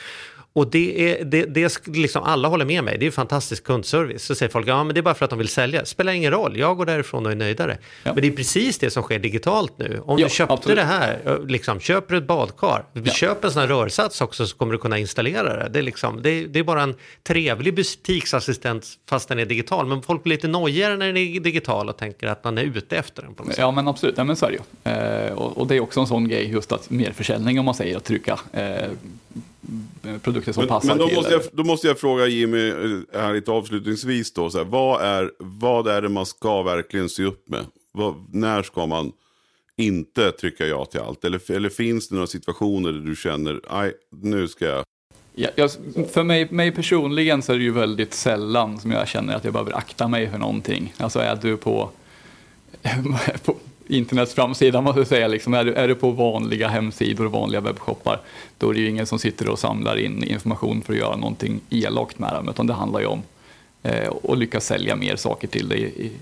Och 0.57 0.71
det 0.71 1.11
är, 1.11 1.25
det, 1.25 1.45
det 1.45 1.87
liksom, 1.87 2.23
alla 2.23 2.49
håller 2.49 2.65
med 2.65 2.85
mig. 2.85 2.99
Det 2.99 3.07
är 3.07 3.11
fantastisk 3.11 3.65
kundservice. 3.65 4.23
Så 4.25 4.35
säger 4.35 4.51
folk, 4.51 4.69
ja 4.69 4.85
men 4.85 4.95
det 4.95 5.01
är 5.01 5.03
bara 5.03 5.15
för 5.15 5.25
att 5.25 5.31
de 5.31 5.39
vill 5.39 5.49
sälja. 5.49 5.85
Spelar 5.85 6.13
ingen 6.13 6.31
roll, 6.31 6.57
jag 6.59 6.77
går 6.77 6.87
därifrån 6.87 7.27
och 7.27 7.33
är 7.33 7.37
nöjdare. 7.37 7.79
Ja. 8.03 8.13
Men 8.13 8.23
det 8.23 8.29
är 8.29 8.33
precis 8.33 8.79
det 8.79 8.91
som 8.91 9.03
sker 9.03 9.19
digitalt 9.19 9.79
nu. 9.79 10.01
Om 10.05 10.19
Ja, 10.19 10.27
du 10.27 10.31
köpte 10.35 10.55
absolut. 10.55 10.79
det 10.79 10.85
här, 10.85 11.41
liksom, 11.49 11.81
köper 11.81 12.15
du 12.15 12.19
ett 12.19 12.27
badkar, 12.27 12.85
köp 13.15 13.45
en 13.45 13.51
sån 13.51 13.61
här 13.61 13.69
rörsats 13.69 14.21
också 14.21 14.47
så 14.47 14.57
kommer 14.57 14.73
du 14.73 14.79
kunna 14.79 14.99
installera 14.99 15.57
det. 15.57 15.69
Det 15.73 15.79
är, 15.79 15.83
liksom, 15.83 16.23
det, 16.23 16.47
det 16.47 16.59
är 16.59 16.65
bara 16.65 16.83
en 16.83 16.95
trevlig 17.23 17.75
butiksassistent 17.75 18.87
fast 19.09 19.29
den 19.29 19.39
är 19.39 19.47
digital. 19.47 19.87
Men 19.87 20.03
folk 20.03 20.23
blir 20.23 20.35
lite 20.37 20.49
nojigare 20.49 20.97
när 20.97 21.07
den 21.07 21.17
är 21.17 21.41
digital 21.41 21.89
och 21.89 21.97
tänker 21.97 22.27
att 22.27 22.45
man 22.45 22.59
är 22.59 22.63
ute 22.63 22.97
efter 22.97 23.23
den 23.23 23.35
på 23.35 23.43
något 23.43 23.53
sätt. 23.53 23.61
Ja 23.61 23.71
men 23.71 23.89
absolut, 23.89 24.15
ja, 24.19 24.25
men 24.25 24.37
så 24.37 24.47
är 24.47 24.51
det 24.51 24.57
ju. 24.57 24.93
Eh, 24.93 25.33
och, 25.33 25.59
och 25.59 25.67
det 25.67 25.77
är 25.77 25.81
också 25.81 26.01
en 26.01 26.07
sån 26.07 26.29
grej 26.29 26.51
just 26.51 26.73
att 26.73 26.91
merförsäljning 26.91 27.59
om 27.59 27.65
man 27.65 27.75
säger 27.75 27.97
att 27.97 28.05
trycka 28.05 28.39
eh, 28.53 28.91
produkter 30.23 30.53
som 30.53 30.61
Men, 30.61 30.69
passar 30.69 30.89
men 30.89 30.99
då, 30.99 31.07
till. 31.07 31.17
måste 31.17 31.33
jag, 31.33 31.43
då 31.53 31.65
måste 31.65 31.87
jag 31.87 31.99
fråga 31.99 32.27
Jimmy 32.27 32.69
eh, 32.69 33.21
här 33.21 33.35
lite 33.35 33.51
avslutningsvis 33.51 34.33
då. 34.33 34.51
Så 34.51 34.59
här, 34.59 34.65
vad, 34.65 35.03
är, 35.03 35.33
vad 35.39 35.89
är 35.89 36.03
det 36.03 36.09
man 36.09 36.27
ska 36.27 36.63
verkligen 36.63 37.09
se 37.09 37.25
upp 37.25 37.49
med? 37.49 37.65
Vad, 37.93 38.15
när 38.33 38.63
ska 38.63 38.87
man 38.87 39.13
inte 39.77 40.33
trycka 40.33 40.67
ja 40.67 40.85
till 40.85 41.01
allt? 41.01 41.25
Eller, 41.25 41.51
eller 41.51 41.69
finns 41.69 42.09
det 42.09 42.15
några 42.15 42.27
situationer 42.27 42.93
där 42.93 43.01
du 43.01 43.17
känner, 43.17 43.61
nej, 43.73 43.93
nu 44.11 44.49
ska 44.49 44.67
jag... 44.67 44.85
Ja, 45.35 45.49
jag, 45.55 45.71
för 46.13 46.23
mig, 46.23 46.49
mig 46.51 46.73
personligen 46.73 47.43
så 47.43 47.53
är 47.53 47.57
det 47.57 47.65
ju 47.65 47.73
väldigt 47.73 48.15
sällan 48.15 48.81
som 48.81 48.91
jag 48.91 49.09
känner 49.09 49.35
att 49.35 49.45
jag 49.45 49.53
behöver 49.53 49.73
akta 49.73 50.09
mig 50.09 50.31
för 50.31 50.39
någonting. 50.39 50.95
Alltså 50.97 51.19
är 51.19 51.37
du 51.37 51.57
på, 51.57 51.91
på 53.45 53.57
internets 53.89 54.35
framsida, 54.35 54.81
måste 54.81 55.01
jag 55.01 55.07
säga, 55.07 55.29
liksom, 55.29 55.55
är, 55.55 55.65
du, 55.65 55.75
är 55.75 55.89
du 55.89 55.95
på 55.95 56.11
vanliga 56.11 56.69
hemsidor 56.69 57.27
och 57.27 57.33
vanliga 57.33 57.61
webbshoppar, 57.61 58.21
då 58.59 58.71
är 58.71 58.75
det 58.75 58.81
ju 58.81 58.89
ingen 58.89 59.07
som 59.07 59.19
sitter 59.19 59.49
och 59.49 59.59
samlar 59.59 59.97
in 59.97 60.25
information 60.25 60.83
för 60.83 60.93
att 60.93 60.99
göra 60.99 61.17
någonting 61.17 61.61
elakt 61.71 62.19
med 62.19 62.33
dem, 62.33 62.49
utan 62.49 62.67
det 62.67 62.75
handlar 62.75 63.01
ju 63.01 63.07
om 63.07 63.23
eh, 63.83 64.13
att 64.29 64.39
lyckas 64.39 64.67
sälja 64.67 64.97
mer 64.97 65.17
saker 65.17 65.49
till 65.49 65.69
dig. 65.69 65.83
I, 65.83 66.07
i, 66.07 66.13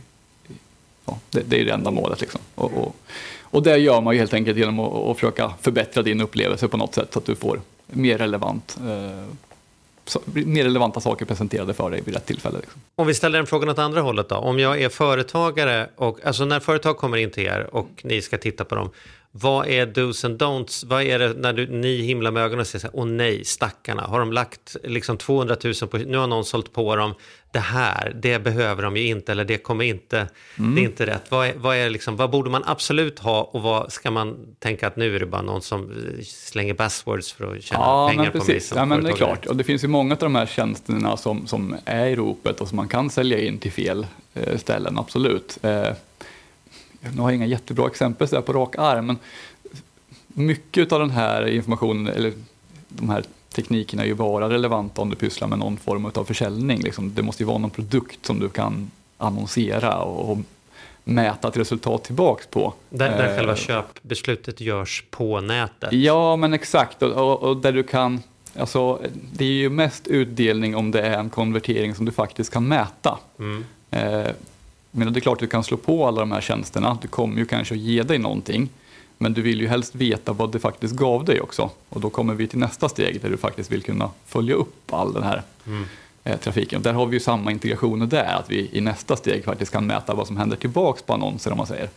ja, 1.07 1.19
det, 1.31 1.43
det 1.47 1.61
är 1.61 1.65
det 1.65 1.73
enda 1.73 1.91
målet. 1.91 2.21
Liksom. 2.21 2.41
Och, 2.55 2.73
och, 2.73 2.97
och 3.43 3.63
det 3.63 3.77
gör 3.77 4.01
man 4.01 4.15
ju 4.15 4.21
helt 4.21 4.35
enkelt 4.35 4.59
genom 4.59 4.81
att, 4.81 4.95
att 4.95 5.17
försöka 5.17 5.53
förbättra 5.61 6.03
din 6.03 6.21
upplevelse 6.21 6.69
på 6.69 6.77
något 6.77 6.95
sätt 6.95 7.13
så 7.13 7.19
att 7.19 7.27
du 7.27 7.35
får 7.35 7.61
mer 7.87 8.19
relevant 8.19 8.79
eh, 8.81 9.25
mer 10.25 10.65
relevanta 10.65 11.01
saker 11.01 11.25
presenterade 11.25 11.75
för 11.75 11.91
dig 11.91 12.01
vid 12.05 12.15
rätt 12.15 12.27
tillfälle. 12.27 12.59
Liksom. 12.59 12.81
Om 12.97 13.07
vi 13.07 13.15
ställer 13.15 13.39
den 13.39 13.47
frågan 13.47 13.69
åt 13.69 13.79
andra 13.79 14.01
hållet 14.01 14.29
då. 14.29 14.37
Om 14.37 14.59
jag 14.59 14.83
är 14.83 14.89
företagare 14.89 15.89
och 15.97 16.27
alltså 16.27 16.45
när 16.45 16.61
företag 16.61 16.97
kommer 16.97 17.17
in 17.17 17.31
till 17.31 17.45
er 17.45 17.69
och 17.73 17.89
ni 18.03 18.23
ska 18.23 18.39
titta 18.39 18.65
på 18.65 18.75
dem. 18.75 18.91
Vad 19.37 19.67
är 19.67 19.87
dos 19.87 20.25
and 20.25 20.43
don'ts? 20.43 20.85
Vad 20.87 21.03
är 21.03 21.19
det 21.19 21.33
när 21.33 21.53
du, 21.53 21.67
ni 21.67 22.03
himlar 22.03 22.31
med 22.31 22.43
ögonen 22.43 22.61
och 22.61 22.67
säger 22.67 22.81
så 22.81 22.87
här, 22.87 22.97
åh 22.97 23.07
nej, 23.07 23.45
stackarna. 23.45 24.03
Har 24.03 24.19
de 24.19 24.33
lagt 24.33 24.77
liksom 24.85 25.17
200 25.17 25.57
000 25.65 25.75
på, 25.75 25.97
nu 25.99 26.19
har 26.19 26.27
någon 26.27 26.45
sålt 26.45 26.73
på 26.73 26.97
dem. 26.97 27.15
Det 27.53 27.59
här, 27.59 28.17
det 28.23 28.39
behöver 28.39 28.83
de 28.83 28.97
ju 28.97 29.07
inte 29.07 29.33
eller 29.33 29.45
det 29.45 29.59
kommer 29.59 29.85
inte, 29.85 30.29
det 30.57 30.81
är 30.81 30.85
inte 30.85 31.07
rätt. 31.07 31.23
Vad, 31.29 31.47
är, 31.47 31.55
vad, 31.57 31.77
är 31.77 31.91
liksom, 31.91 32.17
vad 32.17 32.31
borde 32.31 32.51
man 32.51 32.63
absolut 32.67 33.19
ha 33.19 33.43
och 33.43 33.63
vad 33.63 33.93
ska 33.93 34.11
man 34.11 34.37
tänka 34.59 34.87
att 34.87 34.97
nu 34.97 35.17
är 35.17 35.21
det 35.21 35.27
bara 35.27 35.43
någon 35.43 35.63
som 35.63 35.91
eh, 35.91 36.25
slänger 36.25 36.75
buzzwords 36.75 37.33
för 37.33 37.57
att 37.57 37.63
tjäna 37.63 37.81
Ja, 37.85 38.09
pengar 38.09 38.23
men 38.23 38.33
på 38.33 38.39
mig 38.39 38.47
precis. 38.47 38.69
som 38.69 38.79
Ja, 38.79 38.85
men 38.85 39.05
det 39.05 39.11
är 39.11 39.17
klart. 39.17 39.47
Och 39.47 39.57
det 39.57 39.65
finns 39.65 39.85
ju 39.85 39.89
många 39.89 40.15
av 40.15 40.19
de 40.19 40.35
här 40.35 40.47
tjänsterna 40.47 41.17
som, 41.17 41.47
som 41.47 41.77
är 41.85 42.07
i 42.07 42.17
ropet 42.17 42.61
och 42.61 42.69
som 42.69 42.77
man 42.77 42.89
kan 42.89 43.11
sälja 43.11 43.39
in 43.39 43.59
till 43.59 43.73
fel 43.73 44.07
eh, 44.35 44.59
ställen, 44.59 44.99
absolut. 44.99 45.59
Eh, 45.63 45.89
nu 47.13 47.23
har 47.23 47.31
jag 47.31 47.37
inga 47.37 47.47
jättebra 47.47 47.87
exempel 47.87 48.29
så 48.29 48.43
på 48.43 48.53
rak 48.53 48.75
arm, 48.79 49.07
men 49.07 49.19
mycket 50.29 50.93
av 50.93 51.01
den 51.01 51.11
här 51.11 51.47
informationen, 51.47 52.15
eller 52.15 52.33
de 52.89 53.09
här 53.09 53.25
teknikerna 53.55 54.03
är 54.03 54.07
ju 54.07 54.15
bara 54.15 54.51
relevanta 54.51 55.03
om 55.03 55.11
du 55.11 55.17
pysslar 55.17 55.49
med 55.49 55.59
någon 55.59 55.77
form 55.77 56.11
av 56.15 56.25
försäljning. 56.25 56.81
Liksom. 56.83 57.15
Det 57.15 57.23
måste 57.23 57.43
ju 57.43 57.47
vara 57.47 57.59
någon 57.59 57.71
produkt 57.71 58.27
som 58.27 58.41
du 58.41 58.49
kan 58.49 58.91
annonsera 59.19 59.99
och, 59.99 60.31
och 60.31 60.39
mäta 61.05 61.49
ett 61.49 61.57
resultat 61.57 62.05
tillbaks 62.05 62.47
på. 62.47 62.75
Där, 62.91 63.11
där 63.11 63.29
Eh, 63.31 63.37
själva 63.37 63.57
köpbeslutet 63.57 64.61
görs 64.61 65.05
på 65.11 65.41
nätet. 65.41 65.93
Ja, 65.93 66.37
men 66.37 66.55
exakt. 66.55 67.03
Och, 67.03 67.13
och, 67.13 67.43
och 67.43 67.57
där 67.57 67.73
du 67.73 67.83
kan, 67.83 68.23
alltså, 68.59 69.01
det 69.33 69.45
är 69.45 69.49
ju 69.49 69.71
mest 69.71 70.07
utdelning 70.07 70.77
om 70.77 70.91
det 70.91 71.03
är 71.03 71.19
en 71.19 71.31
konvertering 71.31 71.95
som 71.95 72.05
du 72.05 72.13
faktiskt 72.13 72.53
kan 72.53 72.69
mäta. 72.69 73.19
Mm. 73.39 73.65
Eh, 73.91 74.31
men 74.97 75.13
det 75.13 75.19
är 75.19 75.21
klart 75.21 75.37
att 75.37 75.41
du 75.41 75.47
kan 75.47 75.65
slå 75.65 75.77
på 75.77 76.07
alla 76.07 76.21
de 76.21 76.33
här 76.33 76.41
tjänsterna. 76.41 76.99
Det 77.03 77.09
kommer 77.09 77.39
ju 77.39 77.47
kanske 77.47 77.75
att 77.75 77.81
ge 77.81 78.03
dig 78.03 78.19
någonting. 78.19 78.69
Men 79.19 79.33
du 79.33 79.43
vill 79.43 79.61
ju 79.61 79.69
helst 79.69 79.95
veta 79.95 80.33
vad 80.33 80.53
det 80.53 80.59
faktiskt 80.59 80.95
gav 80.95 81.25
dig 81.25 81.41
också. 81.41 81.71
Och 81.89 82.01
då 82.01 82.11
kommer 82.11 82.35
vi 82.35 82.47
till 82.47 82.59
nästa 82.59 82.89
steg 82.89 83.21
där 83.21 83.31
du 83.31 83.37
faktiskt 83.37 83.73
vill 83.73 83.83
kunna 83.83 84.11
följa 84.27 84.55
upp 84.55 84.93
all 84.93 85.13
den 85.13 85.23
här 85.23 85.43
eh, 86.25 86.39
trafiken. 86.39 86.77
Och 86.77 86.83
där 86.83 86.93
har 86.93 87.07
vi 87.07 87.17
ju 87.17 87.21
samma 87.21 87.53
integrationer 87.53 88.07
där, 88.07 88.35
att 88.35 88.51
vi 88.51 88.71
i 88.73 88.81
nästa 88.81 89.17
steg 89.17 89.45
faktiskt 89.45 89.73
kan 89.73 89.87
mäta 89.87 90.15
vad 90.15 90.27
som 90.27 90.37
händer 90.37 90.57
tillbaks 90.57 91.03
på 91.03 91.13
annonser 91.13 91.51
om 91.51 91.57
man 91.57 91.67
säger. 91.67 91.89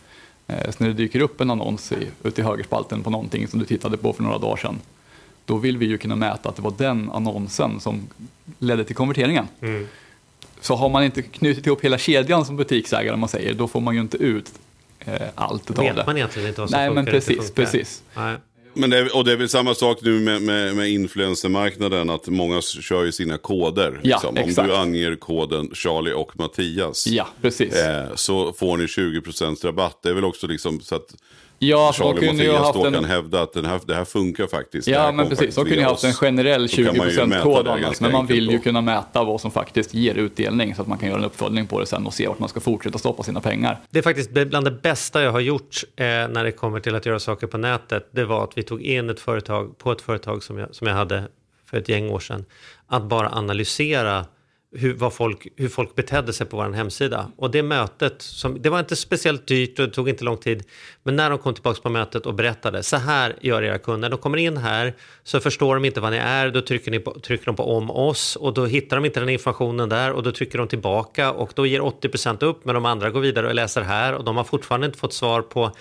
Eh, 0.46 0.70
så 0.70 0.76
när 0.78 0.88
det 0.88 0.94
dyker 0.94 1.20
upp 1.20 1.40
en 1.40 1.50
annons 1.50 1.92
i, 1.92 2.06
ute 2.22 2.40
i 2.40 2.44
högerspalten 2.44 3.02
på 3.02 3.10
någonting 3.10 3.48
som 3.48 3.58
du 3.58 3.64
tittade 3.66 3.96
på 3.96 4.12
för 4.12 4.22
några 4.22 4.38
dagar 4.38 4.56
sedan, 4.56 4.78
då 5.44 5.56
vill 5.56 5.78
vi 5.78 5.86
ju 5.86 5.98
kunna 5.98 6.16
mäta 6.16 6.48
att 6.48 6.56
det 6.56 6.62
var 6.62 6.74
den 6.78 7.10
annonsen 7.10 7.80
som 7.80 8.08
ledde 8.58 8.84
till 8.84 8.96
konverteringen. 8.96 9.46
Så 10.60 10.74
har 10.74 10.88
man 10.88 11.04
inte 11.04 11.22
knutit 11.22 11.66
ihop 11.66 11.84
hela 11.84 11.98
kedjan 11.98 12.44
som 12.44 12.56
butiksägare, 12.56 13.14
om 13.14 13.20
man 13.20 13.28
säger, 13.28 13.54
då 13.54 13.68
får 13.68 13.80
man 13.80 13.94
ju 13.94 14.00
inte 14.00 14.16
ut 14.16 14.52
eh, 15.00 15.14
allt 15.34 15.70
utav 15.70 15.84
det. 15.84 15.92
Vet 15.92 16.06
man 16.06 16.16
egentligen 16.16 16.48
inte 16.48 16.60
vad 16.60 16.70
som 16.70 16.78
Nej, 16.78 16.88
funkar 16.88 17.02
men 17.02 17.12
precis, 17.12 17.50
precis. 17.50 18.02
Nej. 18.16 18.36
Men 18.74 18.90
det 18.90 18.98
är, 18.98 19.16
och 19.16 19.24
det 19.24 19.32
är 19.32 19.36
väl 19.36 19.48
samma 19.48 19.74
sak 19.74 19.98
nu 20.02 20.20
med, 20.20 20.42
med, 20.42 20.76
med 20.76 20.90
influencermarknaden, 20.90 22.10
att 22.10 22.28
många 22.28 22.60
kör 22.62 23.04
ju 23.04 23.12
sina 23.12 23.38
koder. 23.38 24.00
Ja, 24.02 24.16
liksom. 24.16 24.30
Om 24.30 24.36
exakt. 24.48 24.68
du 24.68 24.76
anger 24.76 25.16
koden 25.16 25.70
Charlie 25.74 26.12
och 26.12 26.38
Mattias, 26.38 27.06
Ja, 27.06 27.28
precis. 27.42 27.74
eh, 27.74 28.14
så 28.14 28.52
får 28.52 28.76
ni 28.76 28.86
20% 28.86 29.66
rabatt. 29.66 29.98
Det 30.02 30.08
är 30.08 30.14
väl 30.14 30.24
också 30.24 30.46
liksom 30.46 30.80
så 30.80 30.94
att 30.94 31.14
Ja, 31.58 31.86
alltså, 31.86 32.02
då 32.02 32.14
kunde 32.14 32.44
jag 32.44 32.52
Mattias 32.52 32.66
haft 32.66 32.78
då 32.78 32.86
en... 32.86 32.92
kan 32.92 33.04
hävda 33.04 33.42
att 33.42 33.52
den 33.52 33.64
här, 33.64 33.80
det 33.86 33.94
här 33.94 34.04
funkar 34.04 34.46
faktiskt. 34.46 34.88
Ja, 34.88 35.12
men 35.12 35.28
precis. 35.28 35.54
De 35.54 35.64
kunde 35.64 35.80
ju 35.80 35.82
haft 35.82 36.04
en 36.04 36.12
generell 36.12 36.66
Då 36.66 36.84
kan 36.84 36.96
man 36.96 37.08
ju 37.08 37.16
20% 37.16 37.26
mäta 37.26 37.42
kod 37.42 37.64
det 37.64 37.70
annars, 37.70 37.82
ganska 37.82 38.04
men 38.04 38.12
man 38.12 38.26
vill 38.26 38.50
ju 38.50 38.56
då. 38.56 38.62
kunna 38.62 38.80
mäta 38.80 39.24
vad 39.24 39.40
som 39.40 39.50
faktiskt 39.50 39.94
ger 39.94 40.14
utdelning 40.14 40.74
så 40.74 40.82
att 40.82 40.88
man 40.88 40.98
kan 40.98 41.08
göra 41.08 41.18
en 41.18 41.24
uppföljning 41.24 41.66
på 41.66 41.80
det 41.80 41.86
sen 41.86 42.06
och 42.06 42.14
se 42.14 42.28
vart 42.28 42.38
man 42.38 42.48
ska 42.48 42.60
fortsätta 42.60 42.98
stoppa 42.98 43.22
sina 43.22 43.40
pengar. 43.40 43.80
Det 43.90 43.98
är 43.98 44.02
faktiskt 44.02 44.30
bland 44.30 44.66
det 44.66 44.70
bästa 44.70 45.22
jag 45.22 45.32
har 45.32 45.40
gjort 45.40 45.84
eh, 45.96 46.04
när 46.04 46.44
det 46.44 46.52
kommer 46.52 46.80
till 46.80 46.94
att 46.94 47.06
göra 47.06 47.18
saker 47.18 47.46
på 47.46 47.58
nätet. 47.58 48.08
Det 48.10 48.24
var 48.24 48.44
att 48.44 48.58
vi 48.58 48.62
tog 48.62 48.82
in 48.82 49.10
ett 49.10 49.20
företag 49.20 49.78
på 49.78 49.92
ett 49.92 50.00
företag 50.00 50.42
som 50.42 50.58
jag, 50.58 50.74
som 50.74 50.86
jag 50.86 50.94
hade 50.94 51.24
för 51.70 51.76
ett 51.76 51.88
gäng 51.88 52.10
år 52.10 52.20
sedan. 52.20 52.44
Att 52.86 53.02
bara 53.02 53.28
analysera 53.28 54.24
hur, 54.72 54.94
vad 54.94 55.12
folk, 55.12 55.48
hur 55.56 55.68
folk 55.68 55.94
betedde 55.94 56.32
sig 56.32 56.46
på 56.46 56.56
vår 56.56 56.72
hemsida. 56.72 57.30
Och 57.36 57.50
det 57.50 57.62
mötet, 57.62 58.22
som, 58.22 58.62
det 58.62 58.70
var 58.70 58.78
inte 58.78 58.96
speciellt 58.96 59.46
dyrt 59.46 59.78
och 59.78 59.86
det 59.86 59.92
tog 59.92 60.08
inte 60.08 60.24
lång 60.24 60.36
tid. 60.36 60.62
Men 61.08 61.16
när 61.16 61.30
de 61.30 61.38
kom 61.38 61.54
tillbaka 61.54 61.80
på 61.80 61.90
mötet 61.90 62.26
och 62.26 62.34
berättade, 62.34 62.82
så 62.82 62.96
här 62.96 63.36
gör 63.40 63.62
era 63.62 63.78
kunder. 63.78 64.10
De 64.10 64.18
kommer 64.18 64.38
in 64.38 64.56
här, 64.56 64.94
så 65.24 65.40
förstår 65.40 65.74
de 65.74 65.84
inte 65.84 66.00
vad 66.00 66.12
ni 66.12 66.18
är, 66.18 66.50
då 66.50 66.60
trycker, 66.60 66.90
ni 66.90 66.98
på, 66.98 67.20
trycker 67.20 67.46
de 67.46 67.56
på 67.56 67.76
om 67.76 67.90
oss 67.90 68.36
och 68.36 68.54
då 68.54 68.66
hittar 68.66 68.96
de 68.96 69.04
inte 69.04 69.20
den 69.20 69.28
informationen 69.28 69.88
där 69.88 70.12
och 70.12 70.22
då 70.22 70.32
trycker 70.32 70.58
de 70.58 70.68
tillbaka 70.68 71.32
och 71.32 71.52
då 71.54 71.66
ger 71.66 71.80
80% 71.80 72.44
upp 72.44 72.64
men 72.64 72.74
de 72.74 72.84
andra 72.84 73.10
går 73.10 73.20
vidare 73.20 73.46
och 73.46 73.54
läser 73.54 73.82
här 73.82 74.14
och 74.14 74.24
de 74.24 74.36
har 74.36 74.44
fortfarande 74.44 74.86
inte 74.86 74.98
fått 74.98 75.12
svar 75.12 75.42
på 75.42 75.72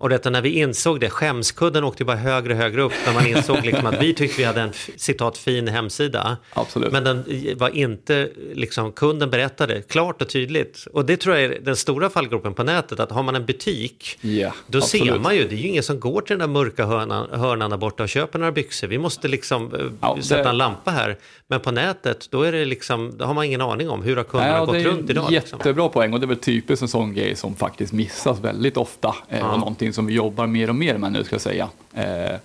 och 0.00 0.08
detta 0.08 0.30
när 0.30 0.42
vi 0.42 0.48
insåg 0.48 1.00
det, 1.00 1.10
skämskudden 1.10 1.84
åkte 1.84 2.04
bara 2.04 2.16
högre 2.16 2.52
och 2.52 2.58
högre 2.58 2.82
upp 2.82 2.92
när 3.06 3.14
man 3.14 3.26
insåg 3.26 3.64
liksom 3.64 3.86
att 3.86 4.02
vi 4.02 4.14
tyckte 4.14 4.38
vi 4.38 4.44
hade 4.44 4.60
en 4.60 4.72
citat 4.96 5.38
fin 5.38 5.68
hemsida. 5.68 6.36
Absolut. 6.52 6.92
Men 6.92 7.04
den 7.04 7.24
var 7.56 7.76
inte, 7.76 8.28
liksom, 8.54 8.92
kunden 8.92 9.30
berättade 9.30 9.82
klart 9.82 10.22
och 10.22 10.28
tydligt. 10.28 10.86
Och 10.92 11.04
det 11.04 11.16
tror 11.16 11.36
jag 11.36 11.44
är 11.44 11.60
den 11.60 11.76
stora 11.76 12.10
fallgropen 12.10 12.54
på 12.54 12.62
nätet, 12.62 13.00
att 13.00 13.10
har 13.10 13.22
man 13.22 13.36
en 13.36 13.46
butik, 13.46 14.18
Ja, 14.20 14.52
då 14.70 14.80
ser 14.80 14.98
absolut. 15.00 15.22
man 15.22 15.36
ju, 15.36 15.48
det 15.48 15.54
är 15.54 15.58
ju 15.58 15.68
ingen 15.68 15.82
som 15.82 16.00
går 16.00 16.20
till 16.20 16.38
den 16.38 16.48
där 16.48 16.60
mörka 16.60 16.84
hörnan, 16.86 17.28
hörnan 17.32 17.70
där 17.70 17.76
borta 17.76 18.02
och 18.02 18.08
köper 18.08 18.38
några 18.38 18.52
byxor. 18.52 18.88
Vi 18.88 18.98
måste 18.98 19.28
liksom 19.28 19.74
eh, 19.74 19.80
Ja, 20.00 20.14
det- 20.16 20.22
sätta 20.22 20.50
en 20.50 20.56
lampa 20.58 20.90
här. 20.90 21.16
Men 21.46 21.60
på 21.60 21.70
nätet, 21.70 22.26
då, 22.30 22.42
är 22.42 22.52
det 22.52 22.64
liksom, 22.64 23.12
då 23.16 23.24
har 23.24 23.34
man 23.34 23.44
ingen 23.44 23.60
aning 23.60 23.90
om 23.90 24.02
hur 24.02 24.16
har 24.16 24.24
kunderna 24.24 24.52
Ja, 24.56 24.64
gått 24.64 24.74
det 24.74 24.80
är 24.80 24.84
runt 24.84 25.10
idag. 25.10 25.30
Liksom. 25.30 25.58
jättebra 25.58 25.88
poäng 25.88 26.12
och 26.12 26.20
det 26.20 26.24
är 26.26 26.28
väl 26.28 26.36
typiskt 26.36 26.82
en 26.82 26.88
sån 26.88 27.14
grej 27.14 27.36
som 27.36 27.56
faktiskt 27.56 27.92
missas 27.92 28.40
väldigt 28.40 28.76
ofta 28.76 29.14
eh, 29.28 29.52
och 29.52 29.58
någonting 29.58 29.92
som 29.92 30.06
vi 30.06 30.14
jobbar 30.14 30.46
mer 30.46 30.68
och 30.68 30.74
mer 30.74 30.98
med 30.98 31.12
nu 31.12 31.24
ska 31.24 31.34
jag 31.34 31.40
säga. 31.40 31.68
Eh, 31.94 32.36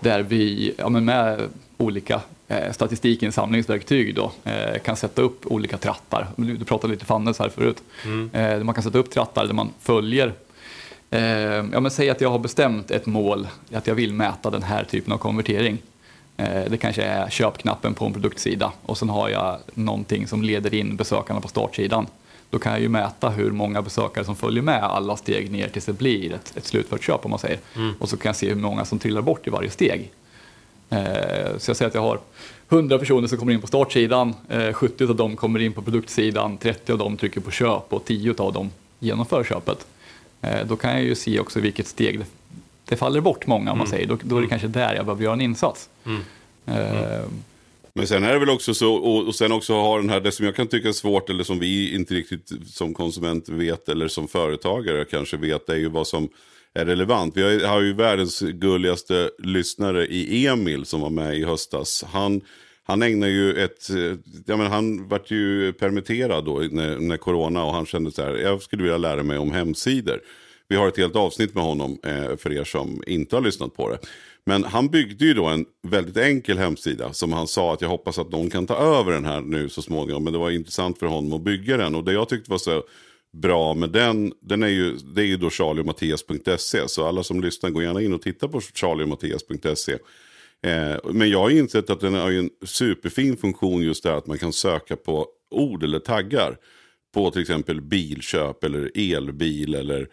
där 0.00 0.22
vi 0.22 0.74
ja, 0.78 0.88
men 0.88 1.04
med 1.04 1.40
olika 1.76 2.20
statistikinsamlingsverktyg 2.72 4.14
då, 4.14 4.32
kan 4.84 4.96
sätta 4.96 5.22
upp 5.22 5.46
olika 5.46 5.78
trattar. 5.78 6.26
Du 6.36 6.64
pratade 6.64 6.92
lite 6.92 7.04
Fannes 7.04 7.38
här 7.38 7.48
förut. 7.48 7.76
Där 8.32 8.64
man 8.64 8.74
kan 8.74 8.84
sätta 8.84 8.98
upp 8.98 9.10
trattar 9.10 9.46
där 9.46 9.52
man 9.54 9.70
följer 9.82 10.32
ja, 11.72 11.80
men 11.80 11.90
säg 11.90 12.10
att 12.10 12.20
jag 12.20 12.30
har 12.30 12.38
bestämt 12.38 12.90
ett 12.90 13.06
mål, 13.06 13.48
att 13.72 13.86
jag 13.86 13.94
vill 13.94 14.12
mäta 14.12 14.50
den 14.50 14.62
här 14.62 14.84
typen 14.84 15.12
av 15.12 15.18
konvertering. 15.18 15.78
Eh, 16.36 16.64
det 16.70 16.76
kanske 16.76 17.02
är 17.02 17.30
köpknappen 17.30 17.94
på 17.94 18.04
en 18.06 18.12
produktsida 18.12 18.72
och 18.82 18.98
sen 18.98 19.08
har 19.08 19.28
jag 19.28 19.58
någonting 19.74 20.26
som 20.26 20.42
leder 20.42 20.74
in 20.74 20.96
besökarna 20.96 21.40
på 21.40 21.48
startsidan. 21.48 22.06
Då 22.50 22.58
kan 22.58 22.72
jag 22.72 22.80
ju 22.80 22.88
mäta 22.88 23.28
hur 23.28 23.50
många 23.50 23.82
besökare 23.82 24.24
som 24.24 24.36
följer 24.36 24.62
med 24.62 24.82
alla 24.84 25.16
steg 25.16 25.50
ner 25.50 25.68
tills 25.68 25.84
det 25.84 25.92
blir 25.92 26.32
ett, 26.32 26.52
ett 26.56 26.64
slutfört 26.64 27.02
köp 27.02 27.24
om 27.24 27.30
man 27.30 27.38
säger. 27.38 27.58
Och 27.98 28.08
så 28.08 28.16
kan 28.16 28.28
jag 28.28 28.36
se 28.36 28.48
hur 28.48 28.54
många 28.54 28.84
som 28.84 28.98
trillar 28.98 29.22
bort 29.22 29.46
i 29.46 29.50
varje 29.50 29.70
steg. 29.70 30.10
Eh, 30.90 31.56
Så 31.58 31.70
jag 31.70 31.76
säger 31.76 31.88
att 31.88 31.94
jag 31.94 32.02
har 32.02 32.18
100 32.68 32.98
personer 32.98 33.28
som 33.28 33.38
kommer 33.38 33.52
in 33.52 33.60
på 33.60 33.66
startsidan, 33.66 34.34
eh, 34.48 34.72
70 34.72 35.04
av 35.10 35.16
dem 35.16 35.36
kommer 35.36 35.60
in 35.60 35.72
på 35.72 35.82
produktsidan, 35.82 36.56
30 36.56 36.92
av 36.92 36.98
dem 36.98 37.16
trycker 37.16 37.40
på 37.40 37.50
köp 37.50 37.92
och 37.92 38.04
10 38.04 38.34
av 38.38 38.52
dem 38.52 38.70
genomför 38.98 39.44
köpet. 39.44 39.86
Eh, 40.46 40.66
Då 40.66 40.76
kan 40.76 40.92
jag 40.92 41.02
ju 41.02 41.14
se 41.14 41.40
också 41.40 41.60
vilket 41.60 41.86
steg 41.86 42.18
det, 42.18 42.24
det 42.88 42.96
faller 42.96 43.20
bort 43.20 43.46
många 43.46 43.72
om 43.72 43.78
man 43.78 43.86
säger. 43.86 44.06
Då, 44.06 44.18
då 44.22 44.36
är 44.38 44.42
det 44.42 44.48
kanske 44.48 44.68
där 44.68 44.94
jag 44.94 45.04
behöver 45.06 45.24
göra 45.24 45.34
en 45.34 45.40
insats. 45.40 45.88
Eh, 46.66 47.20
Men 47.94 48.06
sen 48.06 48.24
är 48.24 48.32
det 48.32 48.38
väl 48.38 48.50
också 48.50 48.74
så, 48.74 48.94
och, 48.94 49.26
och 49.26 49.34
sen 49.34 49.52
också 49.52 49.74
har 49.74 50.00
den 50.00 50.10
här, 50.10 50.20
det 50.20 50.32
som 50.32 50.46
jag 50.46 50.56
kan 50.56 50.66
tycka 50.66 50.88
är 50.88 50.92
svårt 50.92 51.30
eller 51.30 51.44
som 51.44 51.58
vi 51.58 51.94
inte 51.94 52.14
riktigt 52.14 52.52
som 52.66 52.94
konsument 52.94 53.48
vet 53.48 53.88
eller 53.88 54.08
som 54.08 54.28
företagare 54.28 55.04
kanske 55.04 55.36
vet, 55.36 55.66
det 55.66 55.72
är 55.72 55.76
ju 55.76 55.88
vad 55.88 56.06
som 56.06 56.28
är 56.74 56.84
relevant. 56.84 57.36
Vi 57.36 57.42
har, 57.42 57.50
ju- 57.50 57.64
har 57.64 57.80
ju 57.80 57.92
världens 57.92 58.40
gulligaste 58.40 59.30
lyssnare 59.38 60.06
i 60.06 60.46
Emil 60.46 60.84
som 60.86 61.00
var 61.00 61.10
med 61.10 61.38
i 61.38 61.44
höstas. 61.44 62.04
Han, 62.12 62.40
han 62.86 63.02
ägnar 63.02 63.28
ju 63.28 63.64
ett, 63.64 63.90
eh, 63.90 64.18
ja 64.46 64.56
men 64.56 64.66
han 64.66 65.08
vart 65.08 65.30
ju 65.30 65.72
permitterad 65.72 66.44
då 66.44 66.62
när, 66.70 66.98
när 66.98 67.16
corona 67.16 67.64
och 67.64 67.72
han 67.72 67.86
kände 67.86 68.12
så 68.12 68.22
här, 68.22 68.34
jag 68.36 68.62
skulle 68.62 68.82
vilja 68.82 68.98
lära 68.98 69.22
mig 69.22 69.38
om 69.38 69.50
hemsidor. 69.50 70.20
Vi 70.68 70.76
har 70.76 70.88
ett 70.88 70.96
helt 70.96 71.16
avsnitt 71.16 71.54
med 71.54 71.64
honom 71.64 71.98
eh, 72.06 72.36
för 72.36 72.52
er 72.52 72.64
som 72.64 73.02
inte 73.06 73.36
har 73.36 73.40
lyssnat 73.40 73.74
på 73.74 73.90
det. 73.90 73.98
Men 74.46 74.64
han 74.64 74.88
byggde 74.88 75.24
ju 75.24 75.34
då 75.34 75.44
en 75.44 75.64
väldigt 75.82 76.16
enkel 76.16 76.58
hemsida 76.58 77.12
som 77.12 77.32
han 77.32 77.46
sa 77.46 77.72
att 77.72 77.80
jag 77.80 77.88
hoppas 77.88 78.18
att 78.18 78.30
någon 78.30 78.50
kan 78.50 78.66
ta 78.66 78.76
över 78.76 79.12
den 79.12 79.24
här 79.24 79.40
nu 79.40 79.68
så 79.68 79.82
småningom. 79.82 80.24
Men 80.24 80.32
det 80.32 80.38
var 80.38 80.50
intressant 80.50 80.98
för 80.98 81.06
honom 81.06 81.32
att 81.32 81.44
bygga 81.44 81.76
den. 81.76 81.94
Och 81.94 82.04
det 82.04 82.12
jag 82.12 82.28
tyckte 82.28 82.50
var 82.50 82.58
så 82.58 82.82
bra 83.32 83.74
med 83.74 83.90
den, 83.90 84.32
den 84.40 84.62
är 84.62 84.68
ju, 84.68 84.96
det 84.96 85.22
är 85.22 85.26
ju 85.26 85.36
då 85.36 85.50
charlieomattias.se. 85.50 86.88
Så 86.88 87.06
alla 87.06 87.22
som 87.22 87.40
lyssnar, 87.40 87.70
gå 87.70 87.82
gärna 87.82 88.02
in 88.02 88.14
och 88.14 88.22
titta 88.22 88.48
på 88.48 88.60
charlieomattias.se. 88.60 89.98
Eh, 90.64 90.96
men 91.04 91.30
jag 91.30 91.38
har 91.38 91.50
insett 91.50 91.90
att 91.90 92.00
den 92.00 92.14
har 92.14 92.30
ju 92.30 92.38
en 92.38 92.50
superfin 92.62 93.36
funktion 93.36 93.82
just 93.82 94.02
där 94.02 94.12
att 94.12 94.26
man 94.26 94.38
kan 94.38 94.52
söka 94.52 94.96
på 94.96 95.26
ord 95.50 95.84
eller 95.84 95.98
taggar. 95.98 96.56
På 97.14 97.30
till 97.30 97.42
exempel 97.42 97.80
bilköp 97.80 98.64
eller 98.64 98.90
elbil 98.94 99.74
eller 99.74 100.08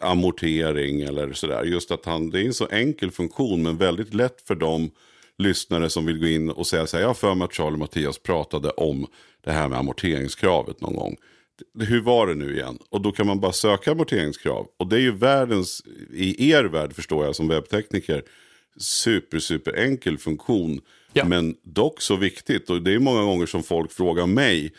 amortering 0.00 1.00
eller 1.00 1.32
sådär. 1.32 1.64
Just 1.64 1.90
att 1.90 2.04
han, 2.04 2.30
det 2.30 2.40
är 2.40 2.44
en 2.44 2.54
så 2.54 2.66
enkel 2.66 3.10
funktion 3.10 3.62
men 3.62 3.76
väldigt 3.76 4.14
lätt 4.14 4.42
för 4.46 4.54
de 4.54 4.90
lyssnare 5.38 5.90
som 5.90 6.06
vill 6.06 6.18
gå 6.18 6.26
in 6.26 6.50
och 6.50 6.66
säga 6.66 6.86
så 6.86 6.96
här. 6.96 7.02
Jag 7.02 7.08
har 7.08 7.14
för 7.14 7.34
mig 7.34 7.44
att 7.44 7.54
Charlie 7.54 7.74
och 7.74 7.78
Mattias 7.78 8.18
pratade 8.18 8.70
om 8.70 9.06
det 9.44 9.52
här 9.52 9.68
med 9.68 9.78
amorteringskravet 9.78 10.80
någon 10.80 10.94
gång. 10.94 11.16
Hur 11.80 12.00
var 12.00 12.26
det 12.26 12.34
nu 12.34 12.56
igen? 12.56 12.78
Och 12.90 13.00
då 13.00 13.12
kan 13.12 13.26
man 13.26 13.40
bara 13.40 13.52
söka 13.52 13.92
amorteringskrav. 13.92 14.66
Och 14.76 14.88
det 14.88 14.96
är 14.96 15.00
ju 15.00 15.12
världens, 15.12 15.82
i 16.12 16.50
er 16.50 16.64
värld 16.64 16.92
förstår 16.92 17.24
jag 17.24 17.36
som 17.36 17.48
webbtekniker, 17.48 18.22
super, 18.78 19.38
super 19.38 19.76
enkel 19.76 20.18
funktion. 20.18 20.80
Ja. 21.12 21.24
Men 21.24 21.56
dock 21.62 22.00
så 22.00 22.16
viktigt. 22.16 22.70
Och 22.70 22.82
det 22.82 22.94
är 22.94 22.98
många 22.98 23.22
gånger 23.22 23.46
som 23.46 23.62
folk 23.62 23.92
frågar 23.92 24.26
mig. 24.26 24.72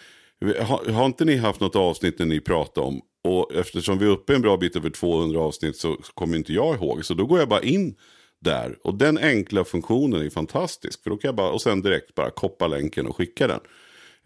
Har, 0.62 0.92
har 0.92 1.06
inte 1.06 1.26
ni 1.26 1.38
haft 1.38 1.60
något 1.60 1.76
avsnitt 1.76 2.20
när 2.20 2.26
ni 2.26 2.40
pratar 2.40 2.82
om? 2.82 3.02
Och 3.24 3.56
eftersom 3.56 3.98
vi 3.98 4.06
är 4.06 4.10
uppe 4.10 4.36
en 4.36 4.42
bra 4.42 4.58
bit 4.58 4.76
över 4.76 4.90
200 4.90 5.40
avsnitt 5.40 5.78
så 5.78 5.96
kommer 6.14 6.38
inte 6.38 6.54
jag 6.54 6.76
ihåg. 6.76 7.06
Så 7.06 7.14
då 7.14 7.26
går 7.26 7.40
jag 7.40 7.50
bara 7.50 7.62
in 7.62 7.96
där. 8.42 8.78
Och 8.84 8.98
den 8.98 9.18
enkla 9.18 9.64
funktionen 9.64 10.26
är 10.26 10.30
fantastisk. 10.30 11.04
För 11.04 11.10
då 11.10 11.18
kan 11.18 11.28
jag 11.28 11.36
bara, 11.36 11.52
och 11.52 11.62
sen 11.62 11.82
direkt 11.82 12.16
bara 12.16 12.30
koppa 12.30 12.68
länken 12.68 13.08
och 13.08 13.18
skicka 13.18 13.48
den. 13.48 13.60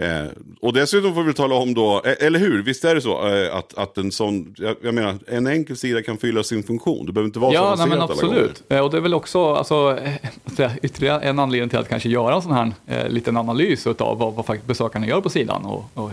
Eh, 0.01 0.25
och 0.61 0.73
dessutom 0.73 1.13
får 1.15 1.23
vi 1.23 1.33
tala 1.33 1.55
om 1.55 1.73
då, 1.73 2.01
eh, 2.05 2.25
eller 2.27 2.39
hur, 2.39 2.63
visst 2.63 2.85
är 2.85 2.95
det 2.95 3.01
så 3.01 3.27
eh, 3.27 3.55
att, 3.55 3.77
att 3.77 3.97
en 3.97 4.11
sån, 4.11 4.55
jag, 4.57 4.75
jag 4.81 4.93
menar, 4.93 5.15
en 5.27 5.47
enkel 5.47 5.77
sida 5.77 6.01
kan 6.03 6.17
fylla 6.17 6.43
sin 6.43 6.63
funktion. 6.63 7.05
Det 7.05 7.11
behöver 7.11 7.27
inte 7.27 7.39
vara 7.39 7.51
så 7.51 7.55
Ja, 7.55 7.61
nej, 7.61 7.67
avancerat 7.71 7.89
men 7.89 8.01
alla 8.01 8.15
gånger. 8.21 8.43
absolut. 8.43 8.63
Eh, 8.69 8.79
Och 8.79 8.91
det 8.91 8.97
är 8.97 9.01
väl 9.01 9.13
också 9.13 9.53
alltså, 9.53 9.99
eh, 10.57 10.71
ytterligare 10.81 11.21
en 11.21 11.39
anledning 11.39 11.69
till 11.69 11.79
att 11.79 11.89
kanske 11.89 12.09
göra 12.09 12.35
en 12.35 12.41
sån 12.41 12.51
här 12.51 12.71
eh, 12.87 13.09
liten 13.09 13.37
analys 13.37 13.87
av 13.87 14.17
vad, 14.17 14.33
vad 14.33 14.45
faktiskt 14.45 14.67
besökarna 14.67 15.07
gör 15.07 15.21
på 15.21 15.29
sidan. 15.29 15.65
Och, 15.65 15.85
och, 15.93 16.11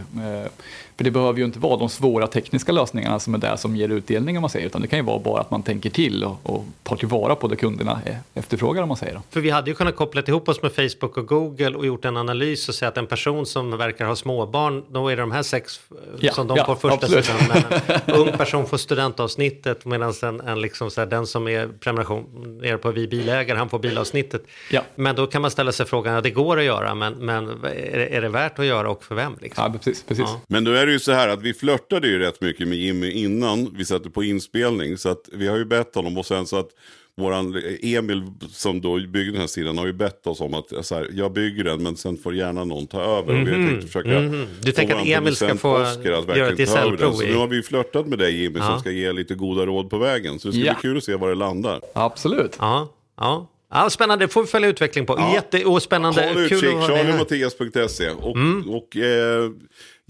För 1.01 1.05
det 1.05 1.11
behöver 1.11 1.39
ju 1.39 1.45
inte 1.45 1.59
vara 1.59 1.77
de 1.77 1.89
svåra 1.89 2.27
tekniska 2.27 2.73
lösningarna 2.73 3.21
som 3.21 3.35
är 3.35 3.39
där 3.39 3.57
som 3.57 3.77
ger 3.77 3.89
utdelning 3.89 4.37
om 4.37 4.41
man 4.41 4.51
säger, 4.51 4.67
utan 4.67 4.81
det 4.81 4.89
kan 4.89 4.99
ju 4.99 5.05
vara 5.05 5.19
bara 5.19 5.41
att 5.41 5.51
man 5.51 5.63
tänker 5.63 5.91
till 5.91 6.25
och, 6.25 6.37
och 6.43 6.65
tar 6.83 6.97
tillvara 6.97 7.35
på 7.35 7.49
det 7.49 7.57
kunderna 7.57 8.01
e- 8.07 8.17
efterfrågar 8.35 8.83
om 8.83 8.89
man 8.89 8.97
säger. 8.97 9.21
För 9.31 9.41
vi 9.41 9.51
hade 9.51 9.71
ju 9.71 9.77
kunnat 9.77 9.97
koppla 9.97 10.23
ihop 10.23 10.49
oss 10.49 10.63
med 10.63 10.73
Facebook 10.73 11.17
och 11.17 11.27
Google 11.27 11.71
och 11.71 11.87
gjort 11.87 12.05
en 12.05 12.17
analys 12.17 12.69
och 12.69 12.75
säga 12.75 12.89
att 12.89 12.97
en 12.97 13.07
person 13.07 13.47
som 13.47 13.77
verkar 13.77 14.07
ha 14.07 14.17
småbarn, 14.17 14.85
då 14.91 15.09
är 15.09 15.17
det 15.17 15.23
de 15.23 15.33
här 15.33 15.43
sex 15.43 15.81
eh, 15.91 15.97
Ja, 16.21 16.33
som 16.33 16.47
de 16.47 16.57
ja, 16.57 16.65
får 16.67 16.75
första 16.75 17.07
absolut. 17.07 17.25
sidan. 17.25 17.41
Men 17.49 17.91
en 18.07 18.15
ung 18.21 18.33
person 18.33 18.67
får 18.67 18.77
studentavsnittet 18.77 19.85
medan 19.85 20.15
en, 20.23 20.41
en 20.41 20.61
liksom 20.61 20.91
så 20.91 21.01
här, 21.01 21.09
den 21.09 21.27
som 21.27 21.49
är 21.49 21.69
prenumeration 21.81 22.61
är 22.65 22.77
på 22.77 22.91
vi 22.91 23.09
bilägare, 23.09 23.59
han 23.59 23.69
får 23.69 23.79
bilavsnittet. 23.79 24.43
Ja. 24.71 24.83
Men 24.95 25.17
då 25.17 25.27
kan 25.27 25.43
man 25.43 25.51
ställa 25.51 25.73
sig 25.73 25.87
frågan, 25.87 26.15
ja 26.15 26.21
det 26.21 26.31
går 26.31 26.59
att 26.59 26.65
göra, 26.65 26.95
men, 26.95 27.13
men 27.13 27.49
är, 27.49 27.99
det, 27.99 28.17
är 28.17 28.21
det 28.21 28.29
värt 28.29 28.59
att 28.59 28.67
göra 28.67 28.91
och 28.91 29.05
för 29.05 29.15
vem? 29.15 29.37
Liksom? 29.41 29.65
Ja, 29.65 29.79
precis. 29.79 30.03
precis. 30.03 30.25
Ja. 30.29 30.41
Men 30.47 30.65
då 30.65 30.73
är 30.73 30.90
det 30.91 30.95
ju 30.95 31.01
så 31.01 31.13
här 31.13 31.29
att 31.29 31.43
vi 31.43 31.55
flörtade 31.55 32.09
ju 32.09 32.19
rätt 32.19 32.41
mycket 32.41 32.69
med 32.69 32.79
Jimmy 32.79 33.11
innan 33.11 33.75
vi 33.79 33.85
satte 33.85 34.11
på 34.11 34.25
inspelning. 34.25 34.99
Så 34.99 35.09
att 35.09 35.29
vi 35.33 35.49
har 35.49 35.57
ju 35.57 35.65
bett 35.65 35.95
honom 35.95 36.19
och 36.19 36.27
sen 36.27 36.47
så 36.47 36.57
att 36.59 36.69
våran 37.17 37.63
Emil 37.83 38.23
som 38.53 38.81
då 38.81 38.95
bygger 39.07 39.33
den 39.33 39.41
här 39.41 39.47
sidan 39.47 39.79
har 39.79 39.87
ju 39.87 39.93
bett 39.93 40.27
oss 40.27 40.41
om 40.41 40.55
att 40.55 40.87
så 40.87 40.95
här, 40.95 41.09
jag 41.13 41.33
bygger 41.33 41.65
den 41.65 41.83
men 41.83 41.97
sen 41.97 42.17
får 42.17 42.35
gärna 42.35 42.65
någon 42.65 42.87
ta 42.87 43.01
över. 43.03 43.41
Och 43.41 43.49
vi 43.49 43.53
har 43.53 43.69
tänkt 43.69 43.85
försöka 43.87 44.09
Mhm. 44.09 44.47
Du 44.63 44.73
få 44.73 44.77
tänker 44.77 44.95
att 44.95 45.07
Emil 45.07 45.37
ska 45.37 45.57
få 45.57 45.73
Oscar 45.77 45.99
att 46.01 46.05
göra 46.05 46.21
verkligen 46.21 46.53
ett 46.53 46.59
gesällprov 46.59 47.13
Så 47.13 47.23
nu 47.23 47.35
har 47.35 47.47
vi 47.47 47.57
ju 47.57 47.63
flörtat 47.63 48.07
med 48.07 48.19
dig 48.19 48.43
Jimmy 48.43 48.59
Ja. 48.59 48.67
som 48.67 48.81
ska 48.81 48.91
ge 48.91 49.13
lite 49.13 49.35
goda 49.35 49.67
råd 49.67 49.91
på 49.91 49.99
vägen. 49.99 50.39
Så 50.39 50.49
det 50.49 50.55
ska 50.55 50.63
Ja. 50.65 50.73
bli 50.73 50.83
kul 50.83 50.97
att 50.97 51.05
se 51.05 51.15
var 51.17 51.29
det 51.29 51.35
landar. 51.35 51.81
Absolut. 51.95 52.57
Ja, 52.59 52.93
ja. 53.17 53.51
ja, 53.73 53.91
spännande, 53.91 54.25
det 54.25 54.29
får 54.29 54.43
vi 54.43 54.49
följa 54.49 54.69
utveckling 54.69 55.07
på. 55.07 55.15
Ja. 55.19 55.35
Jätte, 55.35 55.65
och 55.65 55.83
spännande, 55.83 56.29
Håll 56.35 56.43
utkik, 56.45 56.61
charliemattias.se. 56.61 58.11
Och, 58.11 58.37
Mm. 58.37 58.71
och 58.71 58.97
eh, 58.97 59.51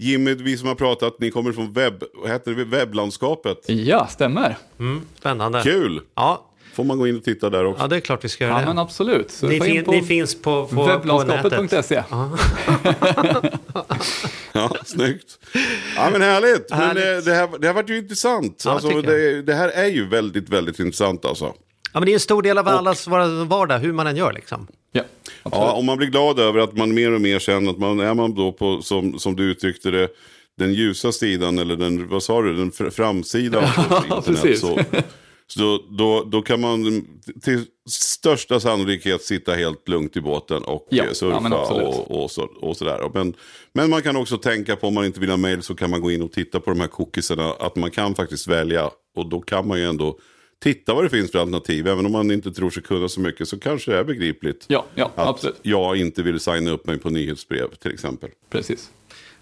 Jimmy, 0.01 0.33
vi 0.35 0.57
som 0.57 0.67
har 0.67 0.75
pratat, 0.75 1.19
ni 1.19 1.31
kommer 1.31 1.51
från 1.51 1.73
webb, 1.73 2.03
heter 2.27 2.51
det, 2.51 2.63
webblandskapet. 2.65 3.57
Ja, 3.69 4.07
stämmer. 4.07 4.57
Mm, 4.79 5.01
spännande. 5.19 5.61
Kul! 5.63 6.01
Ja, 6.15 6.47
Får 6.73 6.83
man 6.83 6.97
gå 6.97 7.07
in 7.07 7.17
och 7.17 7.23
titta 7.23 7.49
där 7.49 7.65
också. 7.65 7.83
ja, 7.83 7.87
det 7.87 7.95
är 7.95 7.99
klart 7.99 8.23
vi 8.25 8.29
ska 8.29 8.43
göra 8.43 8.53
Ja, 8.53 8.59
det. 8.59 8.65
men 8.65 8.77
absolut. 8.77 9.31
Så 9.31 9.47
Ni, 9.47 9.59
fin, 9.61 9.83
på 9.83 9.91
ni 9.91 10.01
finns 10.01 10.41
på, 10.41 10.67
på, 10.67 10.85
webblandskapet.se. 10.85 12.03
Ja, 14.53 14.69
snyggt. 14.85 15.39
Ja, 15.95 16.09
men 16.11 16.21
härligt. 16.21 16.69
Men 16.69 16.79
Härligt. 16.79 17.27
eh, 17.27 17.31
det, 17.33 17.33
här, 17.37 17.49
det 17.59 17.67
här 17.67 17.73
varit 17.73 17.89
ju 17.89 17.97
intressant. 17.97 18.61
Ja, 18.65 18.71
alltså, 18.71 19.01
det, 19.01 19.41
det 19.41 19.53
här 19.53 19.69
är 19.69 19.87
ju 19.87 20.07
väldigt, 20.07 20.49
väldigt 20.49 20.79
intressant 20.79 21.25
alltså. 21.25 21.53
Ja, 21.93 21.99
men 21.99 22.05
det 22.05 22.11
är 22.11 22.13
en 22.13 22.19
stor 22.19 22.41
del 22.41 22.57
av 22.57 22.67
allas 22.67 23.07
vår 23.07 23.45
vardag, 23.45 23.79
hur 23.79 23.93
man 23.93 24.07
än 24.07 24.15
gör 24.15 24.33
liksom. 24.33 24.67
Ja, 24.91 25.01
absolut. 25.43 25.67
Ja, 25.67 25.71
och 25.73 25.83
man 25.83 25.97
blir 25.97 26.07
glad 26.07 26.39
över 26.39 26.59
att 26.59 26.77
man 26.77 26.93
mer 26.93 27.11
och 27.11 27.21
mer 27.21 27.39
känner 27.39 27.71
att 27.71 27.77
man 27.77 27.99
är 27.99 28.13
man 28.13 28.35
då 28.35 28.51
på, 28.51 28.81
som, 28.81 29.19
som 29.19 29.35
du 29.35 29.43
uttryckte 29.51 29.91
det, 29.91 30.07
den 30.57 30.73
ljusa 30.73 31.11
sidan 31.11 31.57
eller 31.59 31.75
den, 31.75 32.07
vad 32.07 32.23
sa 32.23 32.41
du, 32.41 32.55
den 32.55 32.71
fr- 32.71 32.89
framsidan 32.89 33.63
på 33.75 33.81
internet. 33.95 34.25
precis. 34.25 34.59
Så, 34.59 34.79
så 35.47 35.59
då, 35.59 35.83
då, 35.89 36.23
då 36.23 36.41
kan 36.41 36.59
man 36.61 37.05
till 37.43 37.65
största 37.89 38.59
sannolikhet 38.59 39.21
sitta 39.23 39.53
helt 39.53 39.87
lugnt 39.89 40.17
i 40.17 40.21
båten 40.21 40.63
och 40.63 40.87
Ja, 40.89 41.03
eh, 41.03 41.07
ja, 41.09 41.13
surfa 41.13 41.37
absolut. 41.61 41.87
och, 41.87 42.23
och, 42.23 42.31
så, 42.31 42.43
och 42.43 42.77
sådär. 42.77 43.11
Men, 43.13 43.33
men 43.73 43.89
man 43.89 44.01
kan 44.01 44.15
också 44.15 44.37
tänka 44.37 44.75
på 44.75 44.87
om 44.87 44.93
man 44.93 45.05
inte 45.05 45.19
vill 45.19 45.29
ha 45.29 45.37
mail 45.37 45.63
så 45.63 45.75
kan 45.75 45.89
man 45.89 46.01
gå 46.01 46.11
in 46.11 46.21
och 46.21 46.31
titta 46.31 46.59
på 46.59 46.71
de 46.71 46.79
här 46.79 46.87
cookiesarna. 46.87 47.53
Att 47.59 47.75
man 47.75 47.91
kan 47.91 48.15
faktiskt 48.15 48.47
välja 48.47 48.89
och 49.15 49.29
då 49.29 49.41
kan 49.41 49.67
man 49.67 49.79
ju 49.79 49.85
ändå 49.85 50.17
titta 50.63 50.93
vad 50.93 51.03
det 51.03 51.09
finns 51.09 51.31
för 51.31 51.39
alternativ. 51.39 51.87
Även 51.87 52.05
om 52.05 52.11
man 52.11 52.31
inte 52.31 52.51
tror 52.51 52.69
sig 52.69 52.83
kunna 52.83 53.07
så 53.09 53.19
mycket 53.19 53.47
så 53.47 53.59
kanske 53.59 53.91
det 53.91 53.97
är 53.97 54.03
begripligt. 54.03 54.65
Ja, 54.67 54.85
ja 54.95 55.11
Att 55.15 55.27
absolut. 55.27 55.59
jag 55.61 55.97
inte 55.97 56.23
vill 56.23 56.39
signa 56.39 56.71
upp 56.71 56.85
mig 56.85 56.97
på 56.97 57.09
nyhetsbrev 57.09 57.67
till 57.81 57.93
exempel. 57.93 58.29
Precis. 58.49 58.89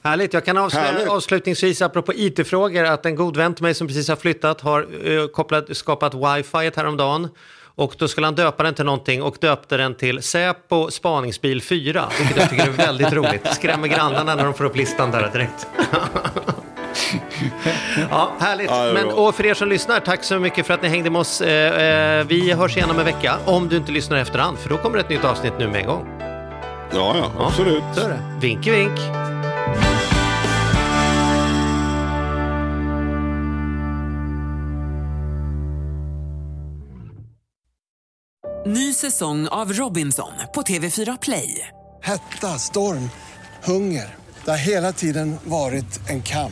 Härligt, 0.03 0.33
jag 0.33 0.45
kan 0.45 0.57
avslöja 0.57 0.85
Härligt. 0.85 1.07
avslutningsvis 1.07 1.81
apropå 1.81 2.13
it-frågor 2.15 2.83
att 2.83 3.05
en 3.05 3.15
god 3.15 3.37
vän 3.37 3.53
till 3.55 3.63
mig 3.63 3.73
som 3.73 3.87
precis 3.87 4.09
har 4.09 4.15
flyttat 4.15 4.61
har 4.61 4.87
eh, 5.03 5.27
kopplat, 5.27 5.77
skapat 5.77 6.13
wifi 6.13 6.71
häromdagen. 6.75 7.27
Och 7.75 7.95
då 7.97 8.07
skulle 8.07 8.27
han 8.27 8.35
döpa 8.35 8.63
den 8.63 8.73
till 8.73 8.85
någonting 8.85 9.21
och 9.23 9.37
döpte 9.39 9.77
den 9.77 9.95
till 9.95 10.21
Säpo 10.21 10.91
spaningsbil 10.91 11.61
4. 11.61 12.09
Vilket 12.19 12.37
jag 12.37 12.49
tycker 12.49 12.67
är 12.67 12.71
väldigt 12.71 13.13
roligt. 13.13 13.47
Skrämmer 13.53 13.87
grannarna 13.87 14.35
när 14.35 14.43
de 14.43 14.53
får 14.53 14.65
upp 14.65 14.75
listan 14.75 15.11
där 15.11 15.29
direkt. 15.33 15.67
ja, 18.11 18.31
härligt. 18.39 18.69
Ja, 18.69 18.91
Men, 18.93 19.11
och 19.11 19.35
för 19.35 19.45
er 19.45 19.53
som 19.53 19.69
lyssnar, 19.69 19.99
tack 19.99 20.23
så 20.23 20.39
mycket 20.39 20.67
för 20.67 20.73
att 20.73 20.81
ni 20.81 20.87
hängde 20.87 21.09
med 21.09 21.19
oss. 21.19 21.41
Eh, 21.41 22.19
eh, 22.19 22.25
vi 22.27 22.51
hörs 22.51 22.77
igen 22.77 22.89
om 22.89 22.99
en 22.99 23.05
vecka, 23.05 23.35
om 23.45 23.69
du 23.69 23.77
inte 23.77 23.91
lyssnar 23.91 24.17
i 24.17 24.21
efterhand. 24.21 24.59
För 24.59 24.69
då 24.69 24.77
kommer 24.77 24.97
ett 24.97 25.09
nytt 25.09 25.23
avsnitt 25.23 25.53
nu 25.59 25.67
med 25.67 25.81
en 25.81 25.87
gång. 25.87 26.07
Ja, 26.91 27.15
ja, 27.17 27.31
absolut. 27.39 27.83
Så 27.95 28.01
är 28.01 28.09
det. 28.09 28.19
Vinky 28.41 28.71
vink. 28.71 28.99
Ny 38.65 38.93
säsong 38.93 39.47
av 39.47 39.73
Robinson 39.73 40.31
på 40.53 40.61
TV4 40.61 41.17
Play. 41.21 41.67
Hetta, 42.03 42.47
storm, 42.47 43.09
hunger. 43.63 44.15
Det 44.45 44.51
har 44.51 44.57
hela 44.57 44.93
tiden 44.93 45.35
varit 45.43 46.09
en 46.09 46.21
kamp. 46.21 46.51